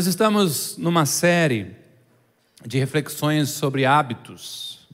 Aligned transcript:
Nós 0.00 0.06
estamos 0.06 0.78
numa 0.78 1.04
série 1.04 1.76
de 2.64 2.78
reflexões 2.78 3.50
sobre 3.50 3.84
hábitos. 3.84 4.88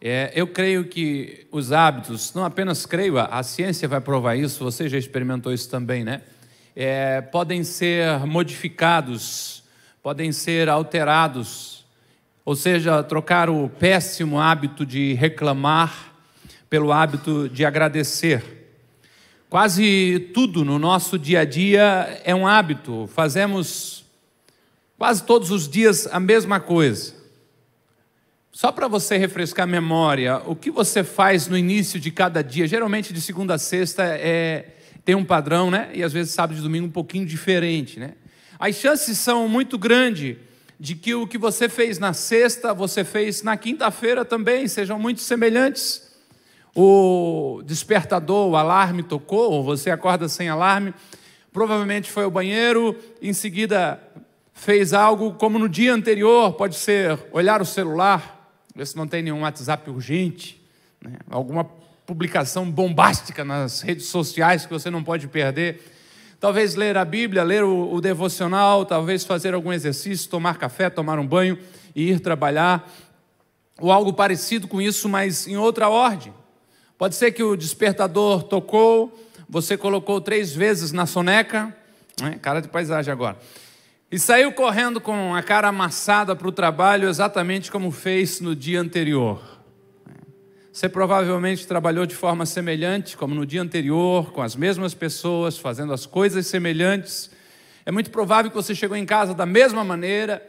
É, 0.00 0.32
eu 0.34 0.46
creio 0.46 0.86
que 0.86 1.46
os 1.52 1.70
hábitos, 1.70 2.32
não 2.32 2.42
apenas 2.42 2.86
creio, 2.86 3.18
a 3.18 3.42
ciência 3.42 3.86
vai 3.86 4.00
provar 4.00 4.34
isso, 4.34 4.64
você 4.64 4.88
já 4.88 4.96
experimentou 4.96 5.52
isso 5.52 5.68
também, 5.68 6.02
né? 6.02 6.22
É, 6.74 7.20
podem 7.20 7.62
ser 7.62 8.20
modificados, 8.20 9.62
podem 10.02 10.32
ser 10.32 10.70
alterados, 10.70 11.84
ou 12.42 12.56
seja, 12.56 13.02
trocar 13.02 13.50
o 13.50 13.68
péssimo 13.68 14.40
hábito 14.40 14.86
de 14.86 15.12
reclamar 15.12 16.14
pelo 16.70 16.90
hábito 16.90 17.50
de 17.50 17.66
agradecer. 17.66 18.42
Quase 19.50 20.30
tudo 20.32 20.64
no 20.64 20.78
nosso 20.78 21.18
dia 21.18 21.40
a 21.40 21.44
dia 21.44 22.18
é 22.24 22.34
um 22.34 22.46
hábito, 22.46 23.06
fazemos 23.14 23.95
quase 24.98 25.22
todos 25.22 25.50
os 25.50 25.68
dias 25.68 26.06
a 26.06 26.20
mesma 26.20 26.60
coisa. 26.60 27.14
Só 28.52 28.72
para 28.72 28.88
você 28.88 29.16
refrescar 29.16 29.64
a 29.64 29.66
memória, 29.66 30.40
o 30.46 30.56
que 30.56 30.70
você 30.70 31.04
faz 31.04 31.46
no 31.46 31.58
início 31.58 32.00
de 32.00 32.10
cada 32.10 32.42
dia, 32.42 32.66
geralmente 32.66 33.12
de 33.12 33.20
segunda 33.20 33.54
a 33.54 33.58
sexta, 33.58 34.02
é, 34.04 34.74
tem 35.04 35.14
um 35.14 35.24
padrão, 35.24 35.70
né? 35.70 35.90
E 35.92 36.02
às 36.02 36.12
vezes 36.12 36.32
sábado 36.32 36.58
e 36.58 36.62
domingo 36.62 36.86
um 36.86 36.90
pouquinho 36.90 37.26
diferente, 37.26 38.00
né? 38.00 38.14
As 38.58 38.74
chances 38.76 39.18
são 39.18 39.46
muito 39.46 39.78
grandes 39.78 40.36
de 40.80 40.94
que 40.94 41.14
o 41.14 41.26
que 41.26 41.36
você 41.36 41.68
fez 41.68 41.98
na 41.98 42.14
sexta, 42.14 42.72
você 42.72 43.04
fez 43.04 43.42
na 43.42 43.56
quinta-feira 43.56 44.24
também, 44.24 44.66
sejam 44.66 44.98
muito 44.98 45.20
semelhantes 45.20 46.06
o 46.76 47.62
despertador, 47.64 48.50
o 48.50 48.56
alarme 48.56 49.02
tocou, 49.02 49.50
ou 49.50 49.64
você 49.64 49.88
acorda 49.88 50.28
sem 50.28 50.50
alarme, 50.50 50.92
provavelmente 51.50 52.10
foi 52.10 52.24
ao 52.24 52.30
banheiro, 52.30 52.94
em 53.22 53.32
seguida 53.32 53.98
fez 54.56 54.94
algo 54.94 55.34
como 55.34 55.58
no 55.58 55.68
dia 55.68 55.92
anterior, 55.92 56.54
pode 56.54 56.76
ser 56.76 57.18
olhar 57.30 57.60
o 57.60 57.64
celular, 57.64 58.50
ver 58.74 58.86
se 58.86 58.96
não 58.96 59.06
tem 59.06 59.22
nenhum 59.22 59.42
WhatsApp 59.42 59.88
urgente, 59.90 60.60
né? 61.00 61.18
alguma 61.30 61.64
publicação 62.06 62.68
bombástica 62.68 63.44
nas 63.44 63.82
redes 63.82 64.06
sociais 64.06 64.64
que 64.64 64.72
você 64.72 64.90
não 64.90 65.04
pode 65.04 65.28
perder. 65.28 65.82
Talvez 66.40 66.74
ler 66.74 66.96
a 66.96 67.04
Bíblia, 67.04 67.44
ler 67.44 67.64
o, 67.64 67.92
o 67.92 68.00
devocional, 68.00 68.86
talvez 68.86 69.24
fazer 69.24 69.52
algum 69.54 69.72
exercício, 69.72 70.28
tomar 70.28 70.58
café, 70.58 70.88
tomar 70.88 71.18
um 71.18 71.26
banho 71.26 71.58
e 71.94 72.10
ir 72.10 72.20
trabalhar, 72.20 72.90
ou 73.78 73.92
algo 73.92 74.12
parecido 74.14 74.66
com 74.66 74.80
isso, 74.80 75.08
mas 75.08 75.46
em 75.46 75.56
outra 75.56 75.88
ordem. 75.88 76.32
Pode 76.96 77.14
ser 77.14 77.30
que 77.32 77.42
o 77.42 77.56
despertador 77.56 78.42
tocou, 78.42 79.14
você 79.48 79.76
colocou 79.76 80.18
três 80.20 80.54
vezes 80.54 80.92
na 80.92 81.04
soneca, 81.04 81.76
né? 82.20 82.38
cara 82.40 82.60
de 82.60 82.68
paisagem 82.68 83.12
agora, 83.12 83.36
e 84.10 84.18
saiu 84.18 84.52
correndo 84.52 85.00
com 85.00 85.34
a 85.34 85.42
cara 85.42 85.68
amassada 85.68 86.34
para 86.34 86.48
o 86.48 86.52
trabalho, 86.52 87.08
exatamente 87.08 87.70
como 87.70 87.90
fez 87.90 88.40
no 88.40 88.54
dia 88.54 88.80
anterior. 88.80 89.42
Você 90.72 90.88
provavelmente 90.88 91.66
trabalhou 91.66 92.06
de 92.06 92.14
forma 92.14 92.44
semelhante, 92.44 93.16
como 93.16 93.34
no 93.34 93.46
dia 93.46 93.62
anterior, 93.62 94.32
com 94.32 94.42
as 94.42 94.54
mesmas 94.54 94.94
pessoas, 94.94 95.58
fazendo 95.58 95.92
as 95.92 96.06
coisas 96.06 96.46
semelhantes. 96.46 97.30
É 97.84 97.90
muito 97.90 98.10
provável 98.10 98.50
que 98.50 98.56
você 98.56 98.74
chegou 98.74 98.96
em 98.96 99.06
casa 99.06 99.34
da 99.34 99.46
mesma 99.46 99.82
maneira 99.82 100.42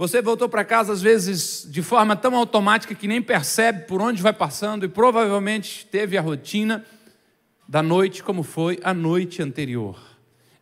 você 0.00 0.22
voltou 0.22 0.48
para 0.48 0.64
casa, 0.64 0.94
às 0.94 1.02
vezes, 1.02 1.68
de 1.70 1.82
forma 1.82 2.16
tão 2.16 2.34
automática 2.34 2.94
que 2.94 3.06
nem 3.06 3.20
percebe 3.20 3.84
por 3.84 4.00
onde 4.00 4.22
vai 4.22 4.32
passando 4.32 4.86
e 4.86 4.88
provavelmente 4.88 5.84
teve 5.84 6.16
a 6.16 6.22
rotina 6.22 6.86
da 7.68 7.82
noite 7.82 8.22
como 8.22 8.42
foi 8.42 8.80
a 8.82 8.94
noite 8.94 9.42
anterior. 9.42 10.09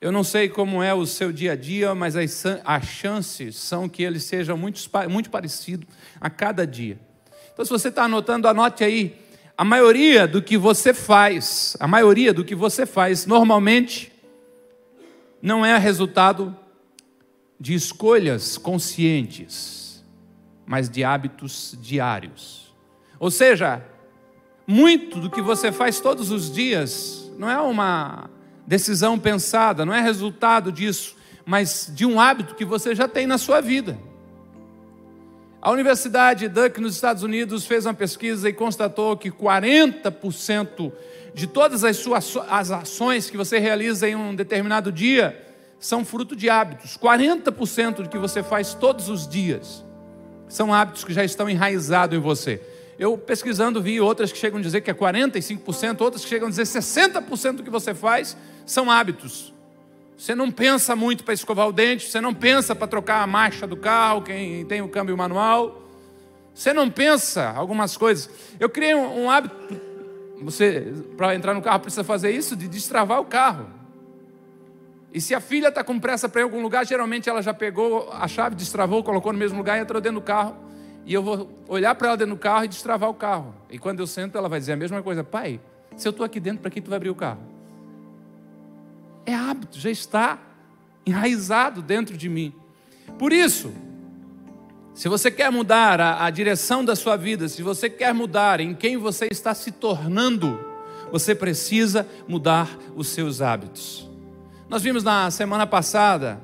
Eu 0.01 0.13
não 0.13 0.23
sei 0.23 0.49
como 0.49 0.81
é 0.81 0.95
o 0.95 1.05
seu 1.05 1.33
dia 1.33 1.53
a 1.53 1.57
dia, 1.57 1.93
mas 1.93 2.15
as, 2.15 2.45
as 2.65 2.85
chances 2.85 3.57
são 3.57 3.89
que 3.89 4.05
ele 4.05 4.21
seja 4.21 4.57
muito, 4.57 4.81
muito 5.11 5.29
parecido 5.29 5.85
a 6.21 6.31
cada 6.31 6.65
dia. 6.65 7.01
Então, 7.53 7.65
se 7.65 7.71
você 7.71 7.89
está 7.89 8.05
anotando, 8.05 8.47
anote 8.47 8.85
aí. 8.85 9.19
A 9.57 9.65
maioria 9.65 10.29
do 10.29 10.41
que 10.41 10.57
você 10.57 10.95
faz, 10.95 11.77
a 11.81 11.89
maioria 11.89 12.33
do 12.33 12.45
que 12.45 12.55
você 12.55 12.87
faz, 12.87 13.27
normalmente, 13.27 14.13
não 15.43 15.67
é 15.67 15.77
resultado 15.77 16.57
de 17.59 17.75
escolhas 17.75 18.57
conscientes, 18.57 20.05
mas 20.65 20.89
de 20.89 21.03
hábitos 21.03 21.77
diários. 21.81 22.73
Ou 23.19 23.33
seja, 23.33 23.85
muito 24.65 25.19
do 25.19 25.29
que 25.29 25.43
você 25.43 25.73
faz 25.73 25.99
todos 25.99 26.31
os 26.31 26.53
dias 26.53 27.29
não 27.37 27.51
é 27.51 27.61
uma 27.61 28.31
decisão 28.69 29.19
pensada, 29.19 29.87
não 29.87 29.95
é 29.95 30.01
resultado 30.03 30.71
disso, 30.71 31.17
mas 31.47 31.91
de 31.95 32.05
um 32.05 32.21
hábito 32.21 32.55
que 32.55 32.67
você 32.67 32.95
já 32.95 33.09
tem 33.09 33.27
na 33.27 33.39
sua 33.39 33.63
vida. 33.63 33.99
A 35.61 35.71
Universidade 35.71 36.47
Duck 36.49 36.79
nos 36.79 36.95
Estados 36.95 37.23
Unidos 37.23 37.65
fez 37.65 37.87
uma 37.87 37.95
pesquisa 37.95 38.47
e 38.47 38.53
constatou 38.53 39.17
que 39.17 39.31
40% 39.31 40.93
de 41.35 41.47
todas 41.47 41.83
as 41.83 41.97
suas 41.97 42.37
as 42.51 42.71
ações 42.71 43.31
que 43.31 43.39
você 43.39 43.59
realiza 43.59 44.07
em 44.07 44.15
um 44.15 44.35
determinado 44.35 44.93
dia 44.93 45.47
são 45.81 46.05
fruto 46.05 46.37
de 46.37 46.51
hábitos. 46.51 46.99
40% 46.99 48.03
do 48.03 48.09
que 48.11 48.19
você 48.19 48.43
faz 48.43 48.75
todos 48.75 49.09
os 49.09 49.27
dias 49.27 49.83
são 50.47 50.75
hábitos 50.75 51.05
que 51.05 51.15
já 51.15 51.25
estão 51.25 51.49
enraizados 51.49 52.19
em 52.19 52.21
você. 52.21 52.61
Eu 52.99 53.17
pesquisando 53.17 53.81
vi 53.81 54.01
outras 54.01 54.33
que 54.33 54.39
chegam 54.39 54.59
a 54.59 54.63
dizer 54.63 54.81
que 54.81 54.91
é 54.91 54.95
45%, 54.95 56.01
outras 56.01 56.25
que 56.25 56.29
chegam 56.29 56.49
a 56.49 56.51
dizer 56.51 56.65
60% 56.65 57.57
do 57.57 57.63
que 57.63 57.71
você 57.71 57.95
faz 57.95 58.37
são 58.67 58.91
hábitos. 58.91 59.55
Você 60.17 60.35
não 60.35 60.51
pensa 60.51 60.97
muito 60.97 61.23
para 61.23 61.33
escovar 61.33 61.69
o 61.69 61.73
dente, 61.73 62.11
você 62.11 62.21
não 62.21 62.35
pensa 62.35 62.75
para 62.75 62.89
trocar 62.89 63.23
a 63.23 63.27
marcha 63.27 63.69
do 63.69 63.77
carro, 63.77 64.23
quem 64.23 64.65
tem 64.65 64.83
o 64.83 64.89
câmbio 64.89 65.17
manual. 65.17 65.81
Você 66.53 66.73
não 66.73 66.91
pensa 66.91 67.51
algumas 67.51 67.97
coisas. 67.97 68.29
Eu 68.59 68.69
criei 68.69 68.97
um, 68.97 69.27
um 69.27 69.31
hábito, 69.31 69.55
você 70.43 70.93
para 71.17 71.37
entrar 71.37 71.55
no 71.55 71.63
carro 71.63 71.79
precisa 71.79 72.03
fazer 72.03 72.33
isso, 72.33 72.57
de 72.57 72.67
destravar 72.67 73.21
o 73.21 73.25
carro. 73.27 73.71
E 75.15 75.21
se 75.21 75.37
a 75.37 75.41
filha 75.41 75.69
está 75.69 75.85
com 75.85 76.01
pressa 76.01 76.29
para 76.29 76.41
ir 76.41 76.43
em 76.43 76.47
algum 76.47 76.61
lugar, 76.61 76.85
geralmente 76.85 77.29
ela 77.29 77.41
já 77.41 77.55
pegou 77.55 78.11
a 78.13 78.27
chave, 78.27 78.57
destravou, 78.57 79.05
colocou 79.05 79.33
no 79.33 79.39
mesmo 79.39 79.57
lugar 79.57 79.79
e 79.79 79.83
entrou 79.83 80.01
dentro 80.01 80.19
do 80.19 80.25
carro. 80.25 80.68
E 81.09 81.15
eu 81.15 81.23
vou 81.23 81.49
olhar 81.67 81.95
para 81.95 82.09
ela 82.09 82.17
dentro 82.19 82.35
do 82.35 82.39
carro 82.39 82.67
e 82.67 82.69
destravar 82.69 83.09
o 83.09 83.15
carro. 83.15 83.55
E 83.71 83.79
quando 83.79 84.01
eu 84.01 84.07
sento, 84.07 84.37
ela 84.37 84.47
vai 84.47 84.61
dizer 84.61 84.75
a 84.75 84.77
mesma 84.77 85.03
coisa: 85.03 85.25
Pai, 85.25 85.59
se 85.97 86.07
eu 86.07 86.11
estou 86.11 86.25
aqui 86.25 86.39
dentro, 86.39 86.61
para 86.61 86.71
que 86.71 86.83
tu 86.83 86.91
vai 86.91 86.99
abrir 86.99 87.09
o 87.09 87.15
carro? 87.15 87.41
É 89.25 89.35
hábito, 89.35 89.81
já 89.81 89.91
está 89.91 90.39
enraizado 91.07 91.81
dentro 91.81 92.15
de 92.15 92.29
mim. 92.29 92.53
Por 93.19 93.33
isso, 93.33 93.73
se 94.93 95.09
você 95.09 95.31
quer 95.31 95.51
mudar 95.51 95.99
a, 95.99 96.27
a 96.27 96.29
direção 96.29 96.85
da 96.85 96.95
sua 96.95 97.17
vida, 97.17 97.49
se 97.49 97.63
você 97.63 97.89
quer 97.89 98.13
mudar 98.13 98.61
em 98.61 98.75
quem 98.75 98.99
você 98.99 99.29
está 99.31 99.55
se 99.55 99.73
tornando, 99.73 100.61
você 101.11 101.35
precisa 101.35 102.07
mudar 102.29 102.69
os 102.95 103.09
seus 103.09 103.41
hábitos. 103.41 104.07
Nós 104.69 104.83
vimos 104.83 105.03
na 105.03 105.31
semana 105.31 105.67
passada 105.67 106.39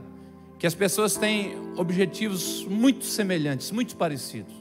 que 0.59 0.67
as 0.67 0.75
pessoas 0.75 1.17
têm 1.17 1.57
objetivos 1.77 2.65
muito 2.69 3.05
semelhantes, 3.05 3.71
muito 3.71 3.97
parecidos. 3.97 4.55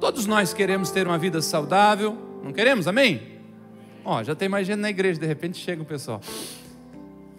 Todos 0.00 0.26
nós 0.26 0.52
queremos 0.52 0.90
ter 0.90 1.06
uma 1.06 1.18
vida 1.18 1.40
saudável, 1.40 2.16
não 2.42 2.52
queremos? 2.52 2.88
Amém? 2.88 3.22
Ó, 4.04 4.22
já 4.22 4.34
tem 4.34 4.48
mais 4.48 4.66
gente 4.66 4.80
na 4.80 4.90
igreja, 4.90 5.20
de 5.20 5.26
repente 5.26 5.58
chega 5.58 5.82
o 5.82 5.84
pessoal. 5.84 6.20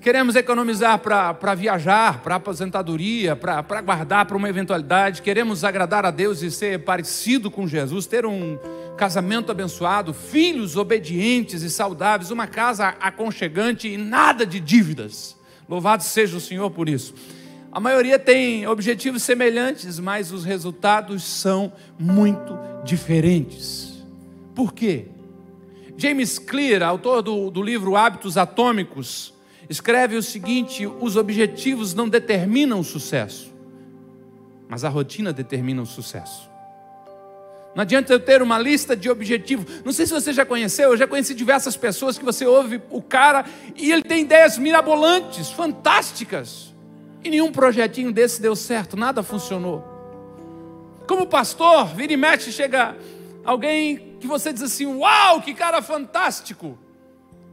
Queremos 0.01 0.35
economizar 0.35 0.99
para 0.99 1.55
viajar, 1.55 2.21
para 2.21 2.35
aposentadoria, 2.35 3.35
para 3.35 3.81
guardar 3.81 4.25
para 4.25 4.37
uma 4.37 4.47
eventualidade. 4.47 5.21
Queremos 5.21 5.63
agradar 5.63 6.05
a 6.05 6.11
Deus 6.11 6.43
e 6.43 6.51
ser 6.51 6.83
parecido 6.83 7.49
com 7.49 7.67
Jesus, 7.67 8.05
ter 8.05 8.23
um, 8.23 8.57
casamento 8.95 9.51
abençoado, 9.51 10.13
filhos 10.13 10.75
obedientes 10.75 11.61
e 11.61 11.69
saudáveis, 11.69 12.31
uma 12.31 12.47
casa 12.47 12.95
aconchegante 12.99 13.87
e 13.87 13.97
nada 13.97 14.45
de 14.45 14.59
dívidas. 14.59 15.35
Louvado 15.67 16.03
seja 16.03 16.37
o 16.37 16.41
Senhor 16.41 16.69
por 16.71 16.89
isso. 16.89 17.13
A 17.75 17.79
maioria 17.81 18.17
tem 18.17 18.65
objetivos 18.65 19.21
semelhantes, 19.23 19.99
mas 19.99 20.31
os 20.31 20.45
resultados 20.45 21.25
são 21.25 21.73
muito 21.99 22.57
diferentes. 22.85 24.01
Por 24.55 24.73
quê? 24.73 25.07
James 25.97 26.39
Clear, 26.39 26.83
autor 26.83 27.21
do, 27.21 27.51
do 27.51 27.61
livro 27.61 27.97
Hábitos 27.97 28.37
Atômicos, 28.37 29.33
escreve 29.69 30.15
o 30.15 30.23
seguinte: 30.23 30.87
os 30.87 31.17
objetivos 31.17 31.93
não 31.93 32.07
determinam 32.07 32.79
o 32.79 32.83
sucesso, 32.83 33.53
mas 34.69 34.85
a 34.85 34.89
rotina 34.89 35.33
determina 35.33 35.81
o 35.81 35.85
sucesso. 35.85 36.49
Não 37.75 37.81
adianta 37.81 38.13
eu 38.13 38.21
ter 38.21 38.41
uma 38.41 38.57
lista 38.57 38.95
de 38.95 39.09
objetivos. 39.09 39.83
Não 39.83 39.91
sei 39.91 40.05
se 40.05 40.13
você 40.13 40.31
já 40.31 40.45
conheceu, 40.45 40.91
eu 40.91 40.97
já 40.97 41.07
conheci 41.07 41.33
diversas 41.33 41.75
pessoas 41.75 42.17
que 42.17 42.23
você 42.23 42.45
ouve 42.45 42.81
o 42.89 43.01
cara 43.01 43.43
e 43.75 43.91
ele 43.91 44.01
tem 44.01 44.21
ideias 44.21 44.57
mirabolantes, 44.57 45.51
fantásticas. 45.51 46.73
E 47.25 47.29
nenhum 47.29 47.51
projetinho 47.51 48.13
desse 48.13 48.41
deu 48.41 48.55
certo, 48.55 48.95
nada 48.95 49.21
funcionou. 49.21 49.83
Como 51.05 51.27
pastor, 51.27 51.87
vira 51.87 52.13
e 52.13 52.17
mexe, 52.17 52.51
chega 52.51 52.95
alguém 53.43 54.15
que 54.19 54.27
você 54.27 54.53
diz 54.53 54.61
assim: 54.61 54.85
Uau, 54.85 55.41
que 55.41 55.53
cara 55.53 55.81
fantástico! 55.81 56.77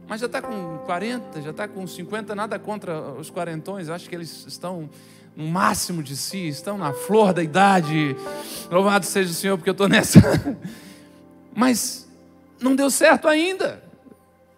mas 0.07 0.19
já 0.19 0.27
está 0.27 0.41
com 0.41 0.79
40, 0.79 1.41
já 1.41 1.51
está 1.51 1.67
com 1.67 1.85
50, 1.87 2.35
nada 2.35 2.59
contra 2.59 2.99
os 3.13 3.29
quarentões, 3.29 3.89
acho 3.89 4.09
que 4.09 4.15
eles 4.15 4.45
estão 4.47 4.89
no 5.35 5.47
máximo 5.47 6.03
de 6.03 6.15
si, 6.15 6.47
estão 6.47 6.77
na 6.77 6.93
flor 6.93 7.33
da 7.33 7.41
idade. 7.41 8.15
Louvado 8.69 9.05
seja 9.05 9.31
o 9.31 9.33
Senhor, 9.33 9.57
porque 9.57 9.69
eu 9.69 9.73
estou 9.73 9.89
nessa. 9.89 10.19
Mas 11.55 12.07
não 12.59 12.75
deu 12.75 12.89
certo 12.89 13.27
ainda. 13.27 13.83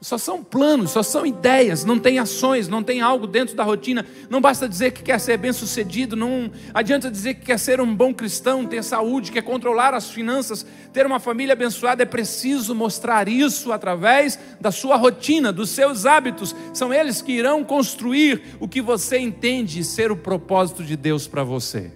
Só 0.05 0.19
são 0.19 0.43
planos, 0.43 0.91
só 0.91 1.01
são 1.01 1.25
ideias, 1.25 1.83
não 1.83 1.97
tem 1.97 2.19
ações, 2.19 2.67
não 2.67 2.83
tem 2.83 3.01
algo 3.01 3.25
dentro 3.25 3.55
da 3.55 3.63
rotina. 3.63 4.05
Não 4.29 4.39
basta 4.39 4.69
dizer 4.69 4.91
que 4.91 5.01
quer 5.01 5.19
ser 5.19 5.35
bem-sucedido, 5.35 6.15
não 6.15 6.51
adianta 6.75 7.09
dizer 7.09 7.33
que 7.33 7.47
quer 7.47 7.57
ser 7.57 7.81
um 7.81 7.95
bom 7.95 8.13
cristão, 8.13 8.67
ter 8.67 8.83
saúde, 8.83 9.31
quer 9.31 9.41
controlar 9.41 9.95
as 9.95 10.11
finanças, 10.11 10.63
ter 10.93 11.07
uma 11.07 11.19
família 11.19 11.53
abençoada. 11.53 12.03
É 12.03 12.05
preciso 12.05 12.75
mostrar 12.75 13.27
isso 13.27 13.71
através 13.71 14.37
da 14.61 14.71
sua 14.71 14.95
rotina, 14.95 15.51
dos 15.51 15.71
seus 15.71 16.05
hábitos. 16.05 16.55
São 16.71 16.93
eles 16.93 17.23
que 17.23 17.31
irão 17.31 17.63
construir 17.63 18.43
o 18.59 18.67
que 18.67 18.83
você 18.83 19.17
entende 19.17 19.83
ser 19.83 20.11
o 20.11 20.15
propósito 20.15 20.83
de 20.83 20.95
Deus 20.95 21.25
para 21.25 21.43
você. 21.43 21.91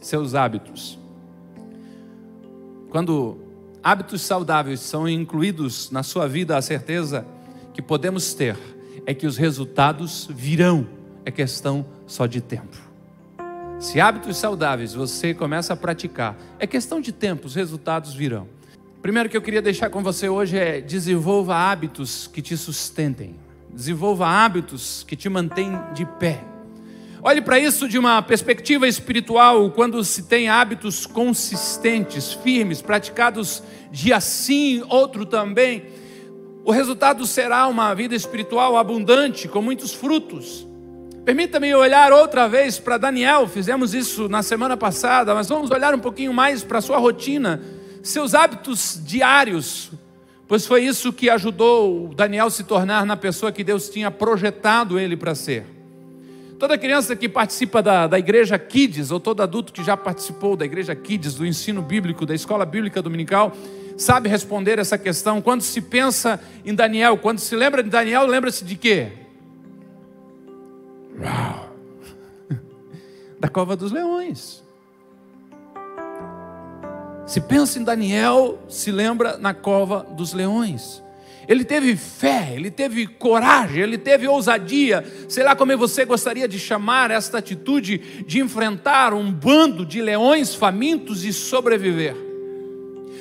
Seus 0.00 0.34
hábitos. 0.34 0.98
Quando 2.88 3.36
hábitos 3.82 4.22
saudáveis 4.22 4.80
são 4.80 5.06
incluídos 5.06 5.90
na 5.90 6.02
sua 6.02 6.26
vida, 6.26 6.56
a 6.56 6.62
certeza 6.62 7.33
que 7.74 7.82
podemos 7.82 8.32
ter 8.32 8.56
é 9.04 9.12
que 9.12 9.26
os 9.26 9.36
resultados 9.36 10.28
virão, 10.30 10.86
é 11.24 11.30
questão 11.30 11.84
só 12.06 12.24
de 12.24 12.40
tempo. 12.40 12.76
Se 13.80 14.00
hábitos 14.00 14.38
saudáveis 14.38 14.94
você 14.94 15.34
começa 15.34 15.72
a 15.72 15.76
praticar, 15.76 16.38
é 16.58 16.66
questão 16.66 17.00
de 17.00 17.12
tempo, 17.12 17.46
os 17.46 17.54
resultados 17.54 18.14
virão. 18.14 18.48
Primeiro 19.02 19.28
que 19.28 19.36
eu 19.36 19.42
queria 19.42 19.60
deixar 19.60 19.90
com 19.90 20.02
você 20.02 20.28
hoje 20.28 20.56
é 20.56 20.80
desenvolva 20.80 21.54
hábitos 21.56 22.30
que 22.32 22.40
te 22.40 22.56
sustentem. 22.56 23.34
Desenvolva 23.68 24.26
hábitos 24.26 25.04
que 25.06 25.16
te 25.16 25.28
mantêm 25.28 25.72
de 25.92 26.06
pé. 26.06 26.42
Olhe 27.20 27.42
para 27.42 27.58
isso 27.58 27.88
de 27.88 27.98
uma 27.98 28.22
perspectiva 28.22 28.86
espiritual, 28.86 29.70
quando 29.72 30.02
se 30.04 30.22
tem 30.22 30.48
hábitos 30.48 31.06
consistentes, 31.06 32.32
firmes, 32.32 32.80
praticados 32.80 33.62
dia 33.90 34.20
sim, 34.20 34.82
outro 34.88 35.26
também, 35.26 35.84
o 36.64 36.72
resultado 36.72 37.26
será 37.26 37.66
uma 37.66 37.92
vida 37.94 38.14
espiritual 38.14 38.78
abundante, 38.78 39.46
com 39.46 39.60
muitos 39.60 39.92
frutos. 39.92 40.66
Permita-me 41.22 41.74
olhar 41.74 42.10
outra 42.10 42.48
vez 42.48 42.78
para 42.78 42.96
Daniel, 42.96 43.46
fizemos 43.46 43.92
isso 43.92 44.28
na 44.30 44.42
semana 44.42 44.74
passada, 44.76 45.34
mas 45.34 45.48
vamos 45.48 45.70
olhar 45.70 45.94
um 45.94 45.98
pouquinho 45.98 46.32
mais 46.32 46.64
para 46.64 46.80
sua 46.80 46.96
rotina, 46.96 47.62
seus 48.02 48.34
hábitos 48.34 48.98
diários, 49.04 49.90
pois 50.48 50.66
foi 50.66 50.84
isso 50.84 51.12
que 51.12 51.28
ajudou 51.28 52.12
Daniel 52.14 52.48
se 52.48 52.64
tornar 52.64 53.04
na 53.04 53.16
pessoa 53.16 53.52
que 53.52 53.62
Deus 53.62 53.90
tinha 53.90 54.10
projetado 54.10 54.98
ele 54.98 55.16
para 55.18 55.34
ser. 55.34 55.66
Toda 56.58 56.78
criança 56.78 57.14
que 57.14 57.28
participa 57.28 57.82
da, 57.82 58.06
da 58.06 58.18
igreja 58.18 58.58
Kids, 58.58 59.10
ou 59.10 59.20
todo 59.20 59.42
adulto 59.42 59.70
que 59.70 59.84
já 59.84 59.98
participou 59.98 60.56
da 60.56 60.64
igreja 60.64 60.94
Kids, 60.94 61.34
do 61.34 61.44
ensino 61.44 61.82
bíblico, 61.82 62.24
da 62.24 62.34
escola 62.34 62.64
bíblica 62.64 63.02
dominical, 63.02 63.54
sabe 63.96 64.28
responder 64.28 64.78
essa 64.78 64.98
questão. 64.98 65.40
Quando 65.40 65.62
se 65.62 65.80
pensa 65.80 66.40
em 66.64 66.74
Daniel, 66.74 67.16
quando 67.18 67.38
se 67.38 67.54
lembra 67.54 67.82
de 67.82 67.90
Daniel, 67.90 68.26
lembra-se 68.26 68.64
de 68.64 68.76
quê? 68.76 69.12
Da 73.38 73.48
cova 73.50 73.76
dos 73.76 73.92
leões. 73.92 74.64
Se 77.26 77.40
pensa 77.42 77.78
em 77.78 77.84
Daniel, 77.84 78.58
se 78.68 78.90
lembra 78.90 79.36
na 79.36 79.52
cova 79.52 80.06
dos 80.16 80.32
leões. 80.32 81.02
Ele 81.46 81.64
teve 81.64 81.94
fé, 81.94 82.52
ele 82.54 82.70
teve 82.70 83.06
coragem, 83.06 83.82
ele 83.82 83.98
teve 83.98 84.26
ousadia, 84.26 85.04
sei 85.28 85.44
lá 85.44 85.54
como 85.54 85.76
você 85.76 86.04
gostaria 86.04 86.48
de 86.48 86.58
chamar 86.58 87.10
esta 87.10 87.38
atitude 87.38 87.98
de 88.26 88.40
enfrentar 88.40 89.12
um 89.12 89.30
bando 89.30 89.84
de 89.84 90.00
leões 90.00 90.54
famintos 90.54 91.24
e 91.24 91.32
sobreviver. 91.32 92.23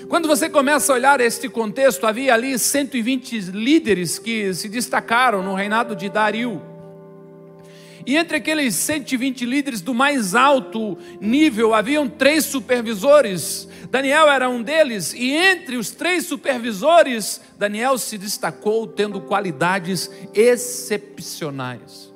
Quando 0.07 0.27
você 0.27 0.49
começa 0.49 0.91
a 0.91 0.95
olhar 0.95 1.21
este 1.21 1.47
contexto, 1.47 2.05
havia 2.05 2.33
ali 2.33 2.57
120 2.59 3.39
líderes 3.51 4.19
que 4.19 4.53
se 4.53 4.67
destacaram 4.67 5.41
no 5.41 5.53
reinado 5.53 5.95
de 5.95 6.09
Dario. 6.09 6.61
E 8.05 8.17
entre 8.17 8.37
aqueles 8.37 8.75
120 8.75 9.45
líderes 9.45 9.81
do 9.81 9.93
mais 9.93 10.35
alto 10.35 10.97
nível, 11.21 11.73
haviam 11.73 12.09
três 12.09 12.43
supervisores. 12.43 13.67
Daniel 13.89 14.29
era 14.29 14.49
um 14.49 14.61
deles, 14.61 15.13
e 15.13 15.31
entre 15.31 15.77
os 15.77 15.91
três 15.91 16.25
supervisores, 16.25 17.39
Daniel 17.57 17.97
se 17.97 18.17
destacou 18.17 18.85
tendo 18.87 19.21
qualidades 19.21 20.11
excepcionais. 20.33 22.11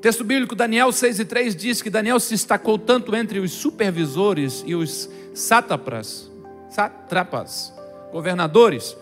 Texto 0.00 0.22
bíblico 0.24 0.54
Daniel 0.54 0.92
6 0.92 1.20
e 1.20 1.24
3 1.24 1.56
diz 1.56 1.82
que 1.82 1.90
Daniel 1.90 2.20
se 2.20 2.30
destacou 2.30 2.78
tanto 2.78 3.14
entre 3.16 3.38
os 3.38 3.52
supervisores 3.52 4.62
e 4.66 4.74
os 4.74 5.08
sátrapas, 5.32 6.31
sátrapas, 6.72 7.72
governadores, 8.10 8.96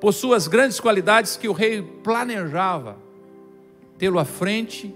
por 0.00 0.12
suas 0.12 0.46
grandes 0.46 0.78
qualidades 0.78 1.36
que 1.36 1.48
o 1.48 1.52
rei 1.52 1.82
planejava 1.82 2.96
tê-lo 3.98 4.18
à 4.18 4.24
frente 4.24 4.94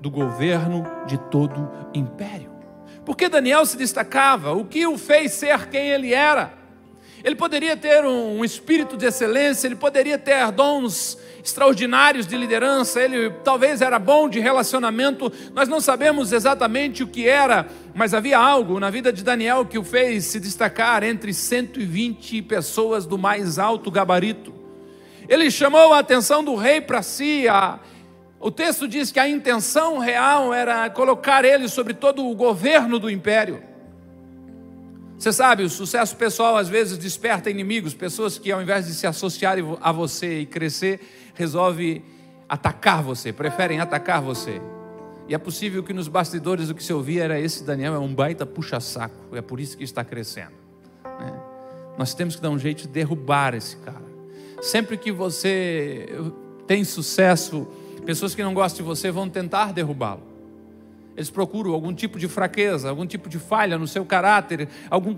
do 0.00 0.10
governo 0.10 0.86
de 1.06 1.18
todo 1.30 1.70
império. 1.92 2.50
Porque 3.04 3.28
Daniel 3.28 3.64
se 3.66 3.76
destacava, 3.76 4.52
o 4.52 4.64
que 4.64 4.86
o 4.86 4.98
fez 4.98 5.32
ser 5.32 5.68
quem 5.68 5.88
ele 5.88 6.12
era. 6.12 6.52
Ele 7.24 7.34
poderia 7.34 7.76
ter 7.76 8.04
um 8.04 8.44
espírito 8.44 8.96
de 8.96 9.06
excelência, 9.06 9.66
ele 9.66 9.76
poderia 9.76 10.18
ter 10.18 10.52
dons 10.52 11.18
extraordinários 11.46 12.26
de 12.26 12.36
liderança, 12.36 13.00
ele 13.00 13.30
talvez 13.44 13.80
era 13.80 14.00
bom 14.00 14.28
de 14.28 14.40
relacionamento, 14.40 15.32
nós 15.54 15.68
não 15.68 15.80
sabemos 15.80 16.32
exatamente 16.32 17.04
o 17.04 17.06
que 17.06 17.28
era, 17.28 17.68
mas 17.94 18.12
havia 18.12 18.36
algo 18.36 18.80
na 18.80 18.90
vida 18.90 19.12
de 19.12 19.22
Daniel 19.22 19.64
que 19.64 19.78
o 19.78 19.84
fez 19.84 20.24
se 20.24 20.40
destacar 20.40 21.04
entre 21.04 21.32
120 21.32 22.42
pessoas 22.42 23.06
do 23.06 23.16
mais 23.16 23.60
alto 23.60 23.92
gabarito. 23.92 24.52
Ele 25.28 25.48
chamou 25.48 25.92
a 25.92 26.00
atenção 26.00 26.42
do 26.42 26.56
rei 26.56 26.80
para 26.80 27.00
si, 27.00 27.46
a, 27.48 27.78
o 28.40 28.50
texto 28.50 28.88
diz 28.88 29.12
que 29.12 29.20
a 29.20 29.28
intenção 29.28 29.98
real 29.98 30.52
era 30.52 30.90
colocar 30.90 31.44
ele 31.44 31.68
sobre 31.68 31.94
todo 31.94 32.28
o 32.28 32.34
governo 32.34 32.98
do 32.98 33.08
império. 33.08 33.62
Você 35.18 35.32
sabe, 35.32 35.62
o 35.62 35.70
sucesso 35.70 36.14
pessoal 36.14 36.58
às 36.58 36.68
vezes 36.68 36.98
desperta 36.98 37.48
inimigos, 37.48 37.94
pessoas 37.94 38.38
que 38.38 38.52
ao 38.52 38.60
invés 38.60 38.86
de 38.86 38.92
se 38.92 39.06
associarem 39.06 39.64
a 39.80 39.90
você 39.90 40.40
e 40.40 40.46
crescer, 40.46 41.00
resolve 41.36 42.02
atacar 42.48 43.02
você, 43.02 43.32
preferem 43.32 43.80
atacar 43.80 44.20
você. 44.20 44.60
E 45.28 45.34
é 45.34 45.38
possível 45.38 45.82
que 45.82 45.92
nos 45.92 46.08
bastidores 46.08 46.70
o 46.70 46.74
que 46.74 46.82
se 46.82 46.92
ouvia 46.92 47.24
era 47.24 47.40
esse 47.40 47.64
Daniel 47.64 47.94
é 47.94 47.98
um 47.98 48.14
baita 48.14 48.46
puxa-saco, 48.46 49.34
é 49.34 49.42
por 49.42 49.58
isso 49.58 49.76
que 49.76 49.84
está 49.84 50.04
crescendo. 50.04 50.54
Né? 51.04 51.32
Nós 51.98 52.14
temos 52.14 52.36
que 52.36 52.42
dar 52.42 52.50
um 52.50 52.58
jeito 52.58 52.82
de 52.82 52.88
derrubar 52.88 53.54
esse 53.54 53.76
cara. 53.78 54.06
Sempre 54.62 54.96
que 54.96 55.10
você 55.10 56.08
tem 56.66 56.84
sucesso, 56.84 57.66
pessoas 58.04 58.34
que 58.34 58.42
não 58.42 58.54
gostam 58.54 58.84
de 58.84 58.88
você 58.88 59.10
vão 59.10 59.28
tentar 59.28 59.72
derrubá-lo. 59.72 60.22
Eles 61.16 61.30
procuram 61.30 61.72
algum 61.72 61.94
tipo 61.94 62.18
de 62.18 62.28
fraqueza, 62.28 62.88
algum 62.88 63.06
tipo 63.06 63.28
de 63.28 63.38
falha 63.38 63.78
no 63.78 63.88
seu 63.88 64.04
caráter, 64.04 64.68
algum 64.90 65.16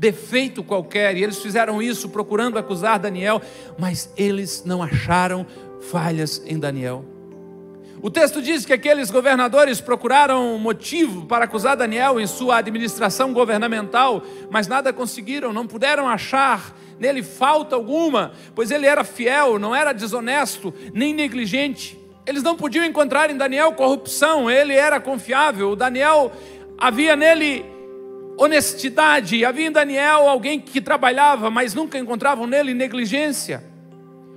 defeito 0.00 0.64
qualquer, 0.64 1.14
e 1.14 1.22
eles 1.22 1.38
fizeram 1.40 1.82
isso 1.82 2.08
procurando 2.08 2.58
acusar 2.58 2.98
Daniel, 2.98 3.42
mas 3.78 4.10
eles 4.16 4.64
não 4.64 4.82
acharam 4.82 5.46
falhas 5.92 6.42
em 6.46 6.58
Daniel. 6.58 7.04
O 8.00 8.10
texto 8.10 8.40
diz 8.40 8.64
que 8.64 8.72
aqueles 8.72 9.10
governadores 9.10 9.78
procuraram 9.78 10.58
motivo 10.58 11.26
para 11.26 11.44
acusar 11.44 11.76
Daniel 11.76 12.18
em 12.18 12.26
sua 12.26 12.56
administração 12.56 13.34
governamental, 13.34 14.22
mas 14.50 14.66
nada 14.66 14.90
conseguiram, 14.90 15.52
não 15.52 15.66
puderam 15.66 16.08
achar 16.08 16.74
nele 16.98 17.22
falta 17.22 17.76
alguma, 17.76 18.32
pois 18.54 18.70
ele 18.70 18.86
era 18.86 19.04
fiel, 19.04 19.58
não 19.58 19.76
era 19.76 19.92
desonesto, 19.92 20.72
nem 20.94 21.12
negligente. 21.12 21.98
Eles 22.26 22.42
não 22.42 22.56
podiam 22.56 22.86
encontrar 22.86 23.28
em 23.30 23.36
Daniel 23.36 23.72
corrupção, 23.72 24.50
ele 24.50 24.72
era 24.72 24.98
confiável. 24.98 25.76
Daniel 25.76 26.32
havia 26.78 27.14
nele 27.14 27.79
honestidade, 28.40 29.44
havia 29.44 29.66
em 29.66 29.70
Daniel 29.70 30.26
alguém 30.26 30.58
que 30.58 30.80
trabalhava, 30.80 31.50
mas 31.50 31.74
nunca 31.74 31.98
encontravam 31.98 32.46
nele 32.46 32.72
negligência. 32.72 33.62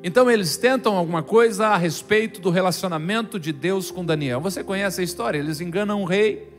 Então 0.03 0.29
eles 0.29 0.57
tentam 0.57 0.97
alguma 0.97 1.23
coisa 1.23 1.67
a 1.67 1.77
respeito 1.77 2.41
do 2.41 2.49
relacionamento 2.49 3.39
de 3.39 3.53
Deus 3.53 3.89
com 3.89 4.03
Daniel. 4.03 4.41
Você 4.41 4.61
conhece 4.61 4.99
a 4.99 5.03
história? 5.05 5.39
Eles 5.39 5.61
enganam 5.61 6.01
o 6.01 6.05
rei. 6.05 6.51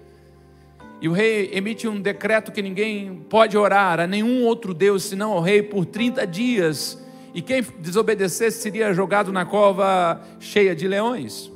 E 1.02 1.08
o 1.08 1.12
rei 1.12 1.50
emite 1.52 1.86
um 1.86 2.00
decreto 2.00 2.50
que 2.50 2.62
ninguém 2.62 3.26
pode 3.28 3.58
orar 3.58 4.00
a 4.00 4.06
nenhum 4.06 4.44
outro 4.44 4.72
Deus 4.72 5.02
senão 5.02 5.32
ao 5.32 5.42
rei 5.42 5.62
por 5.62 5.84
30 5.84 6.26
dias 6.26 6.98
e 7.34 7.42
quem 7.42 7.62
desobedecesse 7.78 8.62
seria 8.62 8.94
jogado 8.94 9.30
na 9.30 9.44
cova 9.44 10.22
cheia 10.40 10.74
de 10.74 10.88
leões. 10.88 11.52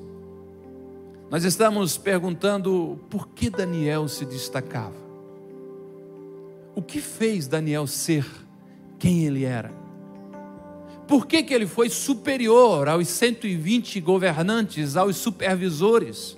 Nós 1.31 1.45
estamos 1.45 1.97
perguntando 1.97 3.01
por 3.09 3.29
que 3.29 3.49
Daniel 3.49 4.07
se 4.07 4.27
destacava. 4.27 5.08
O 6.79 6.83
que 6.83 7.01
fez 7.01 7.49
Daniel 7.49 7.89
ser 7.89 8.25
quem 9.01 9.25
ele 9.25 9.45
era? 9.45 9.73
Por 11.09 11.27
que, 11.27 11.43
que 11.43 11.53
ele 11.53 11.67
foi 11.67 11.91
superior 11.91 12.87
aos 12.87 13.09
120 13.09 14.01
governantes, 14.01 14.95
aos 14.97 15.17
supervisores? 15.17 16.37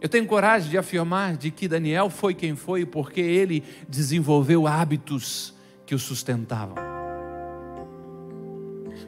Eu 0.00 0.08
tenho 0.08 0.24
coragem 0.24 0.70
de 0.70 0.78
afirmar 0.78 1.36
de 1.36 1.50
que 1.50 1.68
Daniel 1.68 2.08
foi 2.08 2.32
quem 2.32 2.56
foi 2.56 2.86
porque 2.86 3.20
ele 3.20 3.62
desenvolveu 3.86 4.66
hábitos 4.66 5.52
que 5.84 5.94
o 5.94 5.98
sustentavam. 5.98 6.76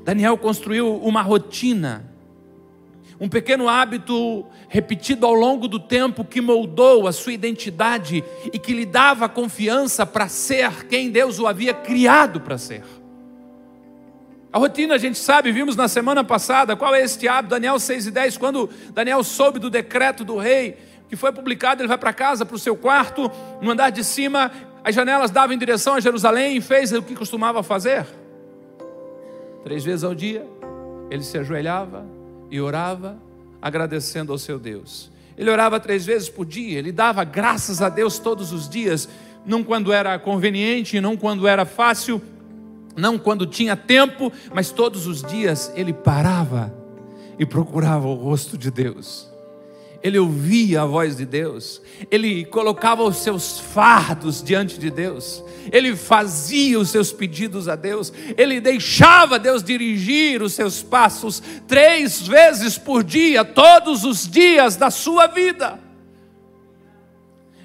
Daniel 0.04 0.36
construiu 0.36 0.96
uma 0.96 1.22
rotina, 1.22 2.07
um 3.20 3.28
pequeno 3.28 3.68
hábito 3.68 4.46
repetido 4.68 5.26
ao 5.26 5.34
longo 5.34 5.66
do 5.66 5.80
tempo 5.80 6.24
que 6.24 6.40
moldou 6.40 7.08
a 7.08 7.12
sua 7.12 7.32
identidade 7.32 8.22
e 8.52 8.58
que 8.58 8.72
lhe 8.72 8.86
dava 8.86 9.28
confiança 9.28 10.06
para 10.06 10.28
ser 10.28 10.86
quem 10.86 11.10
Deus 11.10 11.38
o 11.38 11.46
havia 11.46 11.74
criado 11.74 12.40
para 12.40 12.56
ser. 12.56 12.84
A 14.52 14.58
rotina 14.58 14.94
a 14.94 14.98
gente 14.98 15.18
sabe, 15.18 15.52
vimos 15.52 15.76
na 15.76 15.88
semana 15.88 16.22
passada, 16.22 16.76
qual 16.76 16.94
é 16.94 17.02
este 17.02 17.28
hábito, 17.28 17.50
Daniel 17.50 17.78
6 17.78 18.06
e 18.06 18.10
10, 18.10 18.38
quando 18.38 18.70
Daniel 18.94 19.22
soube 19.22 19.58
do 19.58 19.68
decreto 19.68 20.24
do 20.24 20.38
rei, 20.38 20.76
que 21.08 21.16
foi 21.16 21.32
publicado, 21.32 21.82
ele 21.82 21.88
vai 21.88 21.98
para 21.98 22.12
casa, 22.12 22.46
para 22.46 22.56
o 22.56 22.58
seu 22.58 22.76
quarto, 22.76 23.30
no 23.60 23.70
andar 23.70 23.90
de 23.90 24.04
cima, 24.04 24.50
as 24.84 24.94
janelas 24.94 25.30
davam 25.30 25.54
em 25.54 25.58
direção 25.58 25.94
a 25.94 26.00
Jerusalém 26.00 26.56
e 26.56 26.60
fez 26.60 26.92
o 26.92 27.02
que 27.02 27.14
costumava 27.14 27.62
fazer. 27.62 28.06
Três 29.64 29.84
vezes 29.84 30.04
ao 30.04 30.14
dia, 30.14 30.46
ele 31.10 31.22
se 31.22 31.36
ajoelhava 31.36 32.17
e 32.50 32.60
orava, 32.60 33.16
agradecendo 33.60 34.32
ao 34.32 34.38
seu 34.38 34.58
Deus. 34.58 35.10
Ele 35.36 35.50
orava 35.50 35.78
três 35.78 36.04
vezes 36.04 36.28
por 36.28 36.44
dia, 36.44 36.78
ele 36.78 36.90
dava 36.90 37.22
graças 37.24 37.80
a 37.80 37.88
Deus 37.88 38.18
todos 38.18 38.52
os 38.52 38.68
dias, 38.68 39.08
não 39.46 39.62
quando 39.62 39.92
era 39.92 40.18
conveniente, 40.18 41.00
não 41.00 41.16
quando 41.16 41.46
era 41.46 41.64
fácil, 41.64 42.20
não 42.96 43.16
quando 43.18 43.46
tinha 43.46 43.76
tempo, 43.76 44.32
mas 44.52 44.70
todos 44.70 45.06
os 45.06 45.22
dias 45.22 45.72
ele 45.76 45.92
parava 45.92 46.74
e 47.38 47.46
procurava 47.46 48.08
o 48.08 48.14
rosto 48.14 48.58
de 48.58 48.70
Deus. 48.70 49.27
Ele 50.00 50.18
ouvia 50.18 50.82
a 50.82 50.86
voz 50.86 51.16
de 51.16 51.24
Deus, 51.24 51.82
ele 52.08 52.44
colocava 52.44 53.02
os 53.02 53.16
seus 53.16 53.58
fardos 53.58 54.40
diante 54.40 54.78
de 54.78 54.90
Deus, 54.90 55.42
ele 55.72 55.96
fazia 55.96 56.78
os 56.78 56.90
seus 56.90 57.10
pedidos 57.10 57.68
a 57.68 57.74
Deus, 57.74 58.12
ele 58.36 58.60
deixava 58.60 59.40
Deus 59.40 59.60
dirigir 59.60 60.40
os 60.40 60.52
seus 60.52 60.82
passos 60.82 61.42
três 61.66 62.22
vezes 62.28 62.78
por 62.78 63.02
dia, 63.02 63.44
todos 63.44 64.04
os 64.04 64.28
dias 64.28 64.76
da 64.76 64.88
sua 64.88 65.26
vida. 65.26 65.80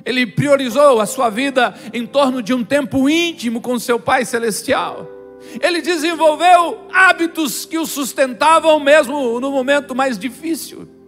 Ele 0.03 0.25
priorizou 0.25 0.99
a 0.99 1.05
sua 1.05 1.29
vida 1.29 1.75
em 1.93 2.05
torno 2.05 2.41
de 2.41 2.51
um 2.51 2.63
tempo 2.63 3.07
íntimo 3.07 3.61
com 3.61 3.77
seu 3.77 3.99
Pai 3.99 4.25
Celestial. 4.25 5.07
Ele 5.61 5.81
desenvolveu 5.81 6.87
hábitos 6.91 7.63
que 7.63 7.77
o 7.77 7.85
sustentavam 7.85 8.79
mesmo 8.79 9.39
no 9.39 9.51
momento 9.51 9.93
mais 9.93 10.17
difícil. 10.17 11.02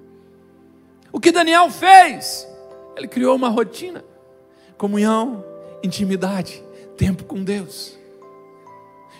O 1.15 1.19
que 1.21 1.31
Daniel 1.31 1.69
fez? 1.69 2.45
Ele 2.97 3.07
criou 3.07 3.37
uma 3.37 3.47
rotina, 3.47 4.03
comunhão, 4.77 5.45
intimidade, 5.81 6.61
tempo 6.97 7.23
com 7.23 7.41
Deus, 7.41 7.97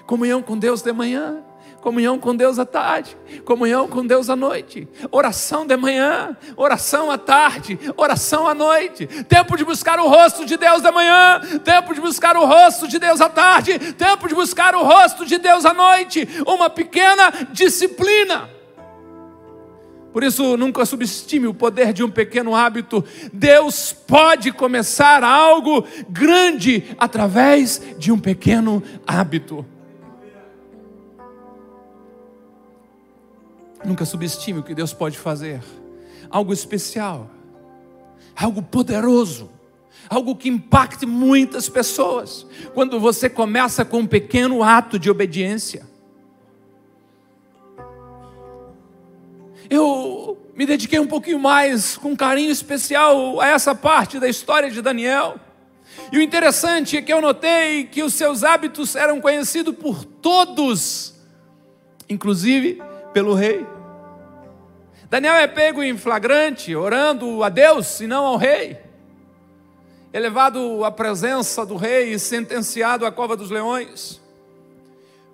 comunhão 0.05 0.41
com 0.41 0.57
Deus 0.57 0.81
de 0.81 0.91
manhã, 0.91 1.41
comunhão 1.79 2.19
com 2.19 2.35
Deus 2.35 2.59
à 2.59 2.65
tarde, 2.65 3.15
comunhão 3.45 3.87
com 3.87 4.05
Deus 4.05 4.29
à 4.29 4.35
noite, 4.35 4.89
oração 5.09 5.65
de 5.65 5.77
manhã, 5.77 6.35
oração 6.57 7.09
à 7.09 7.17
tarde, 7.17 7.79
oração 7.95 8.45
à 8.45 8.53
noite, 8.53 9.07
tempo 9.23 9.55
de 9.55 9.63
buscar 9.63 9.97
o 9.97 10.09
rosto 10.09 10.45
de 10.45 10.57
Deus 10.57 10.81
de 10.81 10.91
manhã, 10.91 11.39
tempo 11.63 11.93
de 11.93 12.01
buscar 12.01 12.35
o 12.35 12.43
rosto 12.43 12.89
de 12.89 12.99
Deus 12.99 13.21
à 13.21 13.29
tarde, 13.29 13.93
tempo 13.93 14.27
de 14.27 14.35
buscar 14.35 14.75
o 14.75 14.83
rosto 14.83 15.25
de 15.25 15.37
Deus 15.37 15.63
à 15.63 15.73
noite, 15.73 16.27
uma 16.45 16.69
pequena 16.69 17.31
disciplina. 17.53 18.53
Por 20.15 20.23
isso, 20.23 20.55
nunca 20.55 20.85
subestime 20.85 21.45
o 21.45 21.53
poder 21.53 21.91
de 21.91 22.01
um 22.01 22.09
pequeno 22.09 22.55
hábito. 22.55 23.03
Deus 23.33 23.91
pode 23.91 24.53
começar 24.53 25.25
algo 25.25 25.85
grande 26.07 26.95
através 26.97 27.81
de 27.97 28.13
um 28.13 28.17
pequeno 28.17 28.81
hábito. 29.05 29.65
Nunca 33.83 34.05
subestime 34.05 34.59
o 34.59 34.63
que 34.63 34.73
Deus 34.73 34.93
pode 34.93 35.17
fazer. 35.17 35.61
Algo 36.29 36.53
especial, 36.53 37.29
algo 38.37 38.61
poderoso, 38.61 39.51
algo 40.09 40.33
que 40.33 40.47
impacte 40.47 41.05
muitas 41.05 41.67
pessoas. 41.67 42.47
Quando 42.73 43.01
você 43.01 43.29
começa 43.29 43.83
com 43.83 43.99
um 43.99 44.07
pequeno 44.07 44.63
ato 44.63 44.97
de 44.97 45.11
obediência. 45.11 45.93
Eu 49.69 50.37
me 50.55 50.65
dediquei 50.65 50.99
um 50.99 51.07
pouquinho 51.07 51.39
mais, 51.39 51.97
com 51.97 52.15
carinho 52.15 52.51
especial, 52.51 53.39
a 53.41 53.47
essa 53.47 53.73
parte 53.73 54.19
da 54.19 54.27
história 54.27 54.69
de 54.69 54.81
Daniel. 54.81 55.39
E 56.11 56.17
o 56.17 56.21
interessante 56.21 56.97
é 56.97 57.01
que 57.01 57.11
eu 57.11 57.21
notei 57.21 57.85
que 57.85 58.03
os 58.03 58.13
seus 58.13 58.43
hábitos 58.43 58.95
eram 58.95 59.19
conhecidos 59.19 59.75
por 59.75 60.03
todos, 60.03 61.15
inclusive 62.09 62.81
pelo 63.13 63.33
rei. 63.33 63.65
Daniel 65.09 65.35
é 65.35 65.47
pego 65.47 65.83
em 65.83 65.97
flagrante, 65.97 66.75
orando 66.75 67.43
a 67.43 67.49
Deus 67.49 67.99
e 67.99 68.07
não 68.07 68.25
ao 68.25 68.37
rei. 68.37 68.77
É 70.11 70.19
levado 70.19 70.83
à 70.83 70.91
presença 70.91 71.65
do 71.65 71.75
rei 71.75 72.13
e 72.13 72.19
sentenciado 72.19 73.05
à 73.05 73.11
cova 73.11 73.35
dos 73.35 73.49
leões. 73.49 74.21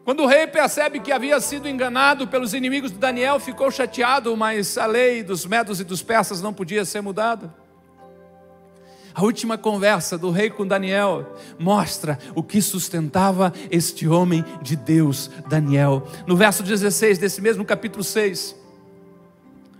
Quando 0.03 0.23
o 0.23 0.27
rei 0.27 0.47
percebe 0.47 0.99
que 0.99 1.11
havia 1.11 1.39
sido 1.39 1.69
enganado 1.69 2.27
pelos 2.27 2.53
inimigos 2.53 2.91
de 2.91 2.97
Daniel, 2.97 3.39
ficou 3.39 3.69
chateado, 3.69 4.35
mas 4.35 4.77
a 4.77 4.87
lei 4.87 5.21
dos 5.21 5.45
medos 5.45 5.79
e 5.79 5.83
dos 5.83 6.01
persas 6.01 6.41
não 6.41 6.53
podia 6.53 6.83
ser 6.83 7.01
mudada. 7.01 7.53
A 9.13 9.23
última 9.23 9.57
conversa 9.57 10.17
do 10.17 10.31
rei 10.31 10.49
com 10.49 10.65
Daniel 10.65 11.35
mostra 11.59 12.17
o 12.33 12.41
que 12.41 12.61
sustentava 12.61 13.53
este 13.69 14.07
homem 14.07 14.43
de 14.61 14.75
Deus, 14.75 15.29
Daniel. 15.49 16.07
No 16.25 16.35
verso 16.35 16.63
16 16.63 17.17
desse 17.17 17.41
mesmo 17.41 17.63
capítulo 17.63 18.03
6, 18.03 18.55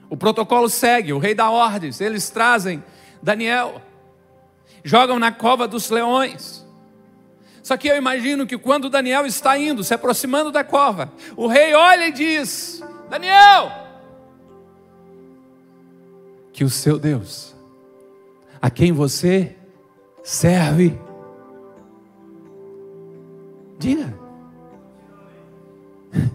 o 0.10 0.18
protocolo 0.18 0.70
segue, 0.70 1.14
o 1.14 1.18
rei 1.18 1.34
dá 1.34 1.50
ordens, 1.50 2.02
eles 2.02 2.30
trazem 2.30 2.84
Daniel, 3.24 3.82
jogam 4.84 5.18
na 5.18 5.32
cova 5.32 5.68
dos 5.68 5.90
leões. 5.90 6.61
Só 7.64 7.78
que 7.78 7.88
eu 7.88 7.96
imagino 7.96 8.48
que 8.48 8.58
quando 8.58 8.90
Daniel 8.90 9.26
está 9.26 9.58
indo, 9.58 9.84
se 9.84 9.94
aproximando 9.94 10.52
da 10.52 10.64
cova, 10.64 11.12
o 11.36 11.48
rei 11.48 11.74
olha 11.74 12.08
e 12.08 12.12
diz: 12.12 12.84
Daniel, 13.10 13.72
que 16.52 16.64
o 16.64 16.70
seu 16.70 16.98
Deus, 16.98 17.56
a 18.62 18.70
quem 18.70 18.92
você 18.92 19.56
serve, 20.24 21.00
diga, 23.78 24.14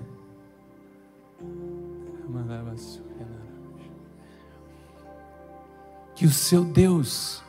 que 6.15 6.25
o 6.25 6.31
seu 6.31 6.65
Deus, 6.65 7.43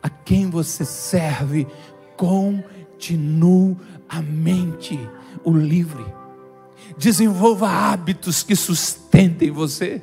a 0.00 0.08
quem 0.08 0.48
você 0.48 0.84
serve, 0.84 1.66
continuamente 3.04 4.98
o 5.44 5.52
livre. 5.52 6.04
Desenvolva 6.96 7.68
hábitos 7.68 8.42
que 8.42 8.56
sustentem 8.56 9.50
você. 9.50 10.00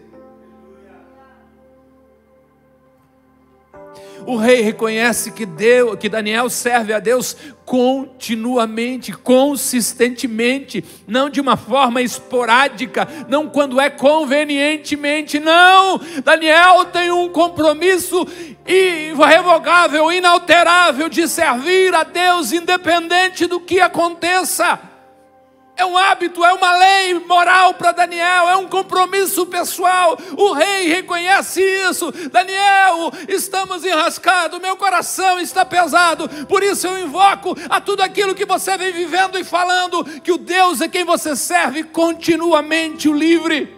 O 4.25 4.35
rei 4.35 4.61
reconhece 4.61 5.31
que 5.31 5.45
Deus, 5.45 5.97
que 5.97 6.09
Daniel 6.09 6.49
serve 6.49 6.93
a 6.93 6.99
Deus 6.99 7.35
continuamente, 7.65 9.13
consistentemente, 9.13 10.83
não 11.07 11.29
de 11.29 11.39
uma 11.39 11.55
forma 11.55 12.01
esporádica, 12.01 13.07
não 13.27 13.47
quando 13.47 13.79
é 13.79 13.89
convenientemente, 13.89 15.39
não. 15.39 15.99
Daniel 16.23 16.85
tem 16.85 17.11
um 17.11 17.29
compromisso 17.29 18.27
irrevogável, 18.67 20.11
inalterável 20.11 21.09
de 21.09 21.27
servir 21.27 21.95
a 21.95 22.03
Deus 22.03 22.51
independente 22.51 23.47
do 23.47 23.59
que 23.59 23.79
aconteça. 23.79 24.90
É 25.81 25.85
um 25.85 25.97
hábito, 25.97 26.45
é 26.45 26.53
uma 26.53 26.77
lei 26.77 27.15
moral 27.25 27.73
para 27.73 27.91
Daniel, 27.91 28.47
é 28.47 28.55
um 28.55 28.67
compromisso 28.67 29.47
pessoal. 29.47 30.15
O 30.37 30.53
rei 30.53 30.87
reconhece 30.87 31.59
isso. 31.59 32.11
Daniel, 32.31 33.11
estamos 33.27 33.83
enrascados, 33.83 34.61
meu 34.61 34.77
coração 34.77 35.39
está 35.39 35.65
pesado. 35.65 36.29
Por 36.45 36.61
isso 36.61 36.85
eu 36.85 37.03
invoco 37.03 37.57
a 37.67 37.81
tudo 37.81 38.01
aquilo 38.01 38.35
que 38.35 38.45
você 38.45 38.77
vem 38.77 38.93
vivendo 38.93 39.39
e 39.39 39.43
falando, 39.43 40.03
que 40.21 40.31
o 40.31 40.37
Deus 40.37 40.81
é 40.81 40.87
quem 40.87 41.03
você 41.03 41.35
serve 41.35 41.83
continuamente 41.85 43.09
o 43.09 43.13
livre. 43.13 43.75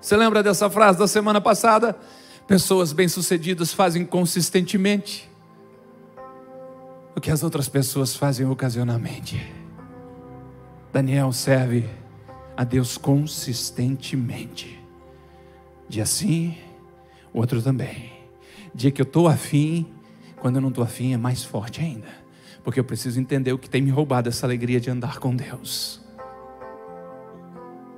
Você 0.00 0.16
lembra 0.16 0.42
dessa 0.42 0.68
frase 0.68 0.98
da 0.98 1.06
semana 1.06 1.40
passada? 1.40 1.96
Pessoas 2.48 2.92
bem-sucedidas 2.92 3.72
fazem 3.72 4.04
consistentemente 4.04 5.30
o 7.14 7.20
que 7.20 7.30
as 7.30 7.44
outras 7.44 7.68
pessoas 7.68 8.16
fazem 8.16 8.44
ocasionalmente. 8.44 9.61
Daniel 10.92 11.32
serve 11.32 11.88
a 12.54 12.64
Deus 12.64 12.98
consistentemente. 12.98 14.78
Dia 15.88 16.04
sim, 16.04 16.54
outro 17.32 17.62
também. 17.62 18.12
Dia 18.74 18.90
que 18.90 19.00
eu 19.00 19.06
estou 19.06 19.26
afim, 19.26 19.86
quando 20.38 20.56
eu 20.56 20.60
não 20.60 20.68
estou 20.68 20.84
afim, 20.84 21.14
é 21.14 21.16
mais 21.16 21.42
forte 21.42 21.80
ainda. 21.80 22.08
Porque 22.62 22.78
eu 22.78 22.84
preciso 22.84 23.18
entender 23.18 23.52
o 23.54 23.58
que 23.58 23.70
tem 23.70 23.80
me 23.80 23.90
roubado 23.90 24.28
essa 24.28 24.46
alegria 24.46 24.78
de 24.78 24.90
andar 24.90 25.18
com 25.18 25.34
Deus. 25.34 26.02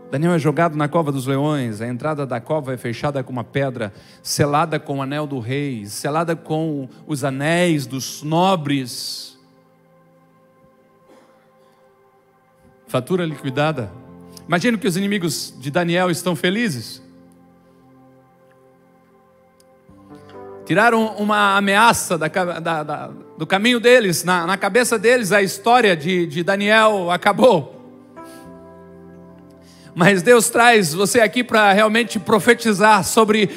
Daniel 0.09 0.35
é 0.35 0.39
jogado 0.39 0.77
na 0.77 0.87
cova 0.87 1.11
dos 1.11 1.27
leões, 1.27 1.81
a 1.81 1.89
entrada 1.89 2.25
da 2.25 2.41
cova 2.41 2.73
é 2.73 2.77
fechada 2.77 3.25
com 3.25 3.33
uma 3.33 3.43
pedra, 3.43 3.93
selada 4.23 4.79
com 4.79 4.99
o 4.99 5.03
anel 5.03 5.27
do 5.27 5.41
rei, 5.41 5.87
selada 5.87 6.37
com 6.37 6.89
os 7.09 7.25
anéis 7.25 7.85
dos 7.87 8.23
nobres. 8.23 9.34
Fatura 12.95 13.27
liquidada. 13.27 13.91
Imagina 14.47 14.79
que 14.79 14.87
os 14.87 14.97
inimigos 14.97 15.53
de 15.59 15.69
Daniel 15.69 16.13
estão 16.13 16.37
felizes. 16.37 17.03
Tiraram 20.65 21.17
uma 21.17 21.57
ameaça 21.57 22.17
da, 22.17 22.29
da, 22.29 22.83
da, 22.85 23.11
do 23.37 23.45
caminho 23.49 23.81
deles, 23.81 24.23
na, 24.23 24.47
na, 24.47 24.57
cabeça 24.57 24.97
deles 24.97 25.33
a 25.33 25.43
história 25.43 25.97
de, 25.97 26.25
de 26.25 26.45
Daniel 26.45 27.11
acabou. 27.11 27.85
Mas 29.93 30.23
Deus 30.23 30.49
traz 30.49 30.95
você 30.95 31.19
aqui 31.19 31.43
para 31.43 31.73
realmente 31.73 32.21
profetizar 32.21 33.03
sobre 33.03 33.51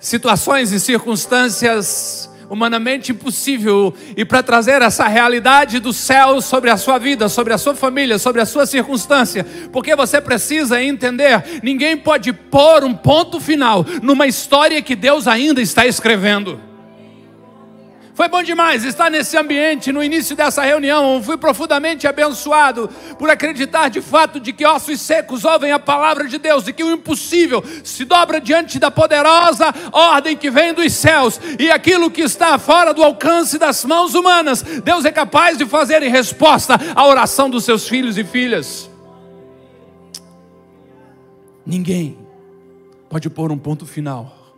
situações 0.00 0.72
e 0.72 0.80
circunstâncias 0.80 2.28
humanamente 2.50 3.12
impossível 3.12 3.94
e 4.16 4.24
para 4.24 4.42
trazer 4.42 4.82
essa 4.82 5.06
realidade 5.06 5.78
do 5.78 5.92
céu 5.92 6.42
sobre 6.42 6.68
a 6.68 6.76
sua 6.76 6.98
vida, 6.98 7.28
sobre 7.28 7.54
a 7.54 7.58
sua 7.58 7.76
família, 7.76 8.18
sobre 8.18 8.42
a 8.42 8.46
sua 8.46 8.66
circunstância, 8.66 9.46
porque 9.72 9.94
você 9.94 10.20
precisa 10.20 10.82
entender: 10.82 11.60
ninguém 11.62 11.96
pode 11.96 12.32
pôr 12.32 12.82
um 12.82 12.92
ponto 12.92 13.38
final 13.40 13.86
numa 14.02 14.26
história 14.26 14.82
que 14.82 14.96
Deus 14.96 15.28
ainda 15.28 15.62
está 15.62 15.86
escrevendo. 15.86 16.69
Foi 18.20 18.28
bom 18.28 18.42
demais 18.42 18.84
estar 18.84 19.10
nesse 19.10 19.34
ambiente 19.38 19.90
no 19.90 20.04
início 20.04 20.36
dessa 20.36 20.60
reunião. 20.60 21.22
Fui 21.22 21.38
profundamente 21.38 22.06
abençoado 22.06 22.86
por 23.18 23.30
acreditar 23.30 23.88
de 23.88 24.02
fato 24.02 24.38
de 24.38 24.52
que 24.52 24.66
ossos 24.66 25.00
secos 25.00 25.42
ouvem 25.42 25.72
a 25.72 25.78
palavra 25.78 26.28
de 26.28 26.36
Deus 26.36 26.68
e 26.68 26.72
que 26.74 26.84
o 26.84 26.92
impossível 26.92 27.64
se 27.82 28.04
dobra 28.04 28.38
diante 28.38 28.78
da 28.78 28.90
poderosa 28.90 29.72
ordem 29.90 30.36
que 30.36 30.50
vem 30.50 30.74
dos 30.74 30.92
céus 30.92 31.40
e 31.58 31.70
aquilo 31.70 32.10
que 32.10 32.20
está 32.20 32.58
fora 32.58 32.92
do 32.92 33.02
alcance 33.02 33.56
das 33.56 33.86
mãos 33.86 34.12
humanas, 34.12 34.62
Deus 34.84 35.06
é 35.06 35.10
capaz 35.10 35.56
de 35.56 35.64
fazer 35.64 36.02
em 36.02 36.10
resposta 36.10 36.78
à 36.94 37.06
oração 37.06 37.48
dos 37.48 37.64
seus 37.64 37.88
filhos 37.88 38.18
e 38.18 38.24
filhas. 38.24 38.90
Ninguém 41.64 42.18
pode 43.08 43.30
pôr 43.30 43.50
um 43.50 43.56
ponto 43.56 43.86
final 43.86 44.54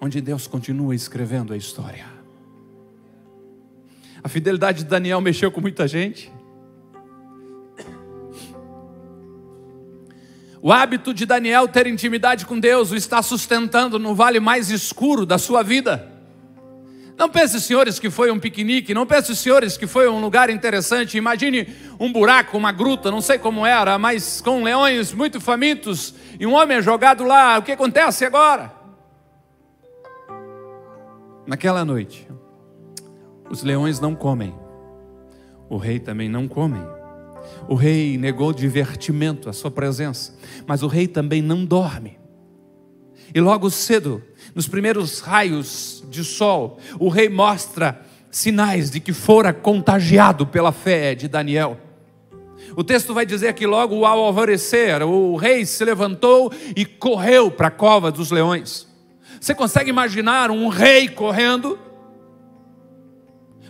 onde 0.00 0.22
Deus 0.22 0.46
continua 0.46 0.94
escrevendo 0.94 1.52
a 1.52 1.56
história. 1.58 2.11
A 4.24 4.28
fidelidade 4.28 4.84
de 4.84 4.90
Daniel 4.90 5.20
mexeu 5.20 5.50
com 5.50 5.60
muita 5.60 5.88
gente. 5.88 6.32
O 10.60 10.72
hábito 10.72 11.12
de 11.12 11.26
Daniel 11.26 11.66
ter 11.66 11.88
intimidade 11.88 12.46
com 12.46 12.58
Deus 12.60 12.92
o 12.92 12.96
está 12.96 13.20
sustentando 13.20 13.98
no 13.98 14.14
vale 14.14 14.38
mais 14.38 14.70
escuro 14.70 15.26
da 15.26 15.36
sua 15.36 15.64
vida. 15.64 16.08
Não 17.18 17.28
pense, 17.28 17.60
senhores, 17.60 17.98
que 17.98 18.08
foi 18.08 18.30
um 18.30 18.38
piquenique, 18.38 18.94
não 18.94 19.04
pense, 19.04 19.34
senhores, 19.34 19.76
que 19.76 19.88
foi 19.88 20.08
um 20.08 20.20
lugar 20.20 20.50
interessante. 20.50 21.18
Imagine 21.18 21.68
um 21.98 22.12
buraco, 22.12 22.56
uma 22.56 22.70
gruta, 22.70 23.10
não 23.10 23.20
sei 23.20 23.38
como 23.38 23.66
era, 23.66 23.98
mas 23.98 24.40
com 24.40 24.62
leões 24.62 25.12
muito 25.12 25.40
famintos 25.40 26.14
e 26.38 26.46
um 26.46 26.54
homem 26.54 26.80
jogado 26.80 27.24
lá. 27.24 27.58
O 27.58 27.62
que 27.62 27.72
acontece 27.72 28.24
agora? 28.24 28.72
Naquela 31.44 31.84
noite, 31.84 32.26
os 33.52 33.62
leões 33.62 34.00
não 34.00 34.14
comem. 34.14 34.54
O 35.68 35.76
rei 35.76 36.00
também 36.00 36.26
não 36.26 36.48
come. 36.48 36.80
O 37.68 37.74
rei 37.74 38.16
negou 38.16 38.50
divertimento 38.50 39.50
à 39.50 39.52
sua 39.52 39.70
presença, 39.70 40.34
mas 40.66 40.82
o 40.82 40.86
rei 40.86 41.06
também 41.06 41.42
não 41.42 41.62
dorme. 41.62 42.18
E 43.34 43.40
logo 43.42 43.68
cedo, 43.68 44.22
nos 44.54 44.66
primeiros 44.66 45.20
raios 45.20 46.02
de 46.08 46.24
sol, 46.24 46.78
o 46.98 47.10
rei 47.10 47.28
mostra 47.28 48.00
sinais 48.30 48.90
de 48.90 49.00
que 49.00 49.12
fora 49.12 49.52
contagiado 49.52 50.46
pela 50.46 50.72
fé 50.72 51.14
de 51.14 51.28
Daniel. 51.28 51.78
O 52.74 52.82
texto 52.82 53.12
vai 53.12 53.26
dizer 53.26 53.52
que 53.52 53.66
logo 53.66 54.06
ao 54.06 54.24
alvorecer, 54.24 55.02
o 55.02 55.36
rei 55.36 55.66
se 55.66 55.84
levantou 55.84 56.50
e 56.74 56.86
correu 56.86 57.50
para 57.50 57.68
a 57.68 57.70
cova 57.70 58.10
dos 58.10 58.30
leões. 58.30 58.88
Você 59.38 59.54
consegue 59.54 59.90
imaginar 59.90 60.50
um 60.50 60.68
rei 60.68 61.06
correndo? 61.06 61.78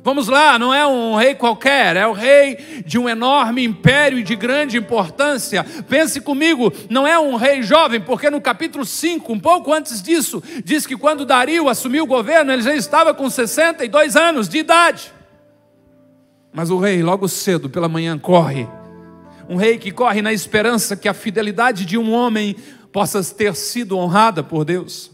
Vamos 0.04 0.26
lá, 0.26 0.58
não 0.58 0.74
é 0.74 0.84
um 0.84 1.14
rei 1.14 1.32
qualquer, 1.32 1.96
é 1.96 2.04
o 2.04 2.12
rei 2.12 2.82
de 2.84 2.98
um 2.98 3.08
enorme 3.08 3.62
império 3.62 4.18
e 4.18 4.22
de 4.24 4.34
grande 4.34 4.76
importância. 4.76 5.64
Pense 5.88 6.20
comigo, 6.20 6.72
não 6.90 7.06
é 7.06 7.16
um 7.20 7.36
rei 7.36 7.62
jovem, 7.62 8.00
porque 8.00 8.28
no 8.28 8.40
capítulo 8.40 8.84
5, 8.84 9.32
um 9.32 9.38
pouco 9.38 9.72
antes 9.72 10.02
disso, 10.02 10.42
diz 10.64 10.86
que 10.86 10.96
quando 10.96 11.24
Dario 11.24 11.68
assumiu 11.68 12.02
o 12.02 12.06
governo, 12.06 12.52
ele 12.52 12.62
já 12.62 12.74
estava 12.74 13.14
com 13.14 13.30
62 13.30 14.16
anos 14.16 14.48
de 14.48 14.58
idade. 14.58 15.12
Mas 16.52 16.68
o 16.68 16.80
rei, 16.80 17.00
logo 17.00 17.28
cedo, 17.28 17.70
pela 17.70 17.88
manhã, 17.88 18.18
corre. 18.18 18.68
Um 19.48 19.54
rei 19.54 19.78
que 19.78 19.92
corre 19.92 20.20
na 20.20 20.32
esperança 20.32 20.96
que 20.96 21.08
a 21.08 21.14
fidelidade 21.14 21.86
de 21.86 21.96
um 21.96 22.12
homem 22.12 22.56
possa 22.90 23.22
ter 23.22 23.54
sido 23.54 23.96
honrada 23.96 24.42
por 24.42 24.64
Deus. 24.64 25.12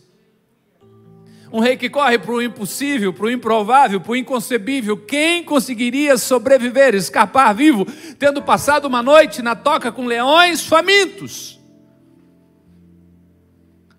Um 1.53 1.61
rei 1.61 1.77
que 1.77 1.89
corre 1.89 2.19
para 2.19 2.33
o 2.33 2.43
impossível, 2.43 3.13
para 3.13 3.27
o 3.27 3.31
improvável, 3.31 4.01
para 4.01 4.13
o 4.13 4.17
inconcebível. 4.17 4.97
Quem 4.97 5.43
conseguiria 5.43 6.19
sobreviver, 6.19 6.95
escapar 6.95 7.55
vivo, 7.55 7.87
tendo 8.19 8.43
passado 8.43 8.87
uma 8.87 9.03
noite 9.03 9.41
na 9.41 9.57
toca 9.57 9.91
com 9.91 10.07
leões 10.07 10.67
famintos? 10.67 11.59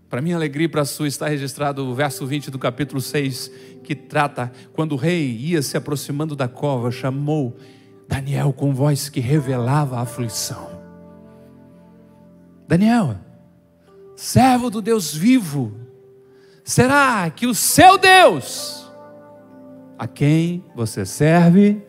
Para 0.10 0.22
minha 0.22 0.36
alegria 0.36 0.66
e 0.66 0.70
para 0.70 0.82
a 0.82 0.86
sua 0.86 1.08
está 1.08 1.28
registrado 1.28 1.86
o 1.86 1.94
verso 1.94 2.26
20 2.26 2.50
do 2.50 2.58
capítulo 2.58 3.00
6, 3.00 3.52
que 3.84 3.94
trata 3.94 4.52
quando 4.74 4.94
o 4.94 4.96
rei 4.96 5.36
ia 5.36 5.62
se 5.62 5.78
aproximando 5.78 6.36
da 6.36 6.48
cova, 6.48 6.92
chamou 6.92 7.58
Daniel 8.08 8.52
com 8.52 8.74
voz 8.74 9.08
que 9.08 9.20
revelava 9.20 9.98
a 9.98 10.02
aflição. 10.02 10.80
Daniel, 12.68 13.18
servo 14.16 14.72
do 14.72 14.82
Deus 14.82 15.14
vivo, 15.14 15.79
Será 16.70 17.28
que 17.32 17.48
o 17.48 17.56
seu 17.56 17.98
Deus, 17.98 18.88
a 19.98 20.06
quem 20.06 20.64
você 20.76 21.04
serve, 21.04 21.84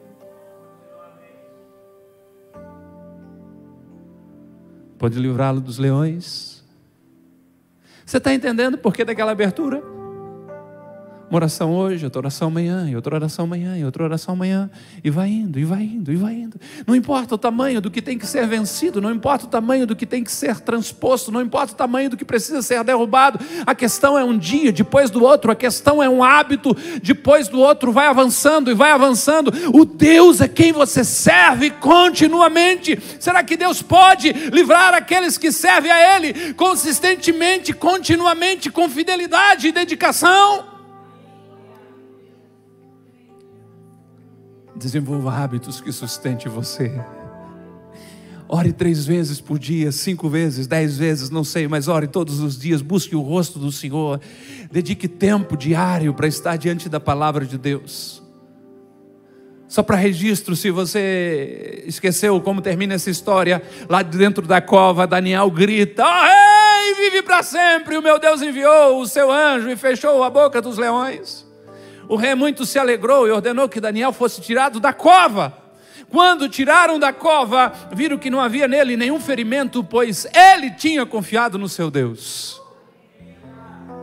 pode 4.99 5.19
livrá-lo 5.19 5.61
dos 5.61 5.77
leões? 5.77 6.65
Você 8.07 8.17
está 8.17 8.33
entendendo 8.33 8.79
por 8.79 8.95
que 8.95 9.05
daquela 9.05 9.33
abertura? 9.33 9.83
Uma 11.31 11.37
oração 11.37 11.73
hoje, 11.73 12.05
outra 12.05 12.23
oração 12.23 12.49
amanhã, 12.49 12.91
e 12.91 12.97
outra 12.97 13.15
oração 13.15 13.45
amanhã, 13.45 13.79
e 13.79 13.85
outra 13.85 14.03
oração 14.03 14.35
amanhã, 14.35 14.69
e 15.05 15.11
vai 15.11 15.29
indo, 15.29 15.61
e 15.61 15.65
vai 15.65 15.83
indo, 15.83 16.13
e 16.13 16.17
vai 16.17 16.35
indo. 16.35 16.61
Não 16.85 16.97
importa 16.97 17.37
o 17.37 17.39
tamanho 17.39 17.81
do 17.81 17.89
que 17.89 18.03
tem 18.03 18.19
que 18.19 18.27
ser 18.27 18.49
vencido, 18.49 19.01
não 19.01 19.13
importa 19.13 19.45
o 19.45 19.49
tamanho 19.49 19.87
do 19.87 19.95
que 19.95 20.05
tem 20.05 20.25
que 20.25 20.33
ser 20.33 20.59
transposto, 20.59 21.31
não 21.31 21.41
importa 21.41 21.73
o 21.73 21.77
tamanho 21.77 22.11
do 22.11 22.17
que 22.17 22.25
precisa 22.25 22.61
ser 22.63 22.83
derrubado. 22.83 23.39
A 23.65 23.77
questão 23.77 24.19
é 24.19 24.25
um 24.25 24.37
dia 24.37 24.73
depois 24.73 25.09
do 25.09 25.23
outro, 25.23 25.53
a 25.53 25.55
questão 25.55 26.03
é 26.03 26.09
um 26.09 26.25
hábito 26.25 26.77
depois 27.01 27.47
do 27.47 27.61
outro, 27.61 27.93
vai 27.93 28.09
avançando 28.09 28.69
e 28.69 28.75
vai 28.75 28.91
avançando. 28.91 29.53
O 29.73 29.85
Deus 29.85 30.41
é 30.41 30.49
quem 30.49 30.73
você 30.73 31.05
serve 31.05 31.71
continuamente. 31.71 32.99
Será 33.21 33.45
que 33.45 33.57
Deus 33.57 33.81
pode 33.81 34.33
livrar 34.33 34.95
aqueles 34.95 35.39
que 35.39 35.53
servem 35.53 35.93
a 35.93 36.17
Ele 36.17 36.55
consistentemente, 36.55 37.73
continuamente, 37.73 38.69
com 38.69 38.89
fidelidade 38.89 39.69
e 39.69 39.73
dedicação? 39.73 40.80
Desenvolva 44.81 45.31
hábitos 45.31 45.79
que 45.79 45.93
sustente 45.93 46.49
você. 46.49 46.91
Ore 48.49 48.73
três 48.73 49.05
vezes 49.05 49.39
por 49.39 49.59
dia, 49.59 49.93
cinco 49.93 50.27
vezes, 50.27 50.67
dez 50.67 50.97
vezes, 50.97 51.29
não 51.29 51.45
sei, 51.45 51.69
mas 51.69 51.87
ore 51.87 52.07
todos 52.07 52.41
os 52.41 52.59
dias, 52.59 52.81
busque 52.81 53.15
o 53.15 53.21
rosto 53.21 53.59
do 53.59 53.71
Senhor, 53.71 54.19
dedique 54.73 55.07
tempo 55.07 55.55
diário 55.55 56.15
para 56.15 56.27
estar 56.27 56.57
diante 56.57 56.89
da 56.89 56.99
palavra 56.99 57.45
de 57.45 57.59
Deus. 57.59 58.23
Só 59.69 59.83
para 59.83 59.97
registro, 59.97 60.57
se 60.57 60.71
você 60.71 61.85
esqueceu 61.87 62.41
como 62.41 62.63
termina 62.63 62.95
essa 62.95 63.11
história, 63.11 63.63
lá 63.87 64.03
dentro 64.03 64.47
da 64.47 64.63
cova, 64.63 65.07
Daniel 65.07 65.51
grita: 65.51 66.03
oh, 66.03 66.25
rei, 66.25 66.95
vive 67.05 67.23
para 67.23 67.43
sempre! 67.43 67.99
O 67.99 68.03
meu 68.03 68.19
Deus 68.19 68.41
enviou 68.41 68.99
o 68.99 69.07
seu 69.07 69.31
anjo 69.31 69.69
e 69.69 69.77
fechou 69.77 70.25
a 70.25 70.31
boca 70.31 70.63
dos 70.63 70.79
leões. 70.79 71.50
O 72.11 72.17
rei 72.17 72.35
muito 72.35 72.67
se 72.67 72.77
alegrou 72.77 73.29
e 73.29 73.31
ordenou 73.31 73.69
que 73.69 73.81
Daniel 73.81 74.13
fosse 74.13 74.41
tirado 74.41 74.81
da 74.81 74.93
cova. 74.93 75.57
Quando 76.09 76.49
tiraram 76.49 76.99
da 76.99 77.13
cova, 77.13 77.73
viram 77.93 78.19
que 78.19 78.29
não 78.29 78.41
havia 78.41 78.67
nele 78.67 78.97
nenhum 78.97 79.21
ferimento, 79.21 79.85
pois 79.85 80.27
ele 80.35 80.73
tinha 80.73 81.07
confiado 81.07 81.57
no 81.57 81.69
seu 81.69 81.89
Deus. 81.89 82.61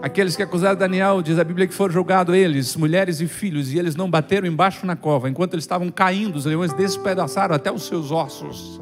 Aqueles 0.01 0.37
que 0.37 0.41
acusaram 0.41 0.77
Daniel, 0.77 1.21
diz 1.21 1.37
a 1.37 1.43
Bíblia 1.43 1.67
que 1.67 1.73
foram 1.73 1.93
julgados 1.93 2.33
eles, 2.33 2.77
mulheres 2.77 3.19
e 3.19 3.27
filhos, 3.27 3.73
e 3.73 3.77
eles 3.77 3.93
não 3.93 4.09
bateram 4.09 4.47
embaixo 4.47 4.85
na 4.85 4.95
cova, 4.95 5.29
enquanto 5.29 5.55
eles 5.55 5.65
estavam 5.65 5.91
caindo, 5.91 6.37
os 6.37 6.45
leões 6.45 6.71
despedaçaram 6.71 7.53
até 7.53 7.69
os 7.69 7.87
seus 7.87 8.09
ossos. 8.09 8.79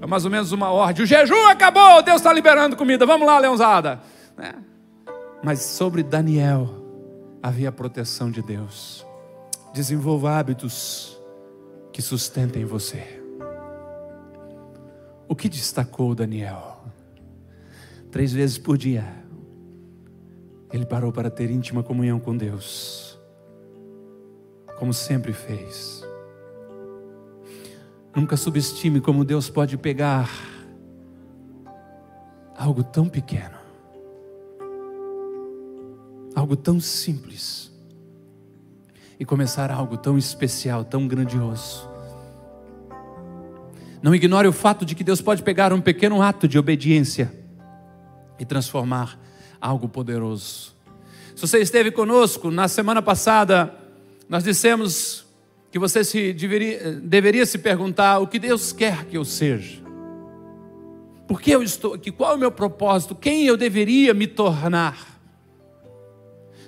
É 0.00 0.06
mais 0.06 0.24
ou 0.24 0.30
menos 0.30 0.50
uma 0.50 0.70
ordem. 0.70 1.04
O 1.04 1.06
jejum 1.06 1.46
acabou, 1.46 2.02
Deus 2.02 2.16
está 2.16 2.32
liberando 2.32 2.74
comida. 2.74 3.04
Vamos 3.04 3.26
lá, 3.26 3.38
leãozada. 3.38 4.00
Né? 4.34 4.54
Mas 5.42 5.60
sobre 5.60 6.02
Daniel 6.02 6.79
havia 7.42 7.68
a 7.68 7.72
proteção 7.72 8.30
de 8.30 8.42
Deus. 8.42 9.06
Desenvolva 9.72 10.38
hábitos 10.38 11.18
que 11.92 12.02
sustentem 12.02 12.64
você. 12.64 13.20
O 15.28 15.36
que 15.36 15.48
destacou 15.48 16.14
Daniel? 16.14 16.84
Três 18.10 18.32
vezes 18.32 18.58
por 18.58 18.76
dia, 18.76 19.04
ele 20.72 20.84
parou 20.84 21.12
para 21.12 21.30
ter 21.30 21.50
íntima 21.50 21.82
comunhão 21.82 22.18
com 22.18 22.36
Deus, 22.36 23.18
como 24.76 24.92
sempre 24.92 25.32
fez. 25.32 26.04
Nunca 28.14 28.36
subestime 28.36 29.00
como 29.00 29.24
Deus 29.24 29.48
pode 29.48 29.76
pegar 29.76 30.28
algo 32.56 32.82
tão 32.82 33.08
pequeno, 33.08 33.56
algo 36.34 36.56
tão 36.56 36.80
simples, 36.80 37.70
e 39.18 39.24
começar 39.24 39.70
algo 39.70 39.96
tão 39.96 40.16
especial, 40.16 40.84
tão 40.84 41.06
grandioso. 41.06 41.88
Não 44.02 44.14
ignore 44.14 44.48
o 44.48 44.52
fato 44.52 44.84
de 44.84 44.94
que 44.94 45.04
Deus 45.04 45.20
pode 45.20 45.42
pegar 45.42 45.72
um 45.72 45.80
pequeno 45.80 46.22
ato 46.22 46.48
de 46.48 46.58
obediência 46.58 47.30
e 48.38 48.46
transformar 48.46 49.20
algo 49.60 49.88
poderoso. 49.88 50.74
Se 51.36 51.46
você 51.46 51.58
esteve 51.58 51.90
conosco 51.90 52.50
na 52.50 52.66
semana 52.66 53.02
passada, 53.02 53.74
nós 54.26 54.42
dissemos 54.42 55.26
que 55.70 55.78
você 55.78 56.02
se 56.02 56.32
deveria, 56.32 56.92
deveria 56.92 57.44
se 57.44 57.58
perguntar 57.58 58.18
o 58.18 58.26
que 58.26 58.38
Deus 58.38 58.72
quer 58.72 59.04
que 59.04 59.18
eu 59.18 59.24
seja. 59.24 59.82
Por 61.28 61.40
que 61.40 61.50
eu 61.50 61.62
estou 61.62 61.94
aqui? 61.94 62.10
Qual 62.10 62.32
é 62.32 62.34
o 62.34 62.38
meu 62.38 62.50
propósito? 62.50 63.14
Quem 63.14 63.44
eu 63.44 63.56
deveria 63.56 64.14
me 64.14 64.26
tornar? 64.26 65.09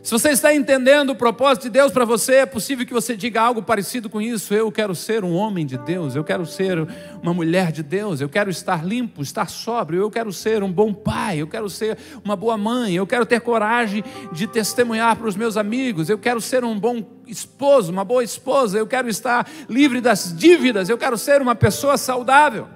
Se 0.02 0.10
você 0.10 0.30
está 0.30 0.52
entendendo 0.52 1.10
o 1.10 1.14
propósito 1.14 1.62
de 1.64 1.70
Deus 1.70 1.92
para 1.92 2.04
você, 2.04 2.34
é 2.38 2.46
possível 2.46 2.84
que 2.84 2.92
você 2.92 3.16
diga 3.16 3.40
algo 3.40 3.62
parecido 3.62 4.10
com 4.10 4.20
isso. 4.20 4.52
Eu 4.52 4.72
quero 4.72 4.96
ser 4.96 5.22
um 5.22 5.32
homem 5.32 5.64
de 5.64 5.78
Deus, 5.78 6.16
eu 6.16 6.24
quero 6.24 6.44
ser 6.44 6.76
uma 7.22 7.32
mulher 7.32 7.70
de 7.70 7.84
Deus, 7.84 8.20
eu 8.20 8.28
quero 8.28 8.50
estar 8.50 8.84
limpo, 8.84 9.22
estar 9.22 9.48
sóbrio, 9.48 10.00
eu 10.00 10.10
quero 10.10 10.32
ser 10.32 10.60
um 10.64 10.72
bom 10.72 10.92
pai, 10.92 11.38
eu 11.38 11.46
quero 11.46 11.70
ser 11.70 11.96
uma 12.24 12.34
boa 12.34 12.58
mãe, 12.58 12.96
eu 12.96 13.06
quero 13.06 13.24
ter 13.24 13.40
coragem 13.42 14.02
de 14.32 14.48
testemunhar 14.48 15.14
para 15.14 15.28
os 15.28 15.36
meus 15.36 15.56
amigos, 15.56 16.10
eu 16.10 16.18
quero 16.18 16.40
ser 16.40 16.64
um 16.64 16.76
bom 16.76 17.04
esposo, 17.24 17.92
uma 17.92 18.04
boa 18.04 18.24
esposa, 18.24 18.76
eu 18.76 18.88
quero 18.88 19.08
estar 19.08 19.48
livre 19.68 20.00
das 20.00 20.36
dívidas, 20.36 20.88
eu 20.88 20.98
quero 20.98 21.16
ser 21.16 21.40
uma 21.40 21.54
pessoa 21.54 21.96
saudável. 21.96 22.66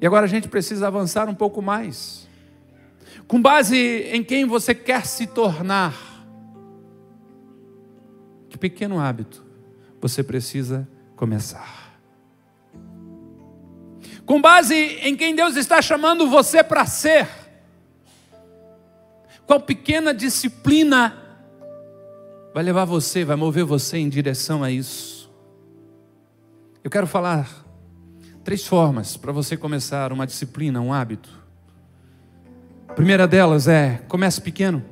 E 0.00 0.06
agora 0.06 0.24
a 0.24 0.28
gente 0.28 0.48
precisa 0.48 0.86
avançar 0.86 1.28
um 1.28 1.34
pouco 1.34 1.60
mais 1.60 2.25
com 3.26 3.40
base 3.40 3.76
em 3.76 4.22
quem 4.22 4.44
você 4.44 4.74
quer 4.74 5.06
se 5.06 5.26
tornar. 5.26 5.94
Que 8.48 8.56
pequeno 8.56 8.98
hábito 8.98 9.44
você 10.00 10.22
precisa 10.22 10.88
começar? 11.16 11.98
Com 14.24 14.40
base 14.40 14.74
em 14.74 15.16
quem 15.16 15.34
Deus 15.34 15.56
está 15.56 15.80
chamando 15.82 16.28
você 16.28 16.62
para 16.62 16.86
ser. 16.86 17.28
Qual 19.46 19.60
pequena 19.60 20.12
disciplina 20.12 21.16
vai 22.52 22.64
levar 22.64 22.84
você, 22.84 23.24
vai 23.24 23.36
mover 23.36 23.64
você 23.64 23.98
em 23.98 24.08
direção 24.08 24.64
a 24.64 24.70
isso? 24.70 25.30
Eu 26.82 26.90
quero 26.90 27.06
falar 27.06 27.48
três 28.42 28.66
formas 28.66 29.16
para 29.16 29.32
você 29.32 29.56
começar 29.56 30.12
uma 30.12 30.26
disciplina, 30.26 30.80
um 30.80 30.92
hábito 30.92 31.35
primeira 32.96 33.28
delas 33.28 33.68
é: 33.68 33.98
comece 34.08 34.40
pequeno. 34.40 34.82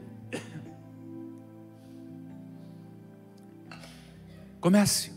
Comece 4.60 5.12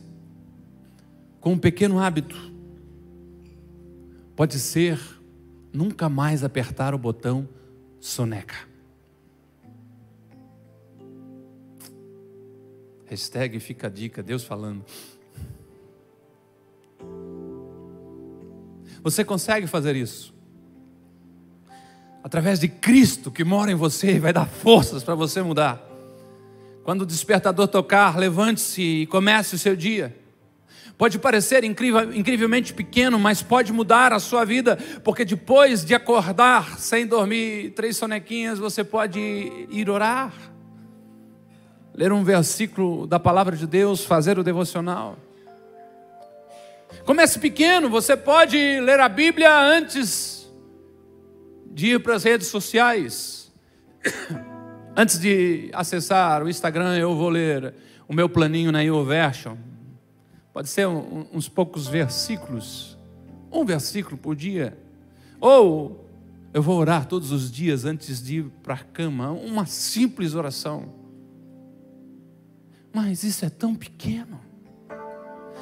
com 1.39 1.53
um 1.53 1.59
pequeno 1.59 1.99
hábito. 1.99 2.35
Pode 4.35 4.57
ser 4.59 4.99
nunca 5.73 6.09
mais 6.09 6.43
apertar 6.43 6.93
o 6.93 6.97
botão 6.97 7.47
soneca. 7.99 8.55
Hashtag 13.05 13.59
fica 13.59 13.87
a 13.87 13.89
dica, 13.89 14.21
Deus 14.21 14.43
falando. 14.43 14.83
Você 19.01 19.23
consegue 19.23 19.65
fazer 19.65 19.95
isso? 19.95 20.36
Através 22.27 22.59
de 22.59 22.67
Cristo 22.67 23.31
que 23.31 23.45
mora 23.45 23.71
em 23.71 23.75
você 23.75 24.15
e 24.15 24.19
vai 24.19 24.33
dar 24.33 24.45
forças 24.45 25.01
para 25.01 25.15
você 25.15 25.41
mudar. 25.41 25.81
Quando 26.83 27.03
o 27.03 27.05
despertador 27.05 27.69
tocar, 27.69 28.17
levante-se 28.17 28.81
e 28.81 29.07
comece 29.07 29.55
o 29.55 29.57
seu 29.57 29.77
dia. 29.77 30.13
Pode 30.97 31.19
parecer 31.19 31.63
incrivelmente 31.63 32.73
pequeno, 32.73 33.17
mas 33.17 33.41
pode 33.41 33.71
mudar 33.71 34.11
a 34.11 34.19
sua 34.19 34.43
vida, 34.43 34.77
porque 35.05 35.23
depois 35.23 35.85
de 35.85 35.95
acordar 35.95 36.77
sem 36.77 37.07
dormir 37.07 37.69
três 37.69 37.95
sonequinhas, 37.95 38.59
você 38.59 38.83
pode 38.83 39.17
ir 39.71 39.89
orar, 39.89 40.33
ler 41.95 42.11
um 42.11 42.25
versículo 42.25 43.07
da 43.07 43.21
palavra 43.21 43.55
de 43.55 43.65
Deus, 43.65 44.03
fazer 44.03 44.37
o 44.37 44.43
devocional. 44.43 45.17
Comece 47.05 47.39
pequeno, 47.39 47.89
você 47.89 48.17
pode 48.17 48.57
ler 48.81 48.99
a 48.99 49.07
Bíblia 49.07 49.57
antes 49.57 50.36
de 51.77 51.91
ir 51.91 51.99
para 51.99 52.15
as 52.15 52.23
redes 52.23 52.47
sociais. 52.47 53.53
Antes 54.97 55.19
de 55.19 55.69
acessar 55.71 56.41
o 56.41 56.49
Instagram, 56.49 56.97
eu 56.97 57.15
vou 57.15 57.29
ler 57.29 57.71
o 58.07 58.13
meu 58.15 58.27
planinho 58.27 58.71
na 58.71 58.81
YouVersion. 58.81 59.55
Pode 60.51 60.69
ser 60.69 60.87
uns 60.87 61.47
poucos 61.47 61.85
versículos, 61.85 62.97
um 63.51 63.63
versículo 63.63 64.17
por 64.17 64.35
dia. 64.35 64.75
Ou 65.39 66.03
eu 66.51 66.63
vou 66.63 66.79
orar 66.79 67.05
todos 67.05 67.31
os 67.31 67.51
dias 67.51 67.85
antes 67.85 68.23
de 68.23 68.39
ir 68.39 68.45
para 68.63 68.73
a 68.73 68.79
cama, 68.79 69.29
uma 69.29 69.67
simples 69.67 70.33
oração. 70.33 70.91
Mas 72.91 73.21
isso 73.21 73.45
é 73.45 73.51
tão 73.51 73.75
pequeno. 73.75 74.41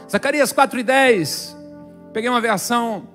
Zacarias 0.09 0.53
4 0.53 0.79
e 0.79 0.83
10. 0.83 1.57
Peguei 2.13 2.29
uma 2.29 2.39
versão 2.39 3.14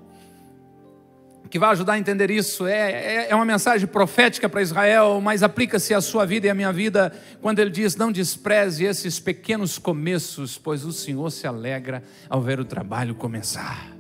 que 1.51 1.59
vai 1.59 1.71
ajudar 1.71 1.95
a 1.95 1.99
entender 1.99 2.31
isso. 2.31 2.65
É, 2.67 2.93
é, 2.93 3.31
é 3.31 3.35
uma 3.35 3.45
mensagem 3.45 3.87
profética 3.87 4.49
para 4.49 4.63
Israel, 4.63 5.21
mas 5.21 5.43
aplica-se 5.43 5.93
à 5.93 6.01
sua 6.01 6.25
vida 6.25 6.47
e 6.47 6.51
à 6.51 6.55
minha 6.55 6.73
vida 6.73 7.13
quando 7.43 7.59
ele 7.59 7.71
diz: 7.71 7.97
Não 7.97 8.13
despreze 8.13 8.85
esses 8.85 9.19
pequenos 9.19 9.77
começos, 9.77 10.57
pois 10.57 10.85
o 10.85 10.93
Senhor 10.93 11.29
se 11.31 11.47
alegra 11.47 12.05
ao 12.29 12.41
ver 12.41 12.61
o 12.61 12.65
trabalho 12.65 13.17
começar. 13.17 13.91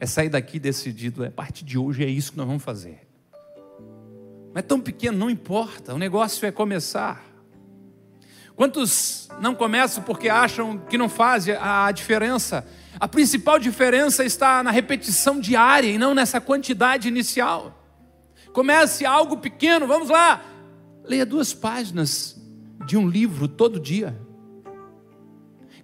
É 0.00 0.06
sair 0.06 0.30
daqui 0.30 0.58
decidido, 0.58 1.22
é 1.22 1.28
a 1.28 1.30
partir 1.30 1.64
de 1.64 1.78
hoje 1.78 2.02
é 2.02 2.08
isso 2.08 2.32
que 2.32 2.38
nós 2.38 2.46
vamos 2.46 2.62
fazer. 2.64 3.06
Não 4.52 4.58
é 4.58 4.62
tão 4.62 4.80
pequeno, 4.80 5.16
não 5.16 5.30
importa, 5.30 5.94
o 5.94 5.98
negócio 5.98 6.44
é 6.46 6.50
começar. 6.50 7.22
Quantos 8.56 9.28
não 9.40 9.54
começam 9.54 10.02
porque 10.02 10.28
acham 10.28 10.78
que 10.78 10.98
não 10.98 11.08
faz 11.08 11.48
a 11.48 11.90
diferença? 11.92 12.66
A 12.98 13.08
principal 13.08 13.58
diferença 13.58 14.24
está 14.24 14.62
na 14.62 14.70
repetição 14.70 15.40
diária 15.40 15.88
e 15.88 15.98
não 15.98 16.14
nessa 16.14 16.40
quantidade 16.40 17.08
inicial. 17.08 17.78
Comece 18.52 19.04
algo 19.04 19.38
pequeno, 19.38 19.86
vamos 19.86 20.08
lá. 20.08 20.42
Leia 21.04 21.24
duas 21.26 21.54
páginas 21.54 22.40
de 22.86 22.96
um 22.96 23.08
livro 23.08 23.48
todo 23.48 23.80
dia. 23.80 24.20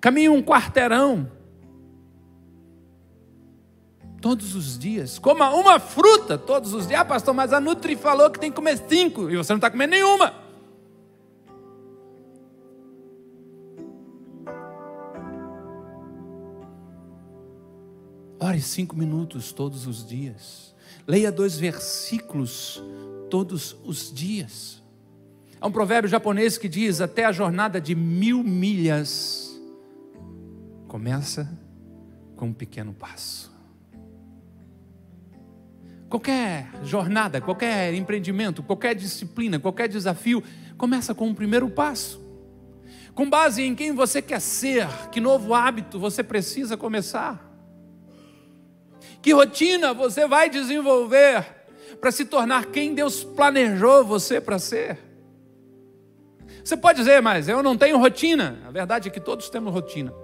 Caminhe 0.00 0.28
um 0.28 0.42
quarteirão 0.42 1.30
todos 4.20 4.54
os 4.54 4.78
dias. 4.78 5.18
Coma 5.18 5.50
uma 5.50 5.80
fruta 5.80 6.36
todos 6.36 6.72
os 6.74 6.86
dias. 6.86 7.00
Ah, 7.00 7.04
pastor, 7.04 7.34
mas 7.34 7.52
a 7.52 7.60
Nutri 7.60 7.96
falou 7.96 8.30
que 8.30 8.38
tem 8.38 8.50
que 8.50 8.56
comer 8.56 8.78
cinco 8.88 9.30
e 9.30 9.36
você 9.36 9.52
não 9.52 9.58
está 9.58 9.70
comendo 9.70 9.92
nenhuma. 9.92 10.47
Ore 18.40 18.60
cinco 18.60 18.96
minutos 18.96 19.52
todos 19.52 19.86
os 19.86 20.06
dias. 20.06 20.74
Leia 21.06 21.32
dois 21.32 21.56
versículos 21.58 22.82
todos 23.30 23.76
os 23.84 24.12
dias. 24.12 24.82
Há 25.60 25.66
um 25.66 25.72
provérbio 25.72 26.08
japonês 26.08 26.56
que 26.56 26.68
diz: 26.68 27.00
até 27.00 27.24
a 27.24 27.32
jornada 27.32 27.80
de 27.80 27.94
mil 27.94 28.42
milhas 28.44 29.48
Começa 30.88 31.46
com 32.34 32.46
um 32.46 32.52
pequeno 32.52 32.94
passo. 32.94 33.52
Qualquer 36.08 36.70
jornada, 36.82 37.42
qualquer 37.42 37.92
empreendimento, 37.92 38.62
qualquer 38.62 38.94
disciplina, 38.94 39.60
qualquer 39.60 39.86
desafio, 39.86 40.42
começa 40.78 41.14
com 41.14 41.28
um 41.28 41.34
primeiro 41.34 41.68
passo. 41.68 42.26
Com 43.14 43.28
base 43.28 43.62
em 43.62 43.74
quem 43.74 43.92
você 43.92 44.22
quer 44.22 44.40
ser, 44.40 44.88
que 45.12 45.20
novo 45.20 45.52
hábito 45.52 46.00
você 46.00 46.22
precisa 46.22 46.74
começar. 46.74 47.47
Que 49.28 49.34
rotina 49.34 49.92
você 49.92 50.26
vai 50.26 50.48
desenvolver 50.48 51.44
para 52.00 52.10
se 52.10 52.24
tornar 52.24 52.64
quem 52.64 52.94
Deus 52.94 53.22
planejou 53.22 54.02
você 54.02 54.40
para 54.40 54.58
ser? 54.58 54.96
Você 56.64 56.78
pode 56.78 57.00
dizer, 57.00 57.20
mas 57.20 57.46
eu 57.46 57.62
não 57.62 57.76
tenho 57.76 57.98
rotina. 57.98 58.58
A 58.66 58.70
verdade 58.70 59.06
é 59.06 59.10
que 59.10 59.20
todos 59.20 59.50
temos 59.50 59.70
rotina. 59.70 60.14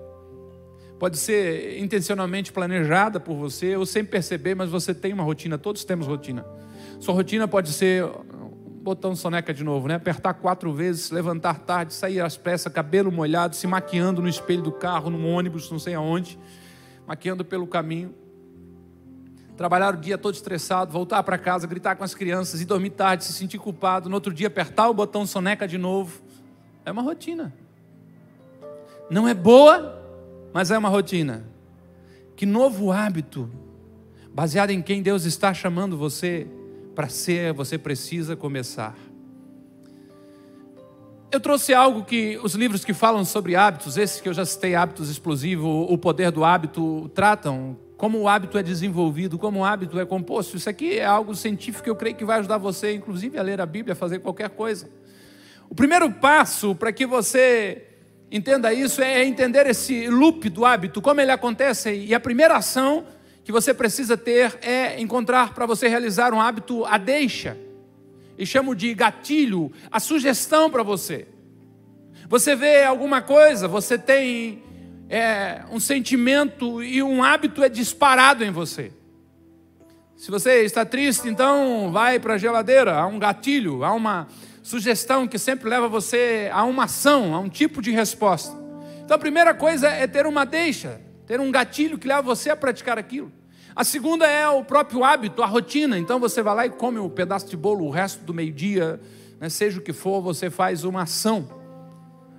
Pode 0.98 1.18
ser 1.18 1.78
intencionalmente 1.78 2.50
planejada 2.50 3.20
por 3.20 3.36
você 3.36 3.76
ou 3.76 3.84
sem 3.84 4.02
perceber, 4.02 4.54
mas 4.54 4.70
você 4.70 4.94
tem 4.94 5.12
uma 5.12 5.22
rotina. 5.22 5.58
Todos 5.58 5.84
temos 5.84 6.06
rotina. 6.06 6.42
Sua 6.98 7.12
rotina 7.12 7.46
pode 7.46 7.74
ser 7.74 8.08
botão 8.80 9.14
soneca 9.14 9.52
de 9.52 9.62
novo, 9.62 9.86
né? 9.86 9.96
Apertar 9.96 10.32
quatro 10.32 10.72
vezes, 10.72 11.10
levantar 11.10 11.58
tarde, 11.58 11.92
sair 11.92 12.22
às 12.22 12.38
pressas, 12.38 12.72
cabelo 12.72 13.12
molhado, 13.12 13.54
se 13.54 13.66
maquiando 13.66 14.22
no 14.22 14.30
espelho 14.30 14.62
do 14.62 14.72
carro, 14.72 15.10
no 15.10 15.28
ônibus, 15.28 15.70
não 15.70 15.78
sei 15.78 15.92
aonde, 15.92 16.38
maquiando 17.06 17.44
pelo 17.44 17.66
caminho 17.66 18.23
trabalhar 19.56 19.94
o 19.94 19.96
dia 19.96 20.18
todo 20.18 20.34
estressado, 20.34 20.92
voltar 20.92 21.22
para 21.22 21.38
casa, 21.38 21.66
gritar 21.66 21.96
com 21.96 22.04
as 22.04 22.14
crianças 22.14 22.60
e 22.60 22.64
dormir 22.64 22.90
tarde, 22.90 23.24
se 23.24 23.32
sentir 23.32 23.58
culpado, 23.58 24.08
no 24.08 24.14
outro 24.14 24.32
dia 24.32 24.48
apertar 24.48 24.88
o 24.88 24.94
botão 24.94 25.26
soneca 25.26 25.66
de 25.66 25.78
novo. 25.78 26.20
É 26.84 26.90
uma 26.90 27.02
rotina. 27.02 27.54
Não 29.08 29.28
é 29.28 29.34
boa, 29.34 30.02
mas 30.52 30.70
é 30.70 30.78
uma 30.78 30.88
rotina. 30.88 31.44
Que 32.36 32.44
novo 32.44 32.90
hábito, 32.90 33.50
baseado 34.32 34.70
em 34.70 34.82
quem 34.82 35.02
Deus 35.02 35.24
está 35.24 35.54
chamando 35.54 35.96
você 35.96 36.46
para 36.94 37.08
ser, 37.08 37.52
você 37.52 37.78
precisa 37.78 38.34
começar. 38.34 38.94
Eu 41.30 41.40
trouxe 41.40 41.74
algo 41.74 42.04
que 42.04 42.38
os 42.44 42.54
livros 42.54 42.84
que 42.84 42.94
falam 42.94 43.24
sobre 43.24 43.56
hábitos, 43.56 43.96
esses 43.96 44.20
que 44.20 44.28
eu 44.28 44.32
já 44.32 44.44
citei, 44.44 44.76
Hábitos 44.76 45.10
Explosivos, 45.10 45.86
O 45.90 45.98
Poder 45.98 46.30
do 46.30 46.44
Hábito, 46.44 47.10
tratam 47.12 47.76
como 48.04 48.18
o 48.18 48.28
hábito 48.28 48.58
é 48.58 48.62
desenvolvido, 48.62 49.38
como 49.38 49.60
o 49.60 49.64
hábito 49.64 49.98
é 49.98 50.04
composto. 50.04 50.58
Isso 50.58 50.68
aqui 50.68 50.98
é 50.98 51.06
algo 51.06 51.34
científico 51.34 51.84
que 51.84 51.88
eu 51.88 51.96
creio 51.96 52.14
que 52.14 52.22
vai 52.22 52.38
ajudar 52.38 52.58
você, 52.58 52.92
inclusive, 52.92 53.38
a 53.38 53.42
ler 53.42 53.62
a 53.62 53.64
Bíblia, 53.64 53.94
a 53.94 53.96
fazer 53.96 54.18
qualquer 54.18 54.50
coisa. 54.50 54.90
O 55.70 55.74
primeiro 55.74 56.10
passo 56.10 56.74
para 56.74 56.92
que 56.92 57.06
você 57.06 57.82
entenda 58.30 58.74
isso 58.74 59.00
é 59.00 59.24
entender 59.24 59.66
esse 59.66 60.06
loop 60.08 60.50
do 60.50 60.66
hábito, 60.66 61.00
como 61.00 61.18
ele 61.18 61.30
acontece. 61.30 61.94
E 61.94 62.14
a 62.14 62.20
primeira 62.20 62.58
ação 62.58 63.06
que 63.42 63.50
você 63.50 63.72
precisa 63.72 64.18
ter 64.18 64.58
é 64.60 65.00
encontrar 65.00 65.54
para 65.54 65.64
você 65.64 65.88
realizar 65.88 66.34
um 66.34 66.42
hábito 66.42 66.84
a 66.84 66.98
deixa. 66.98 67.56
E 68.36 68.44
chamo 68.44 68.74
de 68.74 68.92
gatilho, 68.92 69.72
a 69.90 69.98
sugestão 69.98 70.70
para 70.70 70.82
você. 70.82 71.26
Você 72.28 72.54
vê 72.54 72.84
alguma 72.84 73.22
coisa, 73.22 73.66
você 73.66 73.96
tem 73.96 74.62
é, 75.08 75.62
um 75.70 75.78
sentimento 75.78 76.82
e 76.82 77.02
um 77.02 77.22
hábito 77.22 77.62
é 77.62 77.68
disparado 77.68 78.44
em 78.44 78.50
você. 78.50 78.92
Se 80.16 80.30
você 80.30 80.62
está 80.64 80.84
triste, 80.84 81.28
então 81.28 81.90
vai 81.92 82.18
para 82.18 82.34
a 82.34 82.38
geladeira, 82.38 82.96
há 82.96 83.06
um 83.06 83.18
gatilho, 83.18 83.84
há 83.84 83.92
uma 83.92 84.26
sugestão 84.62 85.28
que 85.28 85.38
sempre 85.38 85.68
leva 85.68 85.88
você 85.88 86.48
a 86.52 86.64
uma 86.64 86.84
ação, 86.84 87.34
a 87.34 87.38
um 87.38 87.48
tipo 87.48 87.82
de 87.82 87.90
resposta. 87.90 88.56
Então 89.04 89.16
a 89.16 89.18
primeira 89.18 89.52
coisa 89.52 89.88
é 89.88 90.06
ter 90.06 90.26
uma 90.26 90.46
deixa, 90.46 91.00
ter 91.26 91.40
um 91.40 91.50
gatilho 91.50 91.98
que 91.98 92.08
leva 92.08 92.22
você 92.22 92.48
a 92.48 92.56
praticar 92.56 92.98
aquilo. 92.98 93.30
A 93.76 93.82
segunda 93.82 94.26
é 94.26 94.48
o 94.48 94.64
próprio 94.64 95.02
hábito, 95.02 95.42
a 95.42 95.46
rotina. 95.46 95.98
Então 95.98 96.20
você 96.20 96.42
vai 96.42 96.54
lá 96.54 96.66
e 96.66 96.70
come 96.70 96.98
um 96.98 97.10
pedaço 97.10 97.48
de 97.48 97.56
bolo 97.56 97.84
o 97.84 97.90
resto 97.90 98.24
do 98.24 98.32
meio-dia, 98.32 99.00
né, 99.40 99.48
seja 99.48 99.78
o 99.78 99.82
que 99.82 99.92
for, 99.92 100.22
você 100.22 100.48
faz 100.48 100.84
uma 100.84 101.02
ação. 101.02 101.63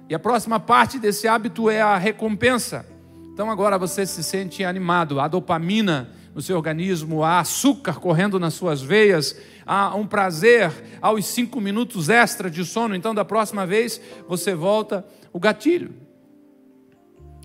E 0.07 0.13
a 0.13 0.19
próxima 0.19 0.59
parte 0.59 0.99
desse 0.99 1.27
hábito 1.27 1.69
é 1.69 1.81
a 1.81 1.97
recompensa. 1.97 2.85
Então 3.33 3.49
agora 3.49 3.77
você 3.77 4.05
se 4.05 4.23
sente 4.23 4.63
animado, 4.63 5.19
há 5.19 5.27
dopamina 5.27 6.09
no 6.33 6.41
seu 6.41 6.57
organismo, 6.57 7.23
há 7.23 7.39
açúcar 7.39 7.99
correndo 7.99 8.39
nas 8.39 8.53
suas 8.53 8.81
veias, 8.81 9.35
há 9.65 9.95
um 9.95 10.05
prazer 10.05 10.71
aos 11.01 11.25
cinco 11.25 11.59
minutos 11.59 12.09
extra 12.09 12.51
de 12.51 12.63
sono. 12.63 12.95
Então 12.95 13.15
da 13.15 13.25
próxima 13.25 13.65
vez 13.65 13.99
você 14.27 14.53
volta 14.53 15.05
o 15.33 15.39
gatilho. 15.39 15.93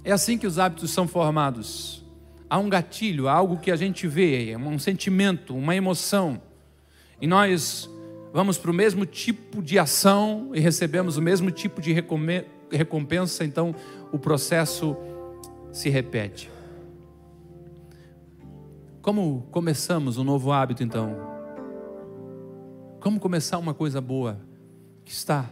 É 0.05 0.13
assim 0.13 0.37
que 0.37 0.47
os 0.47 0.59
hábitos 0.59 0.91
são 0.91 1.09
formados. 1.09 2.05
Há 2.49 2.59
um 2.59 2.69
gatilho, 2.69 3.29
há 3.29 3.33
algo 3.33 3.59
que 3.59 3.71
a 3.71 3.77
gente 3.77 4.07
vê, 4.07 4.57
um 4.57 4.79
sentimento, 4.79 5.57
uma 5.57 5.75
emoção. 5.75 6.43
E 7.21 7.27
nós 7.27 7.89
vamos 8.33 8.59
para 8.59 8.71
o 8.71 8.75
mesmo 8.75 9.05
tipo 9.05 9.63
de 9.63 9.79
ação 9.79 10.51
e 10.55 10.61
recebemos 10.61 11.17
o 11.17 11.23
mesmo 11.23 11.51
tipo 11.51 11.81
de 11.81 11.93
recompensa, 12.71 13.45
então 13.45 13.75
o 14.13 14.19
processo 14.19 14.97
se 15.73 15.89
repete. 15.89 16.51
Como 19.03 19.47
começamos 19.51 20.19
um 20.19 20.25
novo 20.25 20.53
hábito, 20.53 20.83
então? 20.83 21.17
Como 23.01 23.19
começar 23.19 23.59
uma 23.59 23.73
coisa 23.73 24.01
boa 24.01 24.39
que 25.05 25.13
está? 25.13 25.51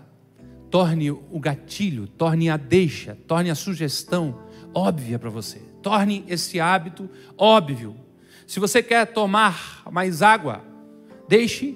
Torne 0.71 1.11
o 1.11 1.41
gatilho, 1.41 2.07
torne 2.07 2.51
a 2.51 2.59
deixa, 2.59 3.17
torne 3.27 3.49
a 3.49 3.55
sugestão 3.55 4.39
óbvia 4.75 5.19
para 5.19 5.31
você. 5.31 5.59
Torne 5.81 6.25
esse 6.29 6.61
hábito 6.61 7.09
óbvio. 7.39 7.97
Se 8.47 8.61
você 8.61 8.83
quer 8.83 9.07
tomar 9.07 9.83
mais 9.91 10.21
água, 10.21 10.63
deixe 11.27 11.75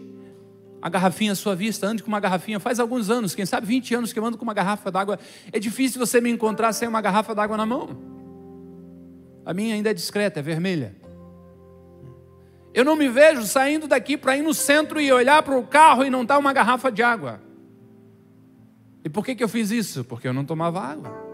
a 0.82 0.88
garrafinha 0.88 1.30
à 1.30 1.34
sua 1.36 1.54
vista, 1.54 1.86
ande 1.86 2.02
com 2.02 2.08
uma 2.08 2.18
garrafinha. 2.18 2.58
Faz 2.58 2.80
alguns 2.80 3.08
anos, 3.08 3.36
quem 3.36 3.46
sabe 3.46 3.68
20 3.68 3.94
anos 3.94 4.12
que 4.12 4.18
eu 4.18 4.26
ando 4.26 4.36
com 4.36 4.42
uma 4.42 4.52
garrafa 4.52 4.90
d'água. 4.90 5.16
É 5.52 5.60
difícil 5.60 6.04
você 6.04 6.20
me 6.20 6.28
encontrar 6.28 6.72
sem 6.72 6.88
uma 6.88 7.00
garrafa 7.00 7.32
d'água 7.32 7.56
na 7.56 7.64
mão. 7.64 7.90
A 9.46 9.54
minha 9.54 9.76
ainda 9.76 9.90
é 9.90 9.94
discreta, 9.94 10.40
é 10.40 10.42
vermelha. 10.42 10.96
Eu 12.74 12.84
não 12.84 12.96
me 12.96 13.08
vejo 13.08 13.44
saindo 13.44 13.86
daqui 13.86 14.16
para 14.16 14.36
ir 14.36 14.42
no 14.42 14.52
centro 14.52 15.00
e 15.00 15.12
olhar 15.12 15.42
para 15.44 15.56
o 15.56 15.64
carro 15.64 16.04
e 16.04 16.10
não 16.10 16.22
estar 16.22 16.34
tá 16.34 16.40
uma 16.40 16.52
garrafa 16.52 16.90
de 16.90 17.02
água. 17.02 17.40
E 19.04 19.08
por 19.08 19.24
que, 19.24 19.36
que 19.36 19.44
eu 19.44 19.48
fiz 19.48 19.70
isso? 19.70 20.04
Porque 20.04 20.26
eu 20.26 20.32
não 20.32 20.44
tomava 20.44 20.80
água. 20.80 21.31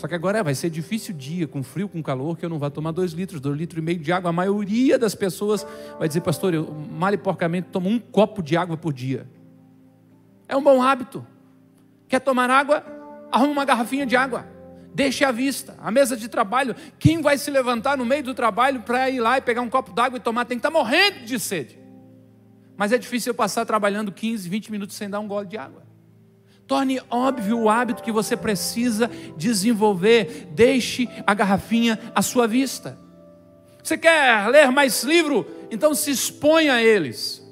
Só 0.00 0.08
que 0.08 0.14
agora 0.14 0.42
vai 0.42 0.54
ser 0.54 0.70
difícil 0.70 1.14
o 1.14 1.18
dia, 1.18 1.46
com 1.46 1.62
frio, 1.62 1.86
com 1.86 2.02
calor, 2.02 2.34
que 2.34 2.42
eu 2.42 2.48
não 2.48 2.58
vou 2.58 2.70
tomar 2.70 2.90
dois 2.90 3.12
litros, 3.12 3.38
dois 3.38 3.54
litros 3.54 3.82
e 3.82 3.84
meio 3.84 3.98
de 3.98 4.10
água. 4.10 4.30
A 4.30 4.32
maioria 4.32 4.98
das 4.98 5.14
pessoas 5.14 5.66
vai 5.98 6.08
dizer, 6.08 6.22
pastor, 6.22 6.54
eu 6.54 6.72
mal 6.90 7.12
e 7.12 7.18
porcamente 7.18 7.68
tomo 7.70 7.90
um 7.90 7.98
copo 7.98 8.42
de 8.42 8.56
água 8.56 8.78
por 8.78 8.94
dia. 8.94 9.28
É 10.48 10.56
um 10.56 10.62
bom 10.62 10.82
hábito. 10.82 11.26
Quer 12.08 12.18
tomar 12.20 12.48
água? 12.48 12.82
Arruma 13.30 13.52
uma 13.52 13.64
garrafinha 13.66 14.06
de 14.06 14.16
água. 14.16 14.46
Deixe 14.94 15.22
à 15.22 15.30
vista. 15.30 15.76
A 15.82 15.90
mesa 15.90 16.16
de 16.16 16.28
trabalho. 16.28 16.74
Quem 16.98 17.20
vai 17.20 17.36
se 17.36 17.50
levantar 17.50 17.98
no 17.98 18.06
meio 18.06 18.22
do 18.22 18.32
trabalho 18.32 18.80
para 18.80 19.10
ir 19.10 19.20
lá 19.20 19.36
e 19.36 19.42
pegar 19.42 19.60
um 19.60 19.68
copo 19.68 19.92
d'água 19.92 20.16
e 20.16 20.20
tomar? 20.20 20.46
Tem 20.46 20.56
que 20.56 20.66
estar 20.66 20.70
morrendo 20.70 21.26
de 21.26 21.38
sede. 21.38 21.78
Mas 22.74 22.90
é 22.90 22.96
difícil 22.96 23.32
eu 23.32 23.34
passar 23.34 23.66
trabalhando 23.66 24.10
15, 24.10 24.48
20 24.48 24.72
minutos 24.72 24.96
sem 24.96 25.10
dar 25.10 25.20
um 25.20 25.28
gole 25.28 25.46
de 25.46 25.58
água. 25.58 25.89
Torne 26.70 27.02
óbvio 27.10 27.58
o 27.58 27.68
hábito 27.68 28.00
que 28.00 28.12
você 28.12 28.36
precisa 28.36 29.10
desenvolver. 29.36 30.46
Deixe 30.52 31.08
a 31.26 31.34
garrafinha 31.34 31.98
à 32.14 32.22
sua 32.22 32.46
vista. 32.46 32.96
Você 33.82 33.98
quer 33.98 34.46
ler 34.46 34.70
mais 34.70 35.02
livro? 35.02 35.44
Então 35.68 35.92
se 35.96 36.12
exponha 36.12 36.74
a 36.74 36.80
eles. 36.80 37.44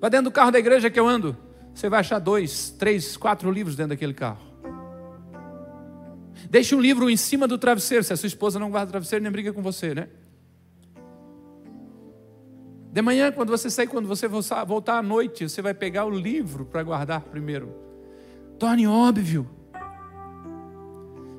Vai 0.00 0.08
dentro 0.08 0.30
do 0.30 0.32
carro 0.32 0.50
da 0.50 0.58
igreja 0.58 0.88
que 0.88 0.98
eu 0.98 1.06
ando. 1.06 1.36
Você 1.74 1.90
vai 1.90 2.00
achar 2.00 2.18
dois, 2.18 2.70
três, 2.78 3.14
quatro 3.14 3.50
livros 3.50 3.76
dentro 3.76 3.90
daquele 3.90 4.14
carro. 4.14 4.40
Deixe 6.48 6.74
um 6.74 6.80
livro 6.80 7.10
em 7.10 7.16
cima 7.18 7.46
do 7.46 7.58
travesseiro. 7.58 8.02
Se 8.02 8.14
a 8.14 8.16
sua 8.16 8.26
esposa 8.26 8.58
não 8.58 8.70
guarda 8.70 8.88
o 8.88 8.92
travesseiro, 8.92 9.22
nem 9.22 9.30
briga 9.30 9.52
com 9.52 9.60
você, 9.60 9.94
né? 9.94 10.08
De 12.92 13.00
manhã, 13.00 13.32
quando 13.32 13.48
você 13.48 13.70
sair, 13.70 13.86
quando 13.86 14.06
você 14.06 14.28
voltar 14.28 14.98
à 14.98 15.02
noite, 15.02 15.48
você 15.48 15.62
vai 15.62 15.72
pegar 15.72 16.04
o 16.04 16.10
livro 16.10 16.66
para 16.66 16.82
guardar 16.82 17.22
primeiro. 17.22 17.74
Torne 18.58 18.86
óbvio. 18.86 19.48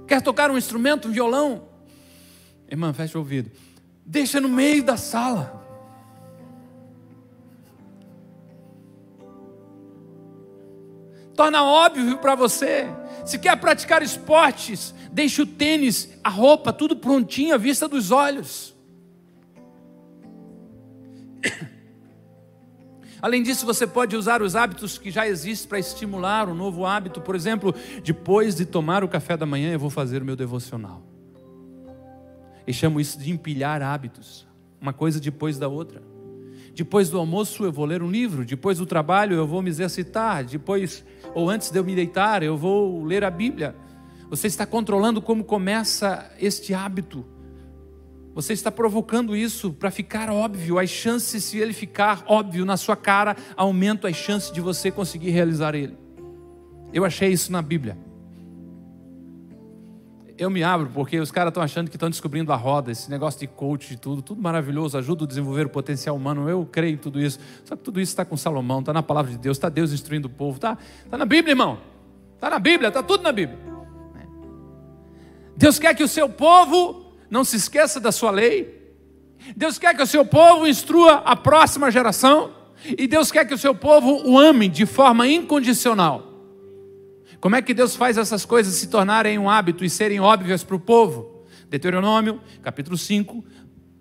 Quer 0.07 0.19
tocar 0.23 0.49
um 0.49 0.57
instrumento, 0.57 1.07
um 1.07 1.11
violão? 1.11 1.65
Irmã, 2.67 2.91
fecha 2.91 3.19
o 3.19 3.21
ouvido. 3.21 3.51
Deixa 4.03 4.41
no 4.41 4.49
meio 4.49 4.83
da 4.83 4.97
sala. 4.97 5.63
Torna 11.35 11.63
óbvio 11.63 12.17
para 12.17 12.33
você. 12.33 12.87
Se 13.25 13.37
quer 13.37 13.55
praticar 13.57 14.01
esportes, 14.01 14.93
deixe 15.11 15.39
o 15.43 15.45
tênis, 15.45 16.09
a 16.23 16.29
roupa, 16.29 16.73
tudo 16.73 16.95
prontinho 16.95 17.53
à 17.53 17.57
vista 17.59 17.87
dos 17.87 18.09
olhos. 18.09 18.72
Além 23.21 23.41
disso, 23.41 23.65
você 23.65 23.87
pode 23.87 24.15
usar 24.17 24.41
os 24.41 24.55
hábitos 24.55 24.97
que 24.97 25.09
já 25.09 25.27
existem 25.27 25.69
para 25.69 25.79
estimular 25.79 26.49
um 26.49 26.53
novo 26.53 26.85
hábito. 26.85 27.21
Por 27.21 27.35
exemplo, 27.35 27.73
depois 28.03 28.53
de 28.53 28.65
tomar 28.65 29.03
o 29.03 29.07
café 29.07 29.37
da 29.37 29.45
manhã, 29.45 29.71
eu 29.71 29.79
vou 29.79 29.89
fazer 29.89 30.21
o 30.21 30.25
meu 30.25 30.35
devocional. 30.35 31.01
E 32.67 32.73
chamo 32.73 32.99
isso 32.99 33.17
de 33.17 33.31
empilhar 33.31 33.81
hábitos, 33.81 34.47
uma 34.79 34.91
coisa 34.91 35.19
depois 35.19 35.57
da 35.57 35.67
outra. 35.67 36.01
Depois 36.73 37.09
do 37.09 37.19
almoço 37.19 37.63
eu 37.63 37.71
vou 37.71 37.85
ler 37.85 38.01
um 38.01 38.09
livro, 38.09 38.43
depois 38.43 38.79
do 38.79 38.85
trabalho 38.85 39.35
eu 39.35 39.45
vou 39.45 39.61
me 39.61 39.69
exercitar, 39.69 40.43
depois 40.43 41.05
ou 41.35 41.49
antes 41.49 41.69
de 41.69 41.77
eu 41.77 41.83
me 41.83 41.93
deitar 41.93 42.41
eu 42.41 42.57
vou 42.57 43.03
ler 43.03 43.23
a 43.23 43.29
Bíblia. 43.29 43.75
Você 44.29 44.47
está 44.47 44.65
controlando 44.65 45.21
como 45.21 45.43
começa 45.43 46.31
este 46.39 46.73
hábito. 46.73 47.23
Você 48.33 48.53
está 48.53 48.71
provocando 48.71 49.35
isso 49.35 49.71
para 49.71 49.91
ficar 49.91 50.29
óbvio. 50.29 50.79
As 50.79 50.89
chances, 50.89 51.43
se 51.43 51.59
ele 51.59 51.73
ficar 51.73 52.23
óbvio 52.27 52.65
na 52.65 52.77
sua 52.77 52.95
cara, 52.95 53.37
aumentam 53.55 54.09
as 54.09 54.15
chances 54.15 54.51
de 54.51 54.59
você 54.59 54.89
conseguir 54.89 55.29
realizar 55.29 55.75
ele. 55.75 55.95
Eu 56.91 57.05
achei 57.05 57.29
isso 57.29 57.51
na 57.51 57.61
Bíblia. 57.61 57.97
Eu 60.35 60.49
me 60.49 60.63
abro 60.63 60.89
porque 60.91 61.19
os 61.19 61.29
caras 61.31 61.51
estão 61.51 61.61
achando 61.61 61.91
que 61.91 61.95
estão 61.95 62.09
descobrindo 62.09 62.51
a 62.51 62.55
roda, 62.55 62.91
esse 62.91 63.09
negócio 63.09 63.39
de 63.39 63.45
coach 63.45 63.93
e 63.93 63.97
tudo, 63.97 64.21
tudo 64.23 64.41
maravilhoso, 64.41 64.97
ajuda 64.97 65.25
a 65.25 65.27
desenvolver 65.27 65.67
o 65.67 65.69
potencial 65.69 66.15
humano. 66.15 66.49
Eu 66.49 66.67
creio 66.71 66.95
em 66.95 66.97
tudo 66.97 67.21
isso. 67.21 67.39
Só 67.63 67.75
que 67.75 67.83
tudo 67.83 68.01
isso 68.01 68.11
está 68.11 68.25
com 68.25 68.35
Salomão, 68.35 68.79
está 68.79 68.91
na 68.91 69.03
palavra 69.03 69.31
de 69.31 69.37
Deus, 69.37 69.57
está 69.57 69.69
Deus 69.69 69.93
instruindo 69.93 70.27
o 70.27 70.31
povo, 70.31 70.55
está 70.55 70.75
tá 71.09 71.17
na 71.19 71.25
Bíblia, 71.25 71.51
irmão. 71.51 71.77
Está 72.33 72.49
na 72.49 72.57
Bíblia, 72.57 72.87
está 72.87 73.03
tudo 73.03 73.21
na 73.21 73.31
Bíblia. 73.31 73.59
Deus 75.55 75.77
quer 75.77 75.95
que 75.95 76.03
o 76.03 76.07
seu 76.07 76.27
povo 76.27 77.02
não 77.33 77.43
se 77.43 77.55
esqueça 77.55 77.99
da 77.99 78.11
sua 78.11 78.29
lei. 78.29 78.93
Deus 79.57 79.79
quer 79.79 79.95
que 79.95 80.03
o 80.03 80.05
seu 80.05 80.23
povo 80.23 80.67
instrua 80.67 81.13
a 81.25 81.35
próxima 81.35 81.89
geração. 81.89 82.53
E 82.85 83.07
Deus 83.07 83.31
quer 83.31 83.43
que 83.43 83.55
o 83.55 83.57
seu 83.57 83.73
povo 83.73 84.21
o 84.29 84.37
ame 84.37 84.69
de 84.69 84.85
forma 84.85 85.27
incondicional. 85.27 86.31
Como 87.41 87.55
é 87.55 87.61
que 87.63 87.73
Deus 87.73 87.95
faz 87.95 88.19
essas 88.19 88.45
coisas 88.45 88.75
se 88.75 88.85
tornarem 88.85 89.39
um 89.39 89.49
hábito 89.49 89.83
e 89.83 89.89
serem 89.89 90.19
óbvias 90.19 90.63
para 90.63 90.75
o 90.75 90.79
povo? 90.79 91.43
Deuteronômio, 91.71 92.39
capítulo 92.61 92.99
5, 92.99 93.43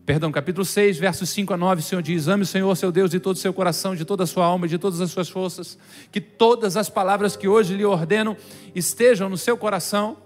perdão, 0.04 0.30
capítulo 0.30 0.66
6, 0.66 0.98
versos 0.98 1.30
5 1.30 1.54
a 1.54 1.56
9, 1.56 1.80
o 1.80 1.84
Senhor 1.84 2.02
diz: 2.02 2.28
Ame 2.28 2.42
o 2.42 2.46
Senhor, 2.46 2.76
seu 2.76 2.92
Deus, 2.92 3.10
de 3.10 3.18
todo 3.18 3.36
o 3.36 3.38
seu 3.38 3.54
coração, 3.54 3.96
de 3.96 4.04
toda 4.04 4.24
a 4.24 4.26
sua 4.26 4.44
alma, 4.44 4.68
de 4.68 4.76
todas 4.76 5.00
as 5.00 5.10
suas 5.10 5.30
forças, 5.30 5.78
que 6.10 6.20
todas 6.20 6.76
as 6.76 6.90
palavras 6.90 7.34
que 7.34 7.48
hoje 7.48 7.74
lhe 7.74 7.84
ordeno 7.84 8.36
estejam 8.74 9.30
no 9.30 9.38
seu 9.38 9.56
coração 9.56 10.18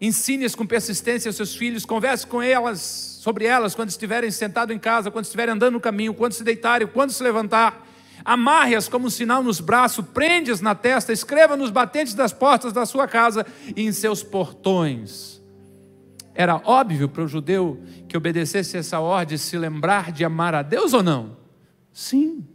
Ensine-as 0.00 0.54
com 0.54 0.66
persistência 0.66 1.28
aos 1.28 1.36
seus 1.36 1.54
filhos, 1.54 1.84
converse 1.84 2.26
com 2.26 2.42
elas, 2.42 2.80
sobre 3.20 3.44
elas, 3.44 3.74
quando 3.74 3.90
estiverem 3.90 4.30
sentados 4.30 4.74
em 4.74 4.78
casa, 4.78 5.10
quando 5.10 5.24
estiverem 5.24 5.54
andando 5.54 5.74
no 5.74 5.80
caminho, 5.80 6.14
quando 6.14 6.32
se 6.32 6.42
deitarem, 6.42 6.88
quando 6.88 7.12
se 7.12 7.22
levantar. 7.22 7.86
Amarre-as 8.24 8.88
como 8.88 9.06
um 9.06 9.10
sinal 9.10 9.42
nos 9.42 9.60
braços, 9.60 10.04
prende-as 10.12 10.60
na 10.60 10.74
testa, 10.74 11.12
escreva 11.12 11.56
nos 11.56 11.70
batentes 11.70 12.14
das 12.14 12.32
portas 12.32 12.72
da 12.72 12.86
sua 12.86 13.06
casa 13.06 13.46
e 13.76 13.82
em 13.82 13.92
seus 13.92 14.22
portões. 14.22 15.42
Era 16.34 16.56
óbvio 16.64 17.08
para 17.08 17.24
o 17.24 17.28
judeu 17.28 17.82
que 18.08 18.16
obedecesse 18.16 18.76
essa 18.76 19.00
ordem 19.00 19.36
se 19.36 19.56
lembrar 19.58 20.12
de 20.12 20.24
amar 20.24 20.54
a 20.54 20.62
Deus 20.62 20.92
ou 20.92 21.02
não? 21.02 21.36
Sim. 21.92 22.46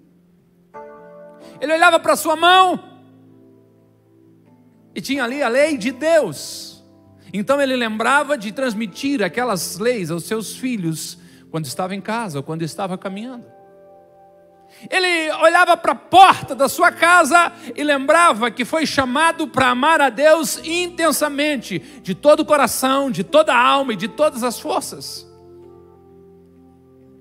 Ele 1.62 1.74
olhava 1.74 2.00
para 2.00 2.16
sua 2.16 2.36
mão 2.36 2.84
e 4.96 5.02
tinha 5.02 5.24
ali 5.24 5.44
a 5.44 5.48
lei 5.48 5.78
de 5.78 5.92
Deus. 5.92 6.77
Então 7.34 7.62
ele 7.62 7.76
lembrava 7.76 8.38
de 8.38 8.52
transmitir 8.52 9.24
aquelas 9.24 9.78
leis 9.78 10.10
aos 10.12 10.24
seus 10.24 10.56
filhos 10.56 11.18
quando 11.52 11.66
estava 11.66 11.96
em 11.96 12.02
casa 12.02 12.40
ou 12.40 12.44
quando 12.44 12.62
estava 12.62 12.98
caminhando. 12.98 13.46
Ele 14.90 15.32
olhava 15.42 15.76
para 15.76 15.94
a 15.94 15.96
porta 15.96 16.54
da 16.54 16.70
sua 16.70 16.92
casa 16.92 17.52
e 17.76 17.84
lembrava 17.84 18.52
que 18.52 18.66
foi 18.66 18.86
chamado 18.86 19.48
para 19.48 19.70
amar 19.70 20.02
a 20.02 20.10
Deus 20.10 20.60
intensamente, 20.64 21.80
de 22.04 22.14
todo 22.14 22.42
o 22.42 22.46
coração, 22.46 23.10
de 23.10 23.24
toda 23.24 23.54
a 23.54 23.60
alma 23.60 23.94
e 23.94 23.96
de 23.96 24.08
todas 24.08 24.44
as 24.44 24.60
forças. 24.60 25.26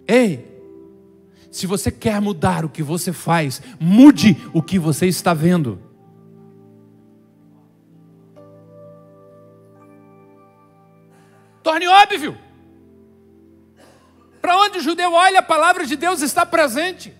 Ei, 0.07 0.57
se 1.51 1.67
você 1.67 1.91
quer 1.91 2.21
mudar 2.21 2.65
o 2.65 2.69
que 2.69 2.83
você 2.83 3.13
faz, 3.13 3.63
mude 3.81 4.37
o 4.53 4.61
que 4.61 4.79
você 4.79 5.07
está 5.07 5.33
vendo. 5.33 5.81
Torne 11.67 11.89
óbvio. 11.89 12.39
Para 14.41 14.57
onde 14.57 14.79
o 14.79 14.81
judeu 14.81 15.13
olha, 15.13 15.41
a 15.41 15.43
palavra 15.43 15.85
de 15.85 15.97
Deus 15.97 16.23
está 16.23 16.47
presente. 16.47 17.13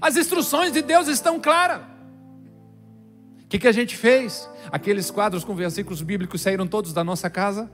As 0.00 0.16
instruções 0.16 0.72
de 0.72 0.82
Deus 0.82 1.06
estão 1.06 1.38
claras. 1.38 1.80
O 3.44 3.46
que, 3.48 3.60
que 3.60 3.68
a 3.68 3.70
gente 3.70 3.96
fez? 3.96 4.50
Aqueles 4.72 5.12
quadros 5.12 5.44
com 5.44 5.54
versículos 5.54 6.02
bíblicos 6.02 6.40
saíram 6.40 6.66
todos 6.66 6.92
da 6.92 7.04
nossa 7.04 7.30
casa. 7.30 7.70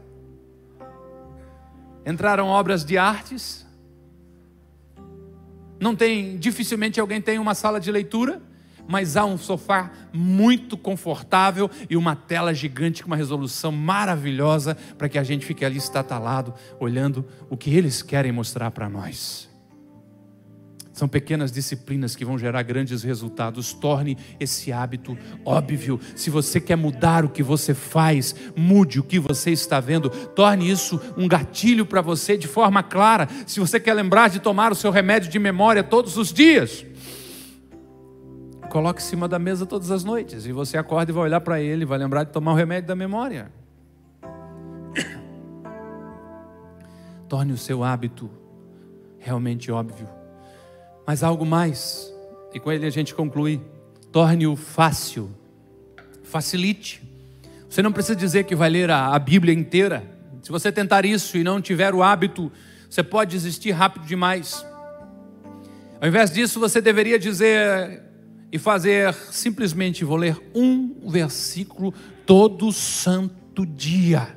Entraram 2.05 2.49
obras 2.49 2.85
de 2.85 2.99
artes. 2.99 3.67
Não 5.81 5.97
tem, 5.97 6.37
dificilmente 6.37 7.01
alguém 7.01 7.23
tem 7.23 7.39
uma 7.39 7.55
sala 7.55 7.81
de 7.81 7.91
leitura 7.91 8.43
mas 8.89 9.17
há 9.17 9.25
um 9.25 9.37
sofá 9.37 9.91
muito 10.13 10.77
confortável 10.77 11.71
e 11.89 11.97
uma 11.97 12.17
tela 12.17 12.55
gigante 12.55 13.03
com 13.03 13.09
uma 13.09 13.17
resolução 13.17 13.71
maravilhosa 13.71 14.77
para 14.97 15.09
que 15.09 15.19
a 15.19 15.23
gente 15.23 15.45
fique 15.45 15.65
ali 15.65 15.77
estatalado, 15.77 16.55
olhando 16.81 17.25
o 17.51 17.57
que 17.57 17.71
eles 17.71 18.03
querem 18.03 18.33
mostrar 18.33 18.71
para 18.71 18.89
nós. 18.89 19.49
São 20.99 21.07
pequenas 21.07 21.53
disciplinas 21.53 22.17
que 22.17 22.25
vão 22.25 22.37
gerar 22.37 22.61
grandes 22.65 23.05
resultados. 23.05 23.73
Torne 23.73 24.19
esse 24.41 24.73
hábito 24.73 25.17
óbvio. 25.45 26.01
Se 26.17 26.29
você 26.29 26.61
quer 26.61 26.75
mudar 26.75 27.25
o 27.25 27.29
que 27.29 27.41
você 27.41 27.73
faz, 27.73 28.35
mude 28.57 28.99
o 28.99 29.05
que 29.05 29.21
você 29.21 29.53
está 29.53 29.79
vendo. 29.79 30.11
Torne 30.11 30.69
isso 30.69 31.01
um 31.17 31.29
gatilho 31.29 31.87
para 31.87 32.01
você 32.01 32.37
de 32.37 32.49
forma 32.49 32.83
clara. 32.83 33.29
Se 33.47 33.61
você 33.61 33.79
quer 33.79 33.95
lembrar 33.95 34.29
de 34.29 34.41
tomar 34.41 34.73
o 34.73 34.75
seu 34.75 34.91
remédio 34.91 35.31
de 35.31 35.39
memória 35.39 35.85
todos 35.85 36.17
os 36.17 36.33
dias, 36.33 36.85
coloque 38.69 39.01
em 39.01 39.05
cima 39.05 39.27
da 39.27 39.39
mesa 39.39 39.67
todas 39.67 39.91
as 39.91 40.05
noites. 40.05 40.47
E 40.47 40.53
você 40.53 40.79
acorda 40.79 41.11
e 41.11 41.15
vai 41.15 41.25
olhar 41.25 41.41
para 41.41 41.61
ele, 41.61 41.85
vai 41.85 41.99
lembrar 41.99 42.25
de 42.25 42.33
tomar 42.33 42.53
o 42.53 42.55
remédio 42.55 42.89
da 42.89 42.95
memória. 42.95 43.51
Torne 47.29 47.53
o 47.53 47.59
seu 47.59 47.83
hábito 47.83 48.31
realmente 49.19 49.71
óbvio. 49.71 50.09
Mas 51.07 51.23
algo 51.23 51.45
mais, 51.45 52.13
e 52.53 52.61
com 52.61 52.71
ele 52.71 52.87
a 52.87 52.91
gente 52.91 53.15
conclui: 53.15 53.61
torne-o 54.13 54.57
fácil, 54.57 55.31
facilite. 56.23 57.03
Você 57.69 57.83
não 57.83 57.93
precisa 57.93 58.17
dizer 58.17 58.45
que 58.45 58.55
vai 58.55 58.71
ler 58.71 58.91
a, 58.91 59.15
a 59.15 59.19
Bíblia 59.19 59.53
inteira. 59.53 60.03
Se 60.43 60.51
você 60.51 60.73
tentar 60.73 61.05
isso 61.05 61.37
e 61.37 61.45
não 61.45 61.61
tiver 61.61 61.95
o 61.95 62.03
hábito, 62.03 62.51
você 62.89 63.03
pode 63.03 63.33
desistir 63.33 63.73
rápido 63.73 64.07
demais. 64.07 64.65
Ao 66.01 66.09
invés 66.09 66.31
disso, 66.31 66.59
você 66.59 66.81
deveria 66.81 67.19
dizer: 67.19 68.03
e 68.51 68.59
fazer 68.59 69.15
simplesmente 69.31 70.05
vou 70.05 70.17
ler 70.17 70.41
um 70.55 71.09
versículo 71.09 71.93
todo 72.25 72.73
santo 72.73 73.67
dia. 73.67 74.37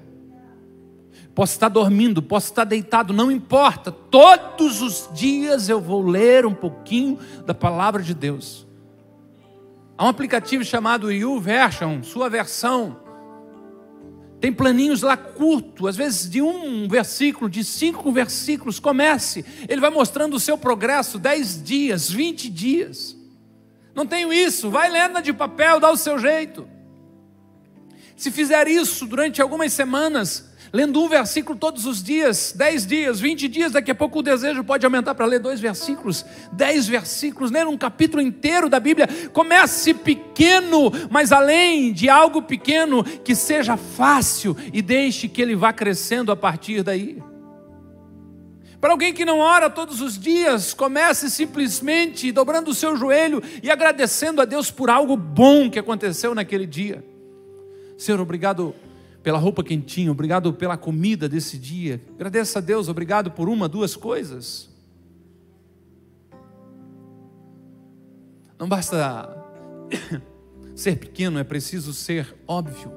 Posso 1.33 1.53
estar 1.53 1.69
dormindo, 1.69 2.21
posso 2.21 2.47
estar 2.47 2.65
deitado, 2.65 3.13
não 3.13 3.31
importa. 3.31 3.89
Todos 3.91 4.81
os 4.81 5.09
dias 5.13 5.69
eu 5.69 5.79
vou 5.79 6.05
ler 6.05 6.45
um 6.45 6.53
pouquinho 6.53 7.17
da 7.45 7.53
palavra 7.53 8.03
de 8.03 8.13
Deus. 8.13 8.67
Há 9.97 10.05
um 10.05 10.09
aplicativo 10.09 10.63
chamado 10.65 11.11
YouVersion, 11.11 12.03
sua 12.03 12.29
versão. 12.29 12.99
Tem 14.41 14.51
planinhos 14.51 15.03
lá 15.03 15.15
curto, 15.15 15.87
às 15.87 15.95
vezes 15.95 16.29
de 16.29 16.41
um 16.41 16.87
versículo, 16.87 17.49
de 17.49 17.63
cinco 17.63 18.11
versículos. 18.11 18.79
Comece, 18.79 19.45
ele 19.69 19.79
vai 19.79 19.91
mostrando 19.91 20.35
o 20.35 20.39
seu 20.39 20.57
progresso, 20.57 21.19
dez 21.19 21.63
dias, 21.63 22.09
vinte 22.09 22.49
dias. 22.49 23.20
Não 23.93 24.05
tenho 24.05 24.31
isso, 24.31 24.69
vai 24.69 24.89
lendo 24.89 25.21
de 25.21 25.33
papel, 25.33 25.79
dá 25.79 25.91
o 25.91 25.97
seu 25.97 26.17
jeito. 26.17 26.67
Se 28.15 28.31
fizer 28.31 28.67
isso 28.67 29.05
durante 29.05 29.41
algumas 29.41 29.73
semanas, 29.73 30.53
lendo 30.71 31.01
um 31.01 31.09
versículo 31.09 31.57
todos 31.57 31.85
os 31.85 32.01
dias, 32.01 32.53
dez 32.55 32.85
dias, 32.85 33.19
vinte 33.19 33.47
dias, 33.47 33.71
daqui 33.71 33.91
a 33.91 33.95
pouco 33.95 34.19
o 34.19 34.23
desejo 34.23 34.63
pode 34.63 34.85
aumentar 34.85 35.15
para 35.15 35.25
ler 35.25 35.39
dois 35.39 35.59
versículos, 35.59 36.23
dez 36.53 36.87
versículos, 36.87 37.51
ler 37.51 37.67
um 37.67 37.77
capítulo 37.77 38.21
inteiro 38.21 38.69
da 38.69 38.79
Bíblia. 38.79 39.07
Comece 39.33 39.93
pequeno, 39.93 40.91
mas 41.09 41.31
além 41.31 41.91
de 41.91 42.09
algo 42.09 42.43
pequeno, 42.43 43.03
que 43.03 43.35
seja 43.35 43.75
fácil 43.75 44.55
e 44.71 44.81
deixe 44.81 45.27
que 45.27 45.41
ele 45.41 45.55
vá 45.55 45.73
crescendo 45.73 46.31
a 46.31 46.35
partir 46.35 46.83
daí. 46.83 47.21
Para 48.81 48.93
alguém 48.93 49.13
que 49.13 49.23
não 49.23 49.37
ora 49.37 49.69
todos 49.69 50.01
os 50.01 50.17
dias, 50.17 50.73
comece 50.73 51.29
simplesmente 51.29 52.31
dobrando 52.31 52.71
o 52.71 52.73
seu 52.73 52.97
joelho 52.97 53.39
e 53.61 53.69
agradecendo 53.69 54.41
a 54.41 54.45
Deus 54.45 54.71
por 54.71 54.89
algo 54.89 55.15
bom 55.15 55.69
que 55.69 55.77
aconteceu 55.77 56.33
naquele 56.33 56.65
dia. 56.65 57.05
Senhor, 57.95 58.19
obrigado 58.19 58.73
pela 59.21 59.37
roupa 59.37 59.63
quentinha, 59.63 60.11
obrigado 60.11 60.51
pela 60.51 60.75
comida 60.77 61.29
desse 61.29 61.59
dia. 61.59 62.01
Agradeça 62.15 62.57
a 62.57 62.61
Deus, 62.61 62.89
obrigado 62.89 63.29
por 63.29 63.47
uma, 63.47 63.69
duas 63.69 63.95
coisas. 63.95 64.67
Não 68.57 68.67
basta 68.67 69.29
ser 70.75 70.97
pequeno, 70.97 71.37
é 71.37 71.43
preciso 71.43 71.93
ser 71.93 72.35
óbvio. 72.47 72.91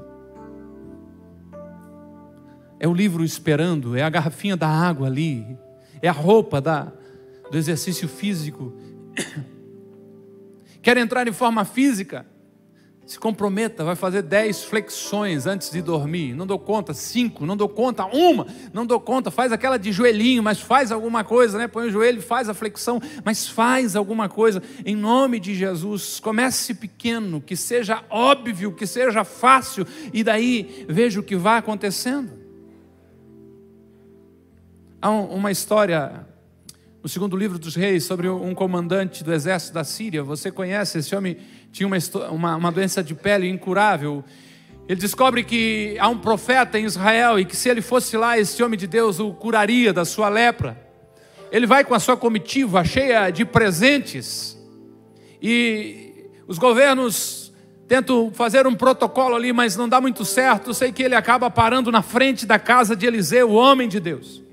É 2.81 2.89
o 2.89 2.95
livro 2.95 3.23
esperando, 3.23 3.95
é 3.95 4.03
a 4.03 4.09
garrafinha 4.09 4.57
da 4.57 4.69
água 4.69 5.07
ali, 5.07 5.59
é 6.07 6.09
a 6.11 6.13
roupa 6.13 6.61
da, 6.61 6.93
do 7.51 7.57
exercício 7.57 8.07
físico. 8.07 8.75
Quer 10.83 10.99
entrar 10.99 11.27
em 11.27 11.33
forma 11.33 11.65
física? 11.65 12.27
Se 13.07 13.19
comprometa, 13.19 13.85
vai 13.85 13.97
fazer 13.97 14.21
dez 14.21 14.65
flexões 14.65 15.47
antes 15.47 15.71
de 15.71 15.81
dormir. 15.81 16.35
Não 16.35 16.47
dou 16.47 16.59
conta, 16.59 16.93
cinco, 16.93 17.47
não 17.47 17.57
dou 17.57 17.71
conta, 17.71 18.05
uma, 18.05 18.47
não 18.71 18.85
dou 18.85 19.01
conta, 19.01 19.31
faz 19.31 19.51
aquela 19.51 19.79
de 19.79 19.93
joelhinho, 19.93 20.43
mas 20.43 20.61
faz 20.61 20.93
alguma 20.93 21.25
coisa, 21.25 21.57
né? 21.57 21.69
Põe 21.69 21.87
o 21.87 21.91
joelho, 21.91 22.21
faz 22.21 22.51
a 22.51 22.55
flexão, 22.55 23.01
mas 23.25 23.49
faz 23.49 23.97
alguma 23.97 24.29
coisa. 24.29 24.63
Em 24.85 24.95
nome 24.95 25.41
de 25.41 25.55
Jesus, 25.55 26.21
comece 26.21 26.75
pequeno, 26.75 27.41
que 27.41 27.57
seja 27.57 28.05
óbvio, 28.11 28.73
que 28.73 28.87
seja 28.87 29.25
fácil, 29.25 29.87
e 30.13 30.23
daí 30.23 30.85
veja 30.87 31.19
o 31.19 31.23
que 31.23 31.35
vai 31.37 31.59
acontecendo. 31.59 32.44
Há 35.05 35.11
uma 35.11 35.51
história 35.51 36.27
no 37.03 37.11
segundo 37.11 37.37
livro 37.37 37.59
dos 37.59 37.75
reis, 37.75 38.05
sobre 38.05 38.27
um 38.27 38.55
comandante 38.55 39.23
do 39.23 39.35
exército 39.35 39.75
da 39.75 39.85
Síria. 39.85 40.23
Você 40.23 40.51
conhece, 40.51 40.97
esse 40.97 41.15
homem 41.15 41.37
tinha 41.71 41.87
uma, 41.87 41.99
uma, 42.31 42.57
uma 42.57 42.73
doença 42.73 43.05
de 43.05 43.15
pele 43.15 43.47
incurável. 43.47 44.25
Ele 44.89 44.99
descobre 44.99 45.45
que 45.45 45.95
há 46.01 46.09
um 46.09 46.17
profeta 46.17 46.79
em 46.79 46.87
Israel 46.87 47.39
e 47.39 47.45
que 47.45 47.55
se 47.55 47.69
ele 47.69 47.83
fosse 47.83 48.17
lá, 48.17 48.39
esse 48.39 48.63
homem 48.63 48.79
de 48.79 48.87
Deus 48.87 49.21
o 49.21 49.35
curaria 49.35 49.93
da 49.93 50.07
sua 50.07 50.31
lepra. 50.31 50.75
Ele 51.53 51.67
vai 51.67 51.85
com 51.85 51.93
a 51.93 52.01
sua 52.01 52.17
comitiva 52.17 52.83
cheia 52.83 53.29
de 53.29 53.45
presentes 53.45 54.59
e 55.39 56.31
os 56.49 56.57
governos 56.57 57.53
tentam 57.87 58.33
fazer 58.33 58.67
um 58.67 58.75
protocolo 58.75 59.37
ali, 59.37 59.53
mas 59.53 59.77
não 59.77 59.87
dá 59.87 60.01
muito 60.01 60.25
certo. 60.25 60.73
Sei 60.73 60.91
que 60.91 61.03
ele 61.03 61.15
acaba 61.15 61.51
parando 61.51 61.93
na 61.93 62.01
frente 62.01 62.47
da 62.47 62.59
casa 62.59 62.97
de 62.97 63.05
Eliseu, 63.05 63.51
o 63.51 63.55
homem 63.55 63.87
de 63.87 64.01
Deus. 64.01 64.44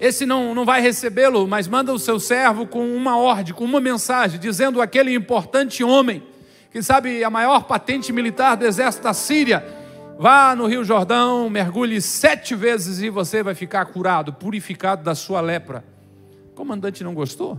Esse 0.00 0.24
não, 0.24 0.54
não 0.54 0.64
vai 0.64 0.80
recebê-lo, 0.80 1.46
mas 1.46 1.68
manda 1.68 1.92
o 1.92 1.98
seu 1.98 2.18
servo 2.18 2.66
com 2.66 2.96
uma 2.96 3.18
ordem, 3.18 3.52
com 3.52 3.64
uma 3.64 3.82
mensagem, 3.82 4.40
dizendo 4.40 4.80
aquele 4.80 5.14
importante 5.14 5.84
homem, 5.84 6.22
que 6.72 6.82
sabe 6.82 7.22
a 7.22 7.28
maior 7.28 7.64
patente 7.64 8.10
militar 8.10 8.56
do 8.56 8.64
exército 8.64 9.04
da 9.04 9.12
Síria, 9.12 9.62
vá 10.18 10.56
no 10.56 10.66
Rio 10.66 10.82
Jordão, 10.84 11.50
mergulhe 11.50 12.00
sete 12.00 12.54
vezes 12.54 13.02
e 13.02 13.10
você 13.10 13.42
vai 13.42 13.54
ficar 13.54 13.84
curado, 13.86 14.32
purificado 14.32 15.04
da 15.04 15.14
sua 15.14 15.42
lepra. 15.42 15.84
O 16.50 16.54
comandante 16.54 17.04
não 17.04 17.12
gostou? 17.12 17.58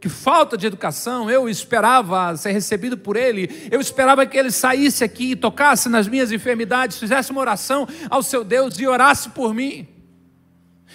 Que 0.00 0.08
falta 0.08 0.56
de 0.56 0.66
educação, 0.66 1.30
eu 1.30 1.48
esperava 1.48 2.36
ser 2.36 2.50
recebido 2.50 2.98
por 2.98 3.16
ele, 3.16 3.68
eu 3.70 3.80
esperava 3.80 4.26
que 4.26 4.36
ele 4.36 4.50
saísse 4.50 5.04
aqui, 5.04 5.36
tocasse 5.36 5.88
nas 5.88 6.08
minhas 6.08 6.32
enfermidades, 6.32 6.98
fizesse 6.98 7.30
uma 7.30 7.40
oração 7.40 7.86
ao 8.08 8.20
seu 8.20 8.42
Deus 8.42 8.76
e 8.80 8.86
orasse 8.88 9.28
por 9.28 9.54
mim. 9.54 9.99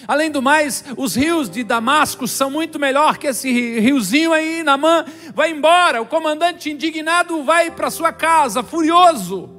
Além 0.08 0.30
do 0.30 0.41
mais, 0.41 0.84
os 0.98 1.16
rios 1.16 1.50
de 1.50 1.64
Damasco 1.64 2.28
são 2.28 2.52
muito 2.52 2.78
melhor 2.80 3.18
que 3.18 3.28
esse 3.28 3.80
riozinho 3.80 4.34
aí, 4.34 4.62
Namã. 4.64 5.06
Vai 5.34 5.52
embora, 5.52 6.02
o 6.02 6.06
comandante 6.06 6.70
indignado 6.70 7.43
vai 7.43 7.72
para 7.72 7.89
sua 7.89 8.12
casa, 8.12 8.62
furioso. 8.62 9.50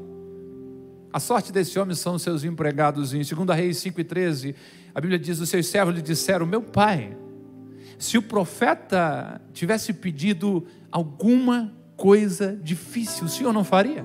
A 1.13 1.19
sorte 1.19 1.51
desse 1.51 1.79
homem 1.79 1.97
são 1.97 2.19
seus 2.19 2.45
empregados. 2.45 3.15
Em 3.15 3.23
2 3.23 3.57
Reis 3.57 3.79
5 3.79 4.01
e 4.01 4.05
13, 4.05 4.55
a 4.95 5.01
Bíblia 5.01 5.19
diz: 5.19 5.41
Os 5.41 5.49
seus 5.49 5.67
servos 5.67 5.95
lhe 5.95 6.03
disseram, 6.03 6.45
meu 6.45 6.61
pai, 6.61 7.17
se 7.99 8.19
o 8.19 8.23
profeta 8.23 9.41
tivesse 9.55 9.93
pedido 9.95 10.67
alguma 10.93 11.73
coisa 11.97 12.59
difícil, 12.63 13.25
o 13.25 13.29
senhor 13.29 13.53
não 13.53 13.65
faria? 13.65 14.05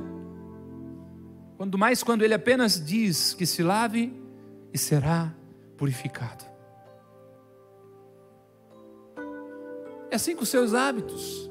Quando 1.58 1.78
mais 1.78 2.02
quando 2.02 2.24
ele 2.24 2.34
apenas 2.34 2.84
diz 2.84 3.34
que 3.34 3.46
se 3.46 3.62
lave 3.62 4.14
e 4.74 4.78
será 4.78 5.34
purificado. 5.82 6.46
É 10.12 10.16
assim 10.16 10.36
com 10.36 10.44
os 10.44 10.50
seus 10.50 10.76
hábitos. 10.76 11.50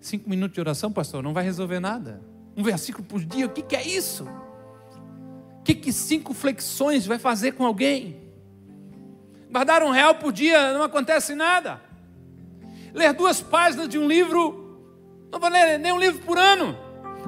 Cinco 0.00 0.28
minutos 0.28 0.54
de 0.54 0.60
oração, 0.60 0.90
pastor, 0.90 1.22
não 1.22 1.32
vai 1.32 1.44
resolver 1.44 1.78
nada. 1.78 2.20
Um 2.56 2.64
versículo 2.64 3.06
por 3.06 3.24
dia, 3.24 3.46
o 3.46 3.50
que, 3.50 3.62
que 3.62 3.76
é 3.76 3.86
isso? 3.86 4.24
O 4.24 5.62
que, 5.62 5.76
que 5.76 5.92
cinco 5.92 6.34
flexões 6.34 7.06
vai 7.06 7.20
fazer 7.20 7.52
com 7.52 7.64
alguém? 7.64 8.20
Guardar 9.48 9.84
um 9.84 9.90
real 9.90 10.16
por 10.16 10.32
dia 10.32 10.72
não 10.72 10.82
acontece 10.82 11.36
nada. 11.36 11.80
Ler 12.92 13.12
duas 13.12 13.40
páginas 13.40 13.88
de 13.88 13.96
um 13.96 14.08
livro, 14.08 14.90
não 15.30 15.38
vou 15.38 15.48
ler 15.48 15.78
nem 15.78 15.92
um 15.92 16.00
livro 16.00 16.20
por 16.26 16.36
ano. 16.36 16.76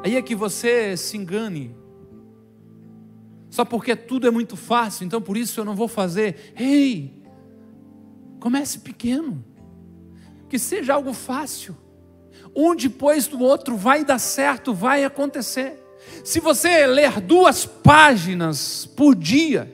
Aí 0.03 0.17
é 0.17 0.23
que 0.23 0.35
você 0.35 0.97
se 0.97 1.17
engane 1.17 1.81
só 3.53 3.67
porque 3.67 3.95
tudo 3.95 4.27
é 4.27 4.31
muito 4.31 4.57
fácil, 4.57 5.05
então 5.05 5.21
por 5.21 5.37
isso 5.37 5.61
eu 5.61 5.65
não 5.67 5.77
vou 5.77 5.87
fazer. 5.87 6.55
Ei, 6.59 7.23
comece 8.41 8.79
pequeno, 8.79 9.45
que 10.49 10.59
seja 10.59 10.95
algo 10.95 11.13
fácil. 11.13 11.77
Um 12.57 12.75
depois 12.75 13.27
do 13.27 13.41
outro 13.41 13.77
vai 13.77 14.07
dar 14.07 14.19
certo, 14.19 14.73
vai 14.73 15.05
acontecer. 15.05 15.79
Se 16.25 16.41
você 16.41 16.87
ler 16.87 17.21
duas 17.21 17.67
páginas 17.67 18.87
por 18.87 19.15
dia, 19.15 19.71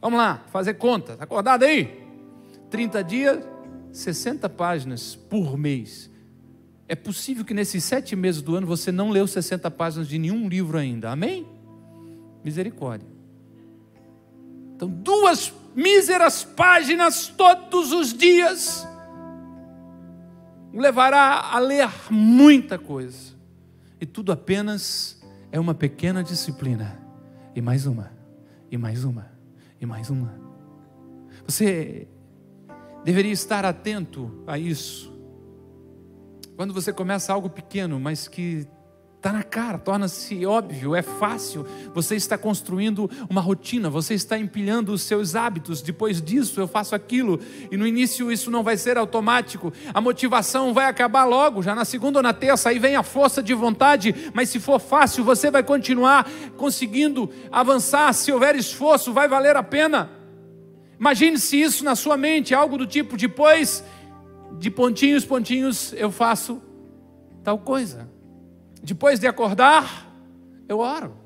vamos 0.00 0.18
lá, 0.18 0.44
fazer 0.48 0.74
conta, 0.74 1.12
está 1.12 1.22
acordado 1.22 1.62
aí? 1.62 2.04
30 2.68 3.04
dias, 3.04 3.44
60 3.92 4.48
páginas 4.48 5.14
por 5.14 5.56
mês. 5.56 6.10
É 6.88 6.96
possível 6.96 7.44
que 7.44 7.54
nesses 7.54 7.84
sete 7.84 8.16
meses 8.16 8.42
do 8.42 8.56
ano 8.56 8.66
você 8.66 8.90
não 8.90 9.10
leu 9.10 9.24
60 9.28 9.70
páginas 9.70 10.08
de 10.08 10.18
nenhum 10.18 10.48
livro 10.48 10.76
ainda, 10.76 11.12
amém? 11.12 11.55
Misericórdia. 12.46 13.08
Então, 14.76 14.88
duas 14.88 15.52
míseras 15.74 16.44
páginas 16.44 17.26
todos 17.26 17.90
os 17.90 18.14
dias 18.14 18.86
levará 20.72 21.40
a 21.40 21.58
ler 21.58 21.90
muita 22.08 22.78
coisa. 22.78 23.34
E 24.00 24.06
tudo 24.06 24.30
apenas 24.30 25.20
é 25.50 25.58
uma 25.58 25.74
pequena 25.74 26.22
disciplina. 26.22 26.96
E 27.52 27.60
mais 27.60 27.84
uma, 27.84 28.12
e 28.70 28.78
mais 28.78 29.02
uma, 29.02 29.26
e 29.80 29.84
mais 29.84 30.08
uma. 30.08 30.32
Você 31.44 32.06
deveria 33.02 33.32
estar 33.32 33.64
atento 33.64 34.44
a 34.46 34.56
isso. 34.56 35.12
Quando 36.54 36.72
você 36.72 36.92
começa 36.92 37.32
algo 37.32 37.50
pequeno, 37.50 37.98
mas 37.98 38.28
que 38.28 38.68
Está 39.26 39.36
na 39.36 39.42
cara, 39.42 39.76
torna-se 39.76 40.46
óbvio, 40.46 40.94
é 40.94 41.02
fácil. 41.02 41.66
Você 41.92 42.14
está 42.14 42.38
construindo 42.38 43.10
uma 43.28 43.40
rotina, 43.40 43.90
você 43.90 44.14
está 44.14 44.38
empilhando 44.38 44.92
os 44.92 45.02
seus 45.02 45.34
hábitos. 45.34 45.82
Depois 45.82 46.22
disso, 46.22 46.60
eu 46.60 46.68
faço 46.68 46.94
aquilo. 46.94 47.40
E 47.68 47.76
no 47.76 47.84
início, 47.84 48.30
isso 48.30 48.52
não 48.52 48.62
vai 48.62 48.76
ser 48.76 48.96
automático. 48.96 49.72
A 49.92 50.00
motivação 50.00 50.72
vai 50.72 50.86
acabar 50.86 51.24
logo, 51.24 51.60
já 51.60 51.74
na 51.74 51.84
segunda 51.84 52.20
ou 52.20 52.22
na 52.22 52.32
terça. 52.32 52.68
Aí 52.68 52.78
vem 52.78 52.94
a 52.94 53.02
força 53.02 53.42
de 53.42 53.52
vontade. 53.52 54.14
Mas 54.32 54.48
se 54.48 54.60
for 54.60 54.78
fácil, 54.78 55.24
você 55.24 55.50
vai 55.50 55.64
continuar 55.64 56.30
conseguindo 56.56 57.28
avançar. 57.50 58.12
Se 58.12 58.30
houver 58.30 58.54
esforço, 58.54 59.12
vai 59.12 59.26
valer 59.26 59.56
a 59.56 59.62
pena. 59.64 60.08
Imagine-se 61.00 61.60
isso 61.60 61.84
na 61.84 61.96
sua 61.96 62.16
mente, 62.16 62.54
algo 62.54 62.78
do 62.78 62.86
tipo: 62.86 63.16
depois 63.16 63.82
de 64.56 64.70
pontinhos, 64.70 65.24
pontinhos, 65.24 65.92
eu 65.94 66.12
faço 66.12 66.62
tal 67.42 67.58
coisa. 67.58 68.14
Depois 68.86 69.18
de 69.18 69.26
acordar, 69.26 70.06
eu 70.68 70.78
oro. 70.78 71.16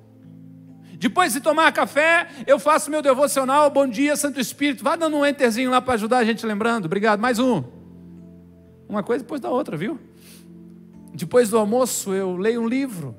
Depois 0.94 1.34
de 1.34 1.42
tomar 1.42 1.70
café, 1.72 2.26
eu 2.46 2.58
faço 2.58 2.90
meu 2.90 3.02
devocional. 3.02 3.68
Bom 3.68 3.86
dia, 3.86 4.16
Santo 4.16 4.40
Espírito. 4.40 4.82
Vá 4.82 4.96
dando 4.96 5.14
um 5.18 5.26
enterzinho 5.26 5.70
lá 5.70 5.78
para 5.78 5.92
ajudar 5.92 6.18
a 6.18 6.24
gente 6.24 6.46
lembrando. 6.46 6.86
Obrigado. 6.86 7.20
Mais 7.20 7.38
um. 7.38 7.62
Uma 8.88 9.02
coisa 9.02 9.22
depois 9.22 9.42
da 9.42 9.50
outra, 9.50 9.76
viu? 9.76 10.00
Depois 11.12 11.50
do 11.50 11.58
almoço, 11.58 12.14
eu 12.14 12.34
leio 12.34 12.62
um 12.62 12.66
livro. 12.66 13.14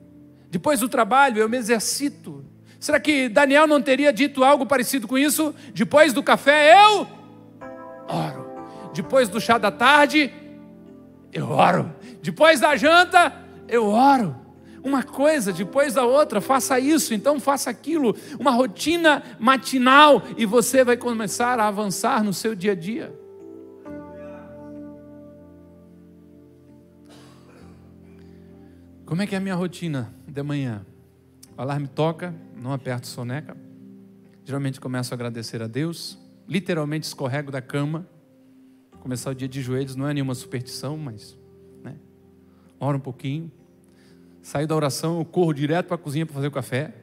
Depois 0.49 0.79
do 0.79 0.89
trabalho, 0.89 1.37
eu 1.37 1.47
me 1.47 1.57
exercito. 1.57 2.43
Será 2.79 2.99
que 2.99 3.29
Daniel 3.29 3.67
não 3.67 3.79
teria 3.79 4.11
dito 4.11 4.43
algo 4.43 4.65
parecido 4.65 5.07
com 5.07 5.19
isso? 5.19 5.53
Depois 5.71 6.13
do 6.13 6.23
café, 6.23 6.83
eu 6.83 7.07
oro. 8.09 8.49
Depois 8.91 9.29
do 9.29 9.39
chá 9.39 9.59
da 9.59 9.69
tarde, 9.69 10.33
eu 11.31 11.47
oro. 11.47 11.93
Depois 12.23 12.59
da 12.59 12.75
janta, 12.75 13.40
eu 13.71 13.87
oro. 13.87 14.35
Uma 14.83 15.03
coisa 15.03 15.53
depois 15.53 15.93
da 15.93 16.03
outra, 16.05 16.41
faça 16.41 16.79
isso, 16.79 17.13
então 17.13 17.39
faça 17.39 17.69
aquilo, 17.69 18.15
uma 18.39 18.49
rotina 18.49 19.21
matinal 19.39 20.23
e 20.35 20.45
você 20.45 20.83
vai 20.83 20.97
começar 20.97 21.59
a 21.59 21.67
avançar 21.67 22.23
no 22.23 22.33
seu 22.33 22.55
dia 22.55 22.71
a 22.71 22.75
dia. 22.75 23.15
Como 29.05 29.21
é 29.21 29.27
que 29.27 29.35
é 29.35 29.37
a 29.37 29.41
minha 29.41 29.55
rotina 29.55 30.11
de 30.27 30.41
manhã? 30.41 30.85
O 31.55 31.61
alarme 31.61 31.87
toca, 31.87 32.33
não 32.55 32.73
aperto 32.73 33.05
soneca. 33.05 33.55
Geralmente 34.43 34.81
começo 34.81 35.13
a 35.13 35.15
agradecer 35.15 35.61
a 35.61 35.67
Deus, 35.67 36.17
literalmente 36.47 37.05
escorrego 37.05 37.51
da 37.51 37.61
cama, 37.61 38.07
Começar 39.01 39.31
o 39.31 39.35
dia 39.35 39.47
de 39.47 39.61
joelhos 39.63 39.95
não 39.95 40.07
é 40.07 40.13
nenhuma 40.13 40.35
superstição, 40.35 40.95
mas 40.95 41.35
né? 41.83 41.95
ora 42.79 42.95
um 42.95 42.99
pouquinho. 42.99 43.51
Saio 44.41 44.67
da 44.67 44.75
oração, 44.75 45.19
eu 45.19 45.25
corro 45.25 45.53
direto 45.53 45.87
para 45.87 45.95
a 45.95 45.99
cozinha 45.99 46.25
para 46.25 46.35
fazer 46.35 46.47
o 46.47 46.51
café. 46.51 46.93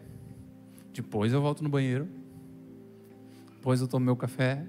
Depois 0.92 1.32
eu 1.32 1.40
volto 1.40 1.62
no 1.62 1.68
banheiro. 1.68 2.08
Depois 3.54 3.80
eu 3.80 3.88
tomo 3.88 4.04
meu 4.04 4.16
café, 4.16 4.64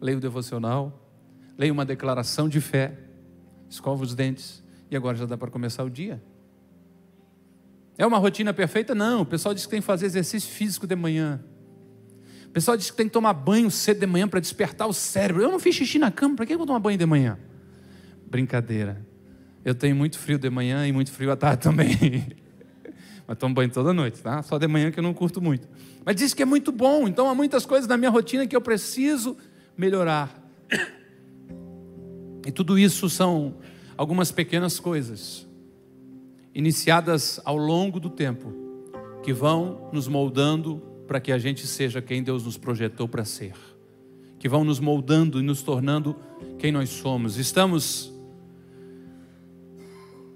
leio 0.00 0.18
o 0.18 0.20
devocional, 0.20 1.08
leio 1.56 1.72
uma 1.72 1.84
declaração 1.84 2.48
de 2.48 2.60
fé, 2.60 2.98
escovo 3.68 4.02
os 4.02 4.14
dentes 4.14 4.62
e 4.90 4.96
agora 4.96 5.16
já 5.16 5.26
dá 5.26 5.36
para 5.36 5.50
começar 5.50 5.84
o 5.84 5.90
dia. 5.90 6.22
É 7.98 8.06
uma 8.06 8.18
rotina 8.18 8.52
perfeita? 8.52 8.94
Não. 8.94 9.22
O 9.22 9.26
pessoal 9.26 9.54
diz 9.54 9.64
que 9.64 9.70
tem 9.70 9.80
que 9.80 9.86
fazer 9.86 10.06
exercício 10.06 10.50
físico 10.50 10.86
de 10.86 10.94
manhã. 10.94 11.42
O 12.46 12.50
pessoal 12.50 12.76
diz 12.76 12.90
que 12.90 12.96
tem 12.96 13.06
que 13.06 13.12
tomar 13.12 13.32
banho 13.32 13.70
cedo 13.70 14.00
de 14.00 14.06
manhã 14.06 14.28
para 14.28 14.40
despertar 14.40 14.86
o 14.86 14.92
cérebro. 14.92 15.42
Eu 15.42 15.50
não 15.50 15.58
fiz 15.58 15.74
xixi 15.74 15.98
na 15.98 16.10
cama, 16.10 16.36
para 16.36 16.46
que 16.46 16.52
eu 16.52 16.58
vou 16.58 16.66
tomar 16.66 16.78
banho 16.78 16.98
de 16.98 17.06
manhã? 17.06 17.38
Brincadeira. 18.28 19.05
Eu 19.66 19.74
tenho 19.74 19.96
muito 19.96 20.16
frio 20.16 20.38
de 20.38 20.48
manhã 20.48 20.86
e 20.86 20.92
muito 20.92 21.10
frio 21.10 21.32
à 21.32 21.36
tarde 21.36 21.64
também. 21.64 21.88
Mas 23.26 23.36
tomo 23.36 23.52
banho 23.52 23.68
toda 23.68 23.92
noite, 23.92 24.22
tá? 24.22 24.40
Só 24.40 24.58
de 24.58 24.68
manhã 24.68 24.92
que 24.92 25.00
eu 25.00 25.02
não 25.02 25.12
curto 25.12 25.42
muito. 25.42 25.66
Mas 26.04 26.14
diz 26.14 26.32
que 26.32 26.40
é 26.40 26.46
muito 26.46 26.70
bom, 26.70 27.08
então 27.08 27.28
há 27.28 27.34
muitas 27.34 27.66
coisas 27.66 27.88
na 27.88 27.96
minha 27.96 28.08
rotina 28.08 28.46
que 28.46 28.54
eu 28.54 28.60
preciso 28.60 29.36
melhorar. 29.76 30.40
E 32.46 32.52
tudo 32.52 32.78
isso 32.78 33.10
são 33.10 33.56
algumas 33.96 34.30
pequenas 34.30 34.78
coisas 34.78 35.44
iniciadas 36.54 37.40
ao 37.44 37.56
longo 37.56 37.98
do 37.98 38.08
tempo, 38.08 38.54
que 39.24 39.32
vão 39.32 39.90
nos 39.92 40.06
moldando 40.06 40.80
para 41.08 41.18
que 41.18 41.32
a 41.32 41.38
gente 41.38 41.66
seja 41.66 42.00
quem 42.00 42.22
Deus 42.22 42.44
nos 42.44 42.56
projetou 42.56 43.08
para 43.08 43.24
ser, 43.24 43.54
que 44.38 44.48
vão 44.48 44.62
nos 44.62 44.78
moldando 44.78 45.40
e 45.40 45.42
nos 45.42 45.60
tornando 45.60 46.14
quem 46.56 46.70
nós 46.70 46.88
somos. 46.88 47.36
Estamos 47.36 48.14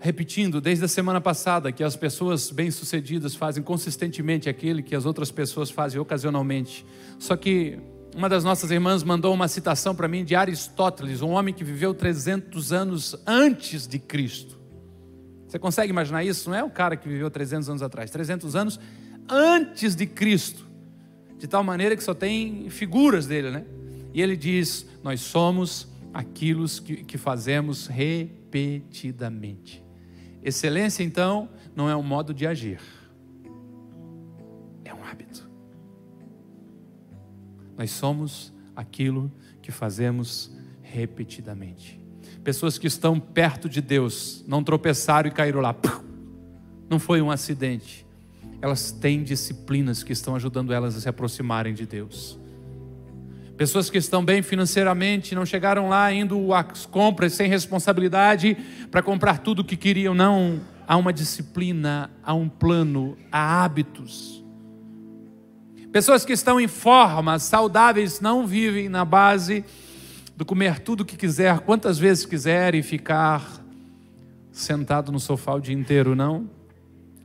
repetindo 0.00 0.62
desde 0.62 0.86
a 0.86 0.88
semana 0.88 1.20
passada 1.20 1.70
que 1.70 1.84
as 1.84 1.94
pessoas 1.94 2.50
bem-sucedidas 2.50 3.36
fazem 3.36 3.62
consistentemente 3.62 4.48
aquilo 4.48 4.82
que 4.82 4.96
as 4.96 5.04
outras 5.04 5.30
pessoas 5.30 5.70
fazem 5.70 6.00
ocasionalmente. 6.00 6.86
Só 7.18 7.36
que 7.36 7.78
uma 8.16 8.28
das 8.28 8.42
nossas 8.42 8.70
irmãs 8.70 9.04
mandou 9.04 9.34
uma 9.34 9.46
citação 9.46 9.94
para 9.94 10.08
mim 10.08 10.24
de 10.24 10.34
Aristóteles, 10.34 11.20
um 11.20 11.30
homem 11.30 11.52
que 11.52 11.62
viveu 11.62 11.92
300 11.92 12.72
anos 12.72 13.14
antes 13.26 13.86
de 13.86 13.98
Cristo. 13.98 14.58
Você 15.46 15.58
consegue 15.58 15.90
imaginar 15.90 16.24
isso? 16.24 16.48
Não 16.48 16.56
é 16.56 16.64
o 16.64 16.70
cara 16.70 16.96
que 16.96 17.06
viveu 17.06 17.30
300 17.30 17.68
anos 17.68 17.82
atrás, 17.82 18.10
300 18.10 18.56
anos 18.56 18.80
antes 19.28 19.94
de 19.94 20.06
Cristo, 20.06 20.66
de 21.36 21.46
tal 21.46 21.62
maneira 21.62 21.94
que 21.94 22.02
só 22.02 22.14
tem 22.14 22.70
figuras 22.70 23.26
dele, 23.26 23.50
né? 23.50 23.66
E 24.14 24.22
ele 24.22 24.36
diz: 24.36 24.86
Nós 25.02 25.20
somos 25.20 25.88
aquilo 26.14 26.66
que, 26.68 27.04
que 27.04 27.18
fazemos 27.18 27.86
repetidamente. 27.86 29.89
Excelência, 30.42 31.02
então, 31.02 31.48
não 31.76 31.88
é 31.88 31.94
um 31.94 32.02
modo 32.02 32.32
de 32.32 32.46
agir, 32.46 32.80
é 34.84 34.94
um 34.94 35.04
hábito. 35.04 35.48
Nós 37.76 37.90
somos 37.90 38.52
aquilo 38.74 39.30
que 39.60 39.70
fazemos 39.70 40.50
repetidamente. 40.82 42.00
Pessoas 42.42 42.78
que 42.78 42.86
estão 42.86 43.20
perto 43.20 43.68
de 43.68 43.82
Deus, 43.82 44.42
não 44.48 44.64
tropeçaram 44.64 45.28
e 45.28 45.32
caíram 45.32 45.60
lá. 45.60 45.76
Não 46.88 46.98
foi 46.98 47.20
um 47.20 47.30
acidente. 47.30 48.06
Elas 48.62 48.90
têm 48.90 49.22
disciplinas 49.22 50.02
que 50.02 50.12
estão 50.12 50.34
ajudando 50.34 50.72
elas 50.72 50.96
a 50.96 51.00
se 51.00 51.08
aproximarem 51.08 51.74
de 51.74 51.86
Deus. 51.86 52.39
Pessoas 53.60 53.90
que 53.90 53.98
estão 53.98 54.24
bem 54.24 54.40
financeiramente, 54.40 55.34
não 55.34 55.44
chegaram 55.44 55.90
lá 55.90 56.10
indo 56.10 56.54
às 56.54 56.86
compras 56.86 57.34
sem 57.34 57.46
responsabilidade 57.46 58.56
para 58.90 59.02
comprar 59.02 59.36
tudo 59.40 59.58
o 59.58 59.64
que 59.64 59.76
queriam. 59.76 60.14
Não, 60.14 60.62
há 60.88 60.96
uma 60.96 61.12
disciplina, 61.12 62.10
há 62.22 62.32
um 62.32 62.48
plano, 62.48 63.18
há 63.30 63.62
hábitos. 63.62 64.42
Pessoas 65.92 66.24
que 66.24 66.32
estão 66.32 66.58
em 66.58 66.66
forma, 66.66 67.38
saudáveis, 67.38 68.18
não 68.18 68.46
vivem 68.46 68.88
na 68.88 69.04
base 69.04 69.62
do 70.34 70.46
comer 70.46 70.78
tudo 70.78 71.02
o 71.02 71.04
que 71.04 71.18
quiser, 71.18 71.58
quantas 71.58 71.98
vezes 71.98 72.24
quiser 72.24 72.74
e 72.74 72.82
ficar 72.82 73.62
sentado 74.50 75.12
no 75.12 75.20
sofá 75.20 75.52
o 75.52 75.60
dia 75.60 75.74
inteiro, 75.74 76.16
não. 76.16 76.48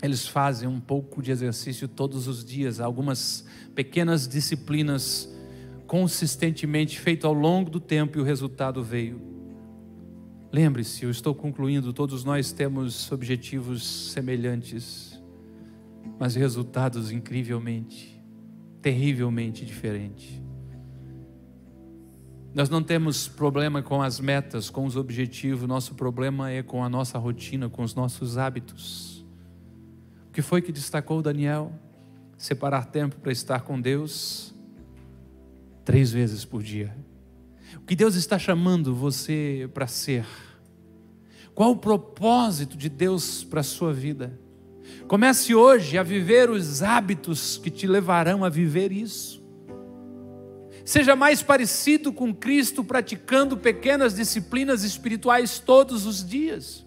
Eles 0.04 0.28
fazem 0.28 0.68
um 0.68 0.82
pouco 0.82 1.22
de 1.22 1.32
exercício 1.32 1.88
todos 1.88 2.28
os 2.28 2.44
dias, 2.44 2.82
algumas 2.82 3.46
pequenas 3.74 4.28
disciplinas 4.28 5.34
consistentemente 5.88 7.00
feito 7.00 7.28
ao 7.28 7.34
longo 7.34 7.70
do 7.70 7.80
tempo 7.80 8.18
e 8.18 8.22
o 8.22 8.24
resultado 8.24 8.84
veio. 8.84 9.22
Lembre-se, 10.52 11.04
eu 11.04 11.12
estou 11.12 11.36
concluindo, 11.36 11.92
todos 11.92 12.24
nós 12.24 12.52
temos 12.52 13.12
objetivos 13.12 13.84
semelhantes, 14.12 15.22
mas 16.18 16.36
resultados 16.36 17.12
incrivelmente, 17.12 18.24
terrivelmente 18.82 19.66
diferentes. 19.66 20.42
Nós 22.54 22.70
não 22.70 22.82
temos 22.82 23.28
problema 23.28 23.82
com 23.82 24.02
as 24.02 24.18
metas, 24.20 24.70
com 24.70 24.86
os 24.86 24.96
objetivos, 24.96 25.68
nosso 25.68 25.94
problema 25.94 26.50
é 26.50 26.64
com 26.64 26.84
a 26.86 26.90
nossa 26.90 27.18
rotina, 27.18 27.68
com 27.68 27.84
os 27.84 27.94
nossos 27.94 28.38
hábitos. 28.38 29.26
O 30.30 30.32
que 30.32 30.42
foi 30.42 30.62
que 30.62 30.72
destacou 30.72 31.22
Daniel? 31.22 31.74
Separar 32.38 32.86
tempo 32.86 33.18
para 33.18 33.32
estar 33.34 33.62
com 33.62 33.80
Deus 33.80 34.55
três 35.86 36.12
vezes 36.12 36.44
por 36.44 36.64
dia. 36.64 36.94
O 37.78 37.82
que 37.82 37.96
Deus 37.96 38.16
está 38.16 38.40
chamando 38.40 38.94
você 38.94 39.70
para 39.74 39.86
ser? 39.86 40.26
Qual 41.54 41.72
o 41.72 41.78
propósito 41.78 42.76
de 42.76 42.90
Deus 42.90 43.44
para 43.44 43.62
a 43.62 43.64
sua 43.64 43.94
vida? 43.94 44.38
Comece 45.08 45.54
hoje 45.54 45.98
a 45.98 46.04
viver 46.04 46.50
os 46.50 46.82
hábitos 46.82 47.58
que 47.58 47.70
te 47.70 47.88
levarão 47.88 48.44
a 48.44 48.50
viver 48.50 48.92
isso. 48.92 49.44
Seja 50.84 51.16
mais 51.16 51.42
parecido 51.42 52.12
com 52.12 52.34
Cristo, 52.34 52.84
praticando 52.84 53.58
pequenas 53.58 54.16
disciplinas 54.16 54.84
espirituais 54.84 55.60
todos 55.60 56.06
os 56.06 56.28
dias. 56.28 56.85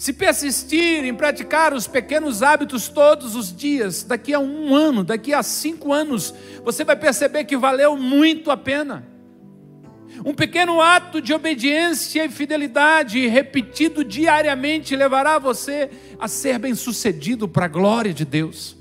Se 0.00 0.14
persistir 0.14 1.04
em 1.04 1.14
praticar 1.14 1.74
os 1.74 1.86
pequenos 1.86 2.42
hábitos 2.42 2.88
todos 2.88 3.36
os 3.36 3.54
dias, 3.54 4.02
daqui 4.02 4.32
a 4.32 4.38
um 4.38 4.74
ano, 4.74 5.04
daqui 5.04 5.34
a 5.34 5.42
cinco 5.42 5.92
anos, 5.92 6.34
você 6.64 6.84
vai 6.84 6.96
perceber 6.96 7.44
que 7.44 7.54
valeu 7.54 7.98
muito 7.98 8.50
a 8.50 8.56
pena. 8.56 9.06
Um 10.24 10.32
pequeno 10.32 10.80
ato 10.80 11.20
de 11.20 11.34
obediência 11.34 12.24
e 12.24 12.30
fidelidade 12.30 13.26
repetido 13.26 14.02
diariamente 14.02 14.96
levará 14.96 15.38
você 15.38 15.90
a 16.18 16.26
ser 16.26 16.58
bem-sucedido 16.58 17.46
para 17.46 17.66
a 17.66 17.68
glória 17.68 18.14
de 18.14 18.24
Deus. 18.24 18.78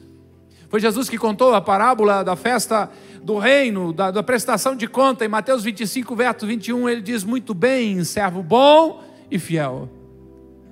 Foi 0.69 0.79
Jesus 0.79 1.09
que 1.09 1.17
contou 1.17 1.53
a 1.53 1.59
parábola 1.59 2.23
da 2.23 2.37
festa 2.37 2.89
do 3.21 3.37
reino, 3.37 3.91
da, 3.91 4.09
da 4.09 4.23
prestação 4.23 4.73
de 4.73 4.87
conta, 4.87 5.25
em 5.25 5.27
Mateus 5.27 5.65
25, 5.65 6.15
verso 6.15 6.47
21, 6.47 6.87
ele 6.87 7.01
diz: 7.01 7.25
Muito 7.25 7.53
bem, 7.53 8.05
servo 8.05 8.41
bom 8.41 9.03
e 9.29 9.37
fiel. 9.37 9.98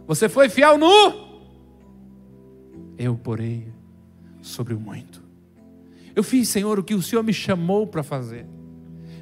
Você 0.07 0.29
foi 0.29 0.47
fiel 0.47 0.77
no? 0.77 1.27
Eu 2.97 3.15
porei 3.15 3.67
sobre 4.41 4.73
o 4.73 4.79
muito. 4.79 5.21
Eu 6.15 6.23
fiz, 6.23 6.49
Senhor, 6.49 6.79
o 6.79 6.83
que 6.83 6.95
o 6.95 7.01
Senhor 7.01 7.21
me 7.21 7.33
chamou 7.33 7.85
para 7.85 8.01
fazer. 8.01 8.45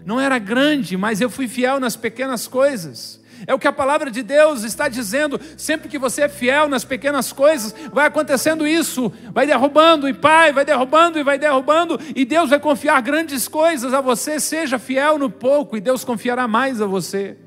Não 0.05 0.19
era 0.19 0.37
grande, 0.37 0.95
mas 0.95 1.19
eu 1.19 1.29
fui 1.29 1.47
fiel 1.47 1.79
nas 1.79 1.95
pequenas 1.95 2.47
coisas. 2.47 3.21
É 3.47 3.53
o 3.53 3.59
que 3.59 3.67
a 3.67 3.73
palavra 3.73 4.09
de 4.09 4.23
Deus 4.23 4.63
está 4.63 4.87
dizendo. 4.87 5.39
Sempre 5.57 5.89
que 5.89 5.97
você 5.97 6.21
é 6.21 6.29
fiel 6.29 6.69
nas 6.69 6.85
pequenas 6.85 7.33
coisas, 7.33 7.75
vai 7.91 8.05
acontecendo 8.05 8.67
isso. 8.67 9.11
Vai 9.33 9.45
derrubando 9.45 10.07
e 10.07 10.13
pai, 10.13 10.53
vai 10.53 10.63
derrubando 10.63 11.19
e 11.19 11.23
vai 11.23 11.37
derrubando. 11.37 11.99
E 12.15 12.23
Deus 12.23 12.49
vai 12.49 12.59
confiar 12.59 13.01
grandes 13.01 13.47
coisas 13.47 13.93
a 13.93 13.99
você. 13.99 14.39
Seja 14.39 14.79
fiel 14.79 15.17
no 15.17 15.29
pouco 15.29 15.75
e 15.75 15.81
Deus 15.81 16.05
confiará 16.05 16.47
mais 16.47 16.79
a 16.81 16.85
você. 16.85 17.37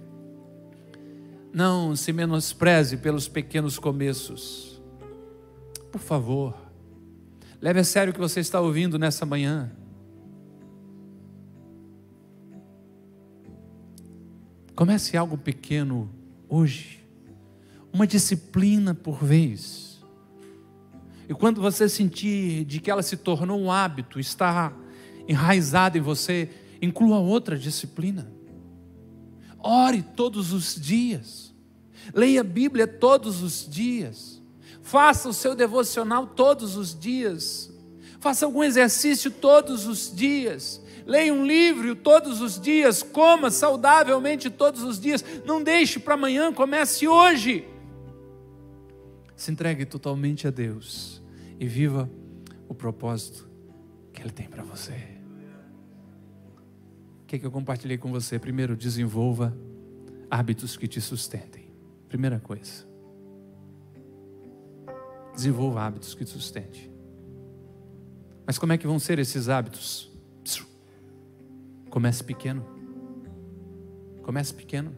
Não 1.53 1.96
se 1.96 2.12
menospreze 2.12 2.96
pelos 2.96 3.26
pequenos 3.26 3.78
começos. 3.78 4.80
Por 5.90 6.01
favor, 6.01 6.55
leve 7.61 7.80
a 7.80 7.84
sério 7.84 8.11
o 8.11 8.14
que 8.14 8.20
você 8.20 8.40
está 8.40 8.61
ouvindo 8.61 8.99
nessa 8.99 9.24
manhã. 9.24 9.72
Comece 14.74 15.16
algo 15.16 15.36
pequeno 15.36 16.09
hoje, 16.49 17.05
uma 17.92 18.07
disciplina 18.07 18.94
por 18.94 19.24
vez. 19.24 20.01
E 21.28 21.34
quando 21.34 21.61
você 21.61 21.88
sentir 21.88 22.64
de 22.64 22.80
que 22.80 22.90
ela 22.90 23.03
se 23.03 23.16
tornou 23.16 23.61
um 23.61 23.72
hábito, 23.72 24.20
está 24.20 24.72
enraizada 25.26 25.99
em 25.99 26.01
você, 26.01 26.49
inclua 26.80 27.18
outra 27.18 27.59
disciplina. 27.59 28.38
Ore 29.59 30.02
todos 30.02 30.52
os 30.52 30.74
dias. 30.74 31.54
Leia 32.14 32.40
a 32.40 32.44
Bíblia 32.44 32.86
todos 32.86 33.42
os 33.42 33.68
dias. 33.68 34.40
Faça 34.82 35.28
o 35.28 35.34
seu 35.34 35.54
devocional 35.54 36.26
todos 36.26 36.76
os 36.76 36.98
dias. 36.98 37.70
Faça 38.20 38.46
algum 38.46 38.64
exercício 38.64 39.30
todos 39.30 39.86
os 39.86 40.14
dias 40.14 40.80
Leia 41.09 41.32
um 41.32 41.46
livro 41.46 41.96
todos 41.96 42.42
os 42.42 42.61
dias, 42.61 43.02
coma 43.02 43.50
saudavelmente 43.50 44.50
todos 44.50 44.82
os 44.82 45.00
dias. 45.00 45.24
Não 45.42 45.62
deixe 45.62 45.98
para 45.98 46.12
amanhã, 46.12 46.52
comece 46.52 47.09
hoje. 47.09 47.66
Se 49.34 49.50
entregue 49.50 49.86
totalmente 49.86 50.46
a 50.46 50.50
Deus 50.50 51.22
e 51.59 51.66
viva 51.66 52.11
o 52.68 52.74
propósito 52.74 53.48
que 54.12 54.20
Ele 54.20 54.30
tem 54.30 54.46
para 54.46 54.62
você. 54.62 55.17
Que, 57.28 57.36
é 57.36 57.38
que 57.38 57.44
eu 57.44 57.50
compartilhei 57.50 57.98
com 57.98 58.10
você? 58.10 58.38
Primeiro, 58.38 58.74
desenvolva 58.74 59.54
hábitos 60.30 60.78
que 60.78 60.88
te 60.88 60.98
sustentem. 60.98 61.70
Primeira 62.08 62.40
coisa. 62.40 62.88
Desenvolva 65.34 65.82
hábitos 65.82 66.14
que 66.14 66.24
te 66.24 66.30
sustentem. 66.30 66.90
Mas 68.46 68.58
como 68.58 68.72
é 68.72 68.78
que 68.78 68.86
vão 68.86 68.98
ser 68.98 69.18
esses 69.18 69.50
hábitos? 69.50 70.10
Comece 71.90 72.24
pequeno. 72.24 72.64
Comece 74.22 74.54
pequeno. 74.54 74.96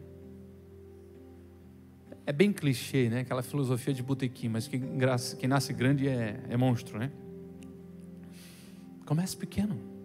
É 2.25 2.33
bem 2.33 2.53
clichê, 2.53 3.09
né? 3.09 3.21
Aquela 3.21 3.43
filosofia 3.43 3.93
de 3.93 4.05
botequim, 4.05 4.49
mas 4.49 4.69
quem, 4.69 4.81
quem 5.37 5.49
nasce 5.49 5.73
grande 5.73 6.07
é, 6.07 6.41
é 6.49 6.57
monstro, 6.57 6.97
né? 6.97 7.11
Comece 9.05 9.37
pequeno. 9.37 10.00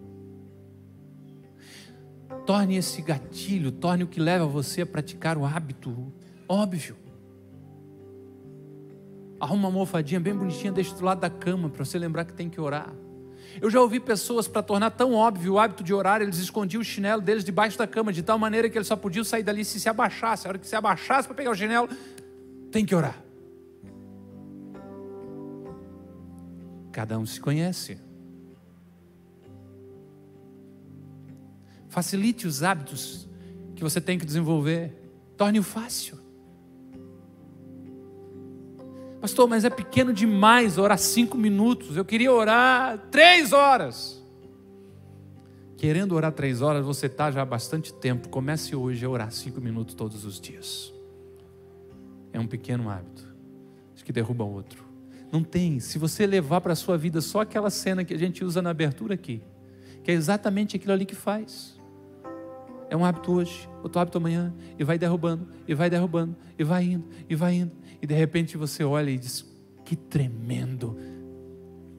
Torne 2.44 2.76
esse 2.76 3.02
gatilho, 3.02 3.72
torne 3.72 4.04
o 4.04 4.06
que 4.06 4.20
leva 4.20 4.46
você 4.46 4.82
a 4.82 4.86
praticar 4.86 5.36
o 5.36 5.44
hábito 5.44 6.12
óbvio. 6.48 6.96
Arruma 9.38 9.68
uma 9.68 9.68
almofadinha 9.68 10.18
bem 10.18 10.34
bonitinha, 10.34 10.72
deixa 10.72 10.94
do 10.94 11.04
lado 11.04 11.20
da 11.20 11.28
cama 11.30 11.68
para 11.68 11.84
você 11.84 11.98
lembrar 11.98 12.24
que 12.24 12.32
tem 12.32 12.48
que 12.48 12.60
orar. 12.60 12.92
Eu 13.60 13.70
já 13.70 13.80
ouvi 13.80 14.00
pessoas, 14.00 14.46
para 14.46 14.62
tornar 14.62 14.90
tão 14.90 15.14
óbvio 15.14 15.54
o 15.54 15.58
hábito 15.58 15.82
de 15.82 15.92
orar, 15.92 16.20
eles 16.20 16.38
escondiam 16.38 16.80
o 16.80 16.84
chinelo 16.84 17.22
deles 17.22 17.44
debaixo 17.44 17.78
da 17.78 17.86
cama, 17.86 18.12
de 18.12 18.22
tal 18.22 18.38
maneira 18.38 18.68
que 18.68 18.76
eles 18.76 18.86
só 18.86 18.96
podiam 18.96 19.24
sair 19.24 19.42
dali 19.42 19.64
se 19.64 19.80
se 19.80 19.88
abaixasse. 19.88 20.46
A 20.46 20.50
hora 20.50 20.58
que 20.58 20.66
se 20.66 20.76
abaixasse 20.76 21.26
para 21.26 21.36
pegar 21.36 21.50
o 21.50 21.54
chinelo, 21.54 21.88
tem 22.70 22.84
que 22.84 22.94
orar. 22.94 23.22
Cada 26.92 27.18
um 27.18 27.26
se 27.26 27.40
conhece. 27.40 28.05
Facilite 31.96 32.46
os 32.46 32.62
hábitos 32.62 33.26
que 33.74 33.82
você 33.82 34.02
tem 34.02 34.18
que 34.18 34.26
desenvolver. 34.26 34.92
Torne-o 35.34 35.62
fácil. 35.62 36.18
Pastor, 39.18 39.48
mas 39.48 39.64
é 39.64 39.70
pequeno 39.70 40.12
demais 40.12 40.76
orar 40.76 40.98
cinco 40.98 41.38
minutos. 41.38 41.96
Eu 41.96 42.04
queria 42.04 42.30
orar 42.30 42.98
três 43.10 43.54
horas. 43.54 44.22
Querendo 45.78 46.14
orar 46.14 46.32
três 46.32 46.60
horas, 46.60 46.84
você 46.84 47.06
está 47.06 47.30
já 47.30 47.40
há 47.40 47.46
bastante 47.46 47.94
tempo. 47.94 48.28
Comece 48.28 48.76
hoje 48.76 49.02
a 49.02 49.08
orar 49.08 49.32
cinco 49.32 49.58
minutos 49.58 49.94
todos 49.94 50.26
os 50.26 50.38
dias. 50.38 50.92
É 52.30 52.38
um 52.38 52.46
pequeno 52.46 52.90
hábito 52.90 53.26
que 54.04 54.12
derruba 54.12 54.44
outro. 54.44 54.84
Não 55.32 55.42
tem. 55.42 55.80
Se 55.80 55.98
você 55.98 56.26
levar 56.26 56.60
para 56.60 56.74
a 56.74 56.76
sua 56.76 56.98
vida 56.98 57.22
só 57.22 57.40
aquela 57.40 57.70
cena 57.70 58.04
que 58.04 58.12
a 58.12 58.18
gente 58.18 58.44
usa 58.44 58.60
na 58.60 58.68
abertura 58.68 59.14
aqui, 59.14 59.40
que 60.04 60.10
é 60.10 60.14
exatamente 60.14 60.76
aquilo 60.76 60.92
ali 60.92 61.06
que 61.06 61.14
faz. 61.14 61.75
É 62.88 62.96
um 62.96 63.04
hábito 63.04 63.32
hoje, 63.32 63.68
outro 63.82 64.00
hábito 64.00 64.18
amanhã, 64.18 64.54
e 64.78 64.84
vai 64.84 64.98
derrubando, 64.98 65.48
e 65.66 65.74
vai 65.74 65.90
derrubando, 65.90 66.36
e 66.58 66.62
vai 66.62 66.84
indo, 66.84 67.04
e 67.28 67.34
vai 67.34 67.54
indo. 67.54 67.72
E 68.00 68.06
de 68.06 68.14
repente 68.14 68.56
você 68.56 68.84
olha 68.84 69.10
e 69.10 69.18
diz: 69.18 69.44
que 69.84 69.96
tremendo, 69.96 70.96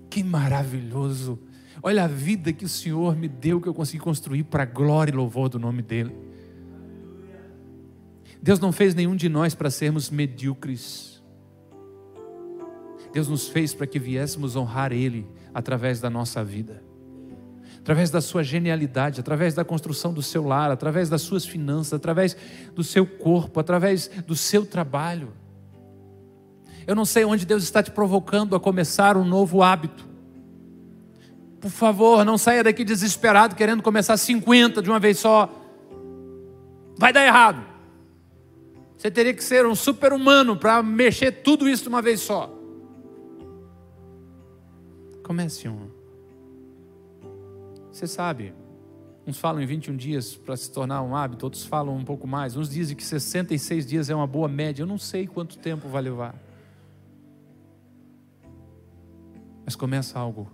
que 0.10 0.24
maravilhoso. 0.24 1.40
Olha 1.84 2.06
a 2.06 2.08
vida 2.08 2.54
que 2.54 2.66
o 2.66 2.70
Senhor 2.70 3.16
me 3.16 3.28
deu, 3.28 3.62
que 3.62 3.68
eu 3.68 3.74
consegui 3.74 4.00
construir 4.00 4.44
para 4.44 4.64
a 4.64 4.66
glória 4.66 5.12
e 5.12 5.16
louvor 5.16 5.50
do 5.50 5.60
nome 5.60 5.82
dEle. 5.82 6.16
Deus 8.42 8.60
não 8.60 8.72
fez 8.72 8.96
nenhum 8.96 9.16
de 9.16 9.28
nós 9.28 9.54
para 9.54 9.70
sermos 9.70 10.10
medíocres. 10.10 11.22
Deus 13.12 13.28
nos 13.28 13.48
fez 13.48 13.74
para 13.74 13.88
que 13.88 14.00
viéssemos 14.00 14.56
honrar 14.56 14.92
Ele 14.92 15.28
através 15.54 16.00
da 16.00 16.10
nossa 16.10 16.44
vida 16.44 16.87
através 17.88 18.10
da 18.10 18.20
sua 18.20 18.44
genialidade, 18.44 19.22
através 19.22 19.54
da 19.54 19.64
construção 19.64 20.12
do 20.12 20.22
seu 20.22 20.46
lar, 20.46 20.70
através 20.70 21.08
das 21.08 21.22
suas 21.22 21.46
finanças, 21.46 21.94
através 21.94 22.36
do 22.76 22.84
seu 22.84 23.08
corpo, 23.08 23.62
através 23.62 24.10
do 24.28 24.36
seu 24.36 24.66
trabalho. 24.66 25.32
Eu 26.86 26.94
não 26.94 27.06
sei 27.06 27.24
onde 27.24 27.46
Deus 27.46 27.64
está 27.64 27.82
te 27.82 27.90
provocando 27.90 28.58
a 28.58 28.60
começar 28.60 29.16
um 29.16 29.24
novo 29.24 29.64
hábito. 29.64 30.06
Por 31.62 31.72
favor, 31.72 32.26
não 32.26 32.38
saia 32.38 32.62
daqui 32.62 32.84
desesperado 32.84 33.56
querendo 33.56 33.82
começar 33.82 34.18
50 34.18 34.82
de 34.82 34.90
uma 34.90 35.00
vez 35.00 35.18
só. 35.20 35.50
Vai 36.98 37.14
dar 37.14 37.26
errado. 37.26 37.64
Você 38.98 39.10
teria 39.10 39.34
que 39.34 39.42
ser 39.42 39.66
um 39.66 39.76
super-humano 39.76 40.58
para 40.58 40.84
mexer 40.84 41.32
tudo 41.32 41.70
isso 41.70 41.84
de 41.84 41.90
uma 41.90 42.02
vez 42.02 42.20
só. 42.20 42.54
Comece 45.24 45.70
um. 45.70 45.97
Você 47.98 48.06
sabe, 48.06 48.54
uns 49.26 49.40
falam 49.40 49.60
em 49.60 49.66
21 49.66 49.98
dias 49.98 50.36
para 50.36 50.56
se 50.56 50.72
tornar 50.72 51.02
um 51.02 51.16
hábito, 51.16 51.48
outros 51.48 51.66
falam 51.66 51.98
um 51.98 52.06
pouco 52.06 52.28
mais. 52.28 52.56
Uns 52.56 52.70
dizem 52.70 52.96
que 52.96 53.04
66 53.04 53.88
dias 53.88 54.08
é 54.12 54.14
uma 54.14 54.28
boa 54.28 54.48
média. 54.48 54.84
Eu 54.84 54.86
não 54.86 55.00
sei 55.00 55.26
quanto 55.26 55.58
tempo 55.58 55.90
vai 55.90 56.04
levar. 56.04 56.36
Mas 59.66 59.76
começa 59.76 60.20
algo 60.20 60.48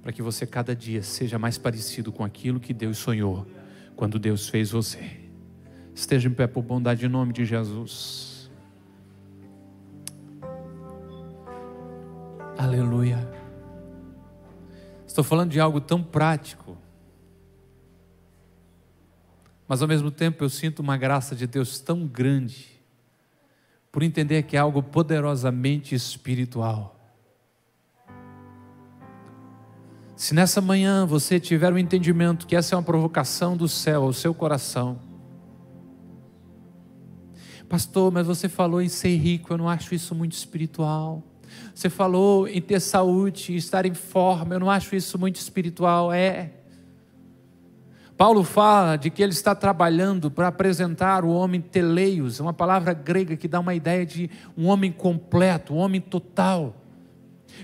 para 0.00 0.10
que 0.10 0.22
você 0.22 0.46
cada 0.46 0.74
dia 0.74 1.02
seja 1.02 1.38
mais 1.38 1.58
parecido 1.58 2.10
com 2.10 2.24
aquilo 2.24 2.58
que 2.58 2.72
Deus 2.72 2.96
sonhou 2.96 3.46
quando 3.94 4.18
Deus 4.18 4.48
fez 4.48 4.70
você. 4.70 5.20
Esteja 5.94 6.30
em 6.30 6.32
pé 6.32 6.46
por 6.46 6.62
bondade 6.62 7.04
em 7.04 7.10
nome 7.10 7.34
de 7.34 7.44
Jesus. 7.44 8.50
Aleluia. 12.56 13.38
Estou 15.10 15.24
falando 15.24 15.50
de 15.50 15.58
algo 15.58 15.80
tão 15.80 16.00
prático. 16.00 16.69
Mas 19.70 19.82
ao 19.82 19.86
mesmo 19.86 20.10
tempo 20.10 20.42
eu 20.42 20.50
sinto 20.50 20.80
uma 20.80 20.96
graça 20.96 21.36
de 21.36 21.46
Deus 21.46 21.78
tão 21.78 22.04
grande, 22.04 22.82
por 23.92 24.02
entender 24.02 24.42
que 24.42 24.56
é 24.56 24.58
algo 24.58 24.82
poderosamente 24.82 25.94
espiritual. 25.94 26.98
Se 30.16 30.34
nessa 30.34 30.60
manhã 30.60 31.06
você 31.06 31.38
tiver 31.38 31.72
o 31.72 31.76
um 31.76 31.78
entendimento 31.78 32.48
que 32.48 32.56
essa 32.56 32.74
é 32.74 32.76
uma 32.76 32.82
provocação 32.82 33.56
do 33.56 33.68
céu 33.68 34.02
ao 34.02 34.12
seu 34.12 34.34
coração, 34.34 34.98
Pastor, 37.68 38.10
mas 38.10 38.26
você 38.26 38.48
falou 38.48 38.82
em 38.82 38.88
ser 38.88 39.16
rico, 39.18 39.52
eu 39.52 39.56
não 39.56 39.68
acho 39.68 39.94
isso 39.94 40.16
muito 40.16 40.32
espiritual. 40.32 41.22
Você 41.72 41.88
falou 41.88 42.48
em 42.48 42.60
ter 42.60 42.80
saúde, 42.80 43.54
estar 43.54 43.86
em 43.86 43.94
forma. 43.94 44.56
Eu 44.56 44.58
não 44.58 44.68
acho 44.68 44.96
isso 44.96 45.16
muito 45.16 45.36
espiritual. 45.36 46.12
É. 46.12 46.59
Paulo 48.20 48.44
fala 48.44 48.96
de 48.96 49.08
que 49.08 49.22
ele 49.22 49.32
está 49.32 49.54
trabalhando 49.54 50.30
para 50.30 50.48
apresentar 50.48 51.24
o 51.24 51.30
homem 51.30 51.58
teleios, 51.58 52.38
uma 52.38 52.52
palavra 52.52 52.92
grega 52.92 53.34
que 53.34 53.48
dá 53.48 53.58
uma 53.58 53.74
ideia 53.74 54.04
de 54.04 54.28
um 54.54 54.66
homem 54.66 54.92
completo, 54.92 55.72
um 55.72 55.78
homem 55.78 56.02
total. 56.02 56.76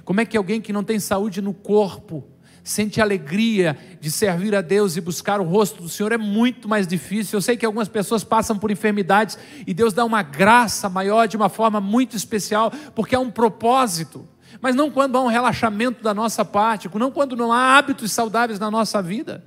Como 0.03 0.19
é 0.19 0.25
que 0.25 0.35
alguém 0.35 0.59
que 0.59 0.73
não 0.73 0.83
tem 0.83 0.99
saúde 0.99 1.43
no 1.43 1.53
corpo, 1.53 2.25
sente 2.65 3.03
alegria 3.03 3.77
de 4.01 4.11
servir 4.11 4.55
a 4.55 4.63
Deus 4.63 4.97
e 4.97 5.03
buscar 5.03 5.43
o 5.43 5.45
rosto 5.45 5.83
do 5.83 5.91
Senhor 5.91 6.11
é 6.13 6.17
muito 6.17 6.67
mais 6.71 6.87
difícil. 6.87 7.37
Eu 7.37 7.43
sei 7.43 7.55
que 7.59 7.67
algumas 7.67 7.91
pessoas 7.91 8.25
passam 8.25 8.57
por 8.57 8.71
enfermidades 8.71 9.39
e 9.67 9.75
Deus 9.75 9.93
dá 9.93 10.07
uma 10.07 10.23
graça 10.23 10.89
maior 10.89 11.29
de 11.29 11.37
uma 11.37 11.51
forma 11.51 11.83
muito 11.83 12.17
especial, 12.17 12.73
porque 12.95 13.15
é 13.15 13.19
um 13.19 13.31
propósito. 13.31 14.27
Mas 14.59 14.75
não 14.75 14.91
quando 14.91 15.19
há 15.19 15.21
um 15.21 15.29
relaxamento 15.29 16.03
da 16.03 16.15
nossa 16.15 16.47
parte, 16.47 16.89
não 16.95 17.11
quando 17.11 17.37
não 17.37 17.53
há 17.53 17.77
hábitos 17.77 18.11
saudáveis 18.11 18.59
na 18.59 18.71
nossa 18.71 19.03
vida. 19.03 19.45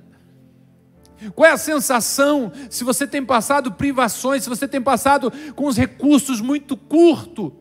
Qual 1.34 1.48
é 1.48 1.52
a 1.52 1.58
sensação 1.58 2.50
se 2.70 2.82
você 2.84 3.06
tem 3.06 3.24
passado 3.24 3.72
privações, 3.72 4.42
se 4.42 4.48
você 4.48 4.66
tem 4.66 4.80
passado 4.80 5.32
com 5.54 5.66
os 5.66 5.76
recursos 5.76 6.40
muito 6.40 6.76
curtos? 6.76 7.52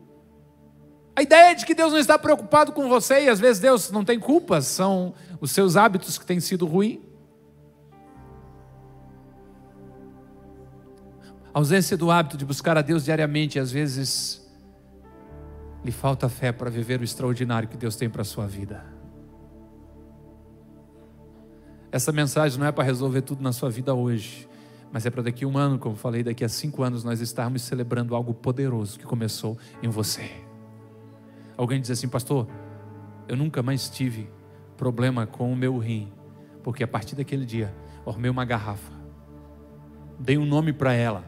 A 1.15 1.21
ideia 1.21 1.51
é 1.51 1.53
de 1.53 1.65
que 1.65 1.75
Deus 1.75 1.91
não 1.91 1.99
está 1.99 2.17
preocupado 2.17 2.71
com 2.71 2.87
você, 2.87 3.25
e 3.25 3.29
às 3.29 3.39
vezes 3.39 3.61
Deus 3.61 3.91
não 3.91 4.05
tem 4.05 4.17
culpas, 4.17 4.65
são 4.65 5.13
os 5.41 5.51
seus 5.51 5.75
hábitos 5.75 6.17
que 6.17 6.25
têm 6.25 6.39
sido 6.39 6.65
ruins. 6.65 6.99
A 11.53 11.59
ausência 11.59 11.97
do 11.97 12.09
hábito 12.09 12.37
de 12.37 12.45
buscar 12.45 12.77
a 12.77 12.81
Deus 12.81 13.03
diariamente, 13.03 13.59
às 13.59 13.71
vezes, 13.71 14.47
lhe 15.83 15.91
falta 15.91 16.29
fé 16.29 16.51
para 16.51 16.69
viver 16.69 17.01
o 17.01 17.03
extraordinário 17.03 17.67
que 17.67 17.75
Deus 17.75 17.95
tem 17.97 18.09
para 18.09 18.21
a 18.21 18.25
sua 18.25 18.47
vida. 18.47 18.98
Essa 21.91 22.11
mensagem 22.11 22.59
não 22.59 22.67
é 22.67 22.71
para 22.71 22.83
resolver 22.83 23.21
tudo 23.23 23.41
na 23.41 23.51
sua 23.51 23.69
vida 23.69 23.95
hoje, 23.95 24.47
mas 24.91 25.05
é 25.05 25.09
para 25.09 25.23
daqui 25.23 25.43
a 25.43 25.47
um 25.47 25.57
ano, 25.57 25.79
como 25.79 25.95
falei, 25.95 26.23
daqui 26.23 26.43
a 26.43 26.49
cinco 26.49 26.83
anos 26.83 27.03
nós 27.03 27.19
estarmos 27.19 27.63
celebrando 27.63 28.15
algo 28.15 28.33
poderoso 28.33 28.99
que 28.99 29.05
começou 29.05 29.57
em 29.81 29.89
você. 29.89 30.29
Alguém 31.57 31.81
diz 31.81 31.89
assim, 31.89 32.07
pastor, 32.07 32.47
eu 33.27 33.35
nunca 33.35 33.63
mais 33.63 33.89
tive 33.89 34.29
problema 34.77 35.25
com 35.25 35.51
o 35.51 35.55
meu 35.55 35.77
rim, 35.77 36.11
porque 36.63 36.83
a 36.83 36.87
partir 36.87 37.15
daquele 37.15 37.45
dia, 37.45 37.73
formei 38.03 38.29
uma 38.29 38.45
garrafa, 38.45 38.93
dei 40.19 40.37
um 40.37 40.45
nome 40.45 40.71
para 40.71 40.93
ela, 40.93 41.23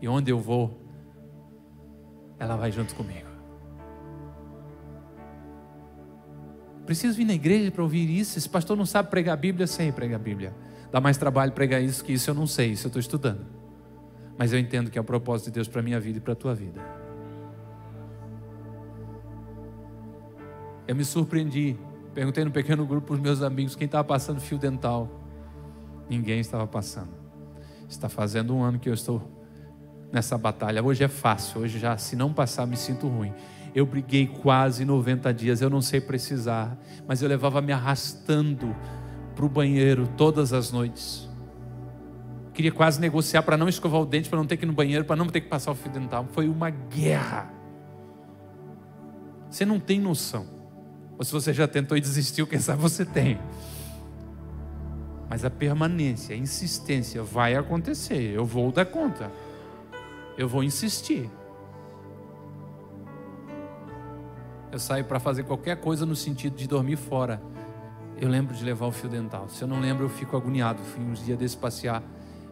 e 0.00 0.08
onde 0.08 0.30
eu 0.30 0.38
vou, 0.38 0.78
ela 2.38 2.56
vai 2.56 2.70
junto 2.70 2.94
comigo. 2.94 3.29
Preciso 6.90 7.16
vir 7.16 7.24
na 7.24 7.34
igreja 7.34 7.70
para 7.70 7.84
ouvir 7.84 8.10
isso. 8.10 8.36
Esse 8.36 8.48
pastor 8.48 8.76
não 8.76 8.84
sabe 8.84 9.10
pregar 9.10 9.34
a 9.34 9.36
Bíblia, 9.36 9.64
sei 9.64 9.92
pregar 9.92 10.18
a 10.18 10.22
Bíblia. 10.24 10.52
Dá 10.90 11.00
mais 11.00 11.16
trabalho 11.16 11.52
pregar 11.52 11.80
isso 11.80 12.04
que 12.04 12.12
isso 12.12 12.28
eu 12.28 12.34
não 12.34 12.48
sei, 12.48 12.72
isso 12.72 12.86
eu 12.86 12.88
estou 12.88 12.98
estudando. 12.98 13.46
Mas 14.36 14.52
eu 14.52 14.58
entendo 14.58 14.90
que 14.90 14.98
é 14.98 15.00
o 15.00 15.04
propósito 15.04 15.46
de 15.46 15.52
Deus 15.52 15.68
para 15.68 15.78
a 15.78 15.84
minha 15.84 16.00
vida 16.00 16.18
e 16.18 16.20
para 16.20 16.32
a 16.32 16.34
tua 16.34 16.52
vida. 16.52 16.80
Eu 20.88 20.96
me 20.96 21.04
surpreendi. 21.04 21.78
Perguntei 22.12 22.44
no 22.44 22.50
pequeno 22.50 22.84
grupo 22.84 23.06
para 23.06 23.14
os 23.14 23.20
meus 23.20 23.40
amigos 23.40 23.76
quem 23.76 23.84
estava 23.84 24.02
passando 24.02 24.40
fio 24.40 24.58
dental. 24.58 25.08
Ninguém 26.08 26.40
estava 26.40 26.66
passando. 26.66 27.10
Está 27.88 28.08
fazendo 28.08 28.52
um 28.52 28.64
ano 28.64 28.80
que 28.80 28.88
eu 28.88 28.94
estou 28.94 29.22
nessa 30.10 30.36
batalha. 30.36 30.82
Hoje 30.82 31.04
é 31.04 31.08
fácil, 31.08 31.60
hoje 31.60 31.78
já, 31.78 31.96
se 31.96 32.16
não 32.16 32.32
passar, 32.32 32.66
me 32.66 32.76
sinto 32.76 33.06
ruim. 33.06 33.32
Eu 33.74 33.86
briguei 33.86 34.26
quase 34.26 34.84
90 34.84 35.32
dias, 35.32 35.60
eu 35.60 35.70
não 35.70 35.80
sei 35.80 36.00
precisar, 36.00 36.76
mas 37.06 37.22
eu 37.22 37.28
levava 37.28 37.60
me 37.60 37.72
arrastando 37.72 38.74
para 39.34 39.44
o 39.44 39.48
banheiro 39.48 40.08
todas 40.16 40.52
as 40.52 40.72
noites. 40.72 41.28
Queria 42.52 42.72
quase 42.72 43.00
negociar 43.00 43.42
para 43.42 43.56
não 43.56 43.68
escovar 43.68 44.00
o 44.00 44.06
dente, 44.06 44.28
para 44.28 44.38
não 44.38 44.46
ter 44.46 44.56
que 44.56 44.64
ir 44.64 44.66
no 44.66 44.72
banheiro, 44.72 45.04
para 45.04 45.16
não 45.16 45.26
ter 45.26 45.40
que 45.40 45.48
passar 45.48 45.70
o 45.70 45.74
fio 45.74 45.90
dental. 45.90 46.26
Foi 46.32 46.48
uma 46.48 46.68
guerra. 46.68 47.50
Você 49.48 49.64
não 49.64 49.80
tem 49.80 50.00
noção. 50.00 50.46
Ou 51.16 51.24
se 51.24 51.32
você 51.32 51.52
já 51.52 51.68
tentou 51.68 51.96
e 51.96 52.00
desistiu, 52.00 52.46
quem 52.46 52.58
sabe 52.58 52.82
você 52.82 53.04
tem. 53.04 53.38
Mas 55.28 55.44
a 55.44 55.50
permanência, 55.50 56.34
a 56.34 56.38
insistência 56.38 57.22
vai 57.22 57.54
acontecer. 57.54 58.20
Eu 58.34 58.44
vou 58.44 58.72
dar 58.72 58.84
conta. 58.84 59.30
Eu 60.36 60.48
vou 60.48 60.64
insistir. 60.64 61.30
Eu 64.72 64.78
saio 64.78 65.04
para 65.04 65.18
fazer 65.18 65.44
qualquer 65.44 65.76
coisa 65.76 66.06
no 66.06 66.14
sentido 66.14 66.56
de 66.56 66.68
dormir 66.68 66.96
fora. 66.96 67.42
Eu 68.20 68.28
lembro 68.28 68.54
de 68.54 68.64
levar 68.64 68.86
o 68.86 68.92
fio 68.92 69.08
dental. 69.08 69.48
Se 69.48 69.62
eu 69.62 69.68
não 69.68 69.80
lembro, 69.80 70.04
eu 70.04 70.08
fico 70.08 70.36
agoniado. 70.36 70.82
Fui 70.82 71.02
uns 71.02 71.24
dias 71.24 71.38
desse 71.38 71.56
passear 71.56 72.02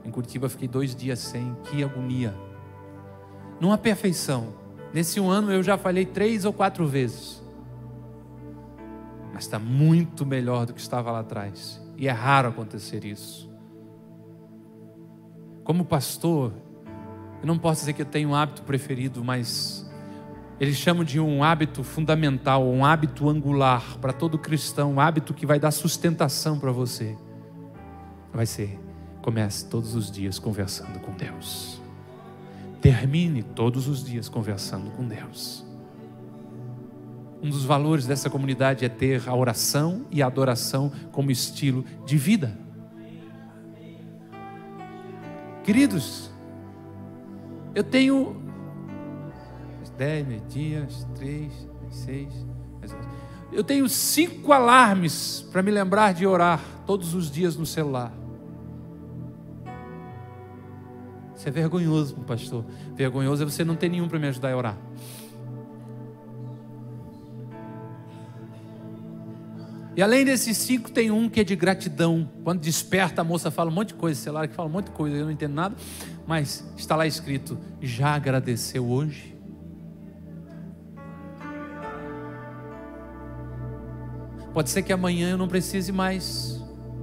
em 0.04 0.10
Curitiba, 0.10 0.48
fiquei 0.48 0.66
dois 0.66 0.94
dias 0.94 1.18
sem. 1.18 1.54
Que 1.64 1.84
agonia. 1.84 2.34
Há 3.60 3.78
perfeição. 3.78 4.54
Nesse 4.92 5.20
um 5.20 5.30
ano 5.30 5.52
eu 5.52 5.62
já 5.62 5.76
falhei 5.76 6.06
três 6.06 6.44
ou 6.44 6.52
quatro 6.52 6.86
vezes. 6.86 7.42
Mas 9.32 9.44
está 9.44 9.58
muito 9.58 10.24
melhor 10.24 10.66
do 10.66 10.72
que 10.72 10.80
estava 10.80 11.12
lá 11.12 11.20
atrás. 11.20 11.80
E 11.96 12.08
é 12.08 12.10
raro 12.10 12.48
acontecer 12.48 13.04
isso. 13.04 13.48
Como 15.62 15.84
pastor, 15.84 16.52
eu 17.42 17.46
não 17.46 17.58
posso 17.58 17.82
dizer 17.82 17.92
que 17.92 18.02
eu 18.02 18.06
tenho 18.06 18.30
um 18.30 18.34
hábito 18.34 18.62
preferido, 18.62 19.22
mas 19.22 19.87
eles 20.60 20.76
chamam 20.76 21.04
de 21.04 21.20
um 21.20 21.44
hábito 21.44 21.84
fundamental, 21.84 22.66
um 22.66 22.84
hábito 22.84 23.28
angular 23.28 23.96
para 23.98 24.12
todo 24.12 24.38
cristão, 24.38 24.94
um 24.94 25.00
hábito 25.00 25.32
que 25.32 25.46
vai 25.46 25.60
dar 25.60 25.70
sustentação 25.70 26.58
para 26.58 26.72
você. 26.72 27.16
Vai 28.32 28.46
ser: 28.46 28.78
comece 29.22 29.66
todos 29.66 29.94
os 29.94 30.10
dias 30.10 30.38
conversando 30.38 30.98
com 31.00 31.12
Deus. 31.12 31.80
Termine 32.80 33.42
todos 33.42 33.86
os 33.88 34.04
dias 34.04 34.28
conversando 34.28 34.90
com 34.90 35.06
Deus. 35.06 35.64
Um 37.40 37.50
dos 37.50 37.64
valores 37.64 38.04
dessa 38.04 38.28
comunidade 38.28 38.84
é 38.84 38.88
ter 38.88 39.28
a 39.28 39.34
oração 39.34 40.06
e 40.10 40.22
a 40.22 40.26
adoração 40.26 40.90
como 41.12 41.30
estilo 41.30 41.84
de 42.04 42.16
vida. 42.16 42.58
Queridos, 45.62 46.30
eu 47.74 47.84
tenho 47.84 48.37
dez, 49.98 50.26
meio-dia, 50.26 50.86
três, 51.16 51.52
seis. 51.90 52.32
Eu 53.52 53.64
tenho 53.64 53.88
cinco 53.88 54.52
alarmes 54.52 55.44
para 55.50 55.60
me 55.62 55.72
lembrar 55.72 56.14
de 56.14 56.24
orar 56.24 56.62
todos 56.86 57.14
os 57.14 57.30
dias 57.30 57.56
no 57.56 57.66
celular. 57.66 58.12
Isso 61.34 61.48
é 61.48 61.50
vergonhoso, 61.50 62.14
pastor. 62.26 62.64
Vergonhoso 62.94 63.42
é 63.42 63.46
você 63.46 63.64
não 63.64 63.74
ter 63.74 63.88
nenhum 63.88 64.08
para 64.08 64.18
me 64.18 64.28
ajudar 64.28 64.52
a 64.52 64.56
orar. 64.56 64.78
E 69.96 70.02
além 70.02 70.24
desses 70.24 70.56
cinco, 70.58 70.92
tem 70.92 71.10
um 71.10 71.28
que 71.28 71.40
é 71.40 71.44
de 71.44 71.56
gratidão. 71.56 72.30
Quando 72.44 72.60
desperta, 72.60 73.22
a 73.22 73.24
moça 73.24 73.50
fala 73.50 73.68
um 73.68 73.74
monte 73.74 73.88
de 73.88 73.94
coisa, 73.94 74.20
celular 74.20 74.46
que 74.46 74.54
fala 74.54 74.68
um 74.68 74.72
monte 74.72 74.86
de 74.86 74.92
coisa, 74.92 75.16
eu 75.16 75.24
não 75.24 75.32
entendo 75.32 75.54
nada, 75.54 75.74
mas 76.24 76.64
está 76.76 76.94
lá 76.94 77.04
escrito: 77.04 77.58
já 77.80 78.14
agradeceu 78.14 78.88
hoje? 78.88 79.37
Pode 84.52 84.70
ser 84.70 84.82
que 84.82 84.92
amanhã 84.92 85.30
eu 85.30 85.38
não 85.38 85.48
precise 85.48 85.92
mais 85.92 86.62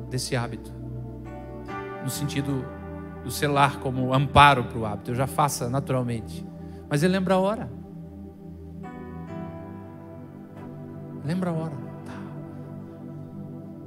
desse 0.09 0.35
hábito, 0.35 0.71
no 2.03 2.09
sentido 2.09 2.65
do 3.23 3.31
celular 3.31 3.79
como 3.79 4.13
amparo 4.13 4.65
para 4.65 4.77
o 4.77 4.85
hábito, 4.85 5.11
eu 5.11 5.15
já 5.15 5.25
faça 5.25 5.67
naturalmente. 5.67 6.45
Mas 6.87 7.01
ele 7.01 7.13
lembra 7.13 7.33
a 7.33 7.39
hora. 7.39 7.69
Lembra 11.25 11.49
a 11.49 11.53
hora. 11.53 11.75
Tá. 12.05 12.13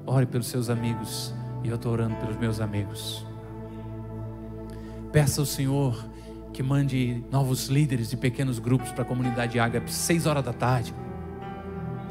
Ore 0.06 0.26
pelos 0.26 0.48
seus 0.48 0.68
amigos. 0.68 1.32
E 1.62 1.68
eu 1.68 1.76
estou 1.76 1.92
orando 1.92 2.16
pelos 2.16 2.36
meus 2.36 2.60
amigos. 2.60 3.24
Peça 5.12 5.40
ao 5.40 5.46
Senhor 5.46 6.04
que 6.52 6.62
mande 6.62 7.24
novos 7.30 7.68
líderes 7.68 8.10
de 8.10 8.16
pequenos 8.16 8.58
grupos 8.58 8.90
para 8.90 9.02
a 9.02 9.06
comunidade 9.06 9.60
Ágape, 9.60 9.92
seis 9.92 10.26
horas 10.26 10.42
da 10.42 10.52
tarde. 10.52 10.92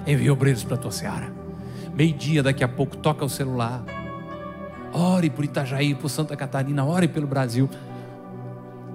Envie 0.06 0.32
obreiros 0.32 0.64
para 0.64 0.76
a 0.76 0.78
tua 0.78 0.91
seara. 0.91 1.37
Meio-dia, 1.98 2.43
daqui 2.43 2.64
a 2.64 2.68
pouco, 2.68 2.95
toca 2.95 3.26
o 3.26 3.30
celular. 3.30 3.84
Ore 4.93 5.32
por 5.32 5.43
Itajaí, 5.43 5.95
por 5.95 6.10
Santa 6.10 6.38
Catarina, 6.38 6.86
ore 6.86 7.08
pelo 7.08 7.26
Brasil. 7.26 7.68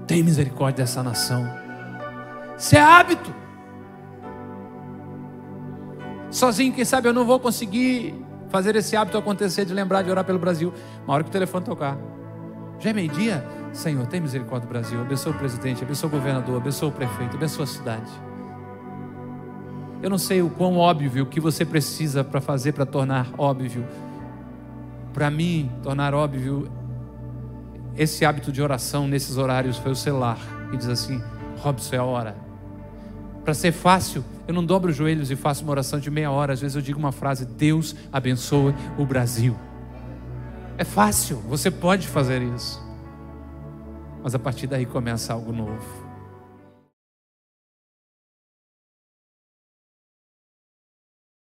Tem 0.07 0.23
misericórdia 0.23 0.85
dessa 0.85 1.03
nação. 1.03 1.45
Isso 2.57 2.77
é 2.77 2.81
hábito. 2.81 3.35
Sozinho, 6.31 6.73
quem 6.73 6.85
sabe 6.85 7.09
eu 7.09 7.13
não 7.13 7.25
vou 7.25 7.41
conseguir 7.41 8.15
fazer 8.51 8.77
esse 8.77 8.95
hábito 8.95 9.19
acontecer 9.19 9.65
de 9.65 9.75
lembrar 9.75 10.03
de 10.03 10.11
orar 10.11 10.25
pelo 10.25 10.39
Brasil. 10.39 10.73
Uma 11.05 11.15
hora 11.15 11.25
que 11.25 11.29
o 11.29 11.33
telefone 11.33 11.65
tocar. 11.65 11.99
Já 12.79 12.91
é 12.91 12.93
meio-dia? 12.93 13.45
Senhor, 13.73 14.07
tem 14.07 14.21
misericórdia 14.21 14.69
do 14.69 14.71
Brasil. 14.71 15.01
Abençoa 15.01 15.33
o 15.33 15.39
presidente, 15.39 15.83
abençoa 15.83 16.09
o 16.09 16.13
governador, 16.13 16.61
abençoa 16.61 16.89
o 16.89 16.93
prefeito, 16.93 17.37
abençoa 17.37 17.65
a 17.65 17.67
cidade. 17.67 18.32
Eu 20.03 20.11
não 20.11 20.19
sei 20.19 20.43
o 20.43 20.51
quão 20.51 20.77
óbvio 20.77 21.23
o 21.23 21.27
que 21.27 21.39
você 21.39 21.65
precisa 21.65 22.25
para 22.25 22.41
fazer 22.41 22.73
para 22.73 22.85
tornar 22.85 23.31
óbvio. 23.39 23.87
Para 25.15 25.31
mim, 25.31 25.71
tornar 25.81 26.13
óbvio 26.13 26.69
esse 27.97 28.25
hábito 28.25 28.51
de 28.51 28.61
oração 28.61 29.07
nesses 29.07 29.37
horários 29.37 29.79
foi 29.79 29.93
o 29.93 29.97
celular. 29.97 30.39
E 30.73 30.77
diz 30.77 30.89
assim: 30.89 31.23
Robson, 31.59 31.95
é 31.95 31.99
a 31.99 32.05
hora. 32.05 32.37
Para 33.45 33.55
ser 33.55 33.71
fácil, 33.71 34.25
eu 34.49 34.53
não 34.53 34.65
dobro 34.65 34.91
os 34.91 34.97
joelhos 34.97 35.31
e 35.31 35.37
faço 35.37 35.63
uma 35.63 35.71
oração 35.71 36.01
de 36.01 36.11
meia 36.11 36.33
hora. 36.33 36.53
Às 36.53 36.61
vezes 36.61 36.75
eu 36.75 36.83
digo 36.83 36.99
uma 36.99 37.13
frase: 37.13 37.47
Deus 37.47 37.95
abençoe 38.13 38.75
o 38.99 39.07
Brasil. 39.07 39.57
É 40.77 40.85
fácil, 40.85 41.37
você 41.49 41.71
pode 41.71 42.09
fazer 42.09 42.43
isso. 42.43 42.83
Mas 44.21 44.35
a 44.35 44.39
partir 44.39 44.67
daí 44.67 44.85
começa 44.85 45.33
algo 45.33 45.53
novo. 45.53 46.02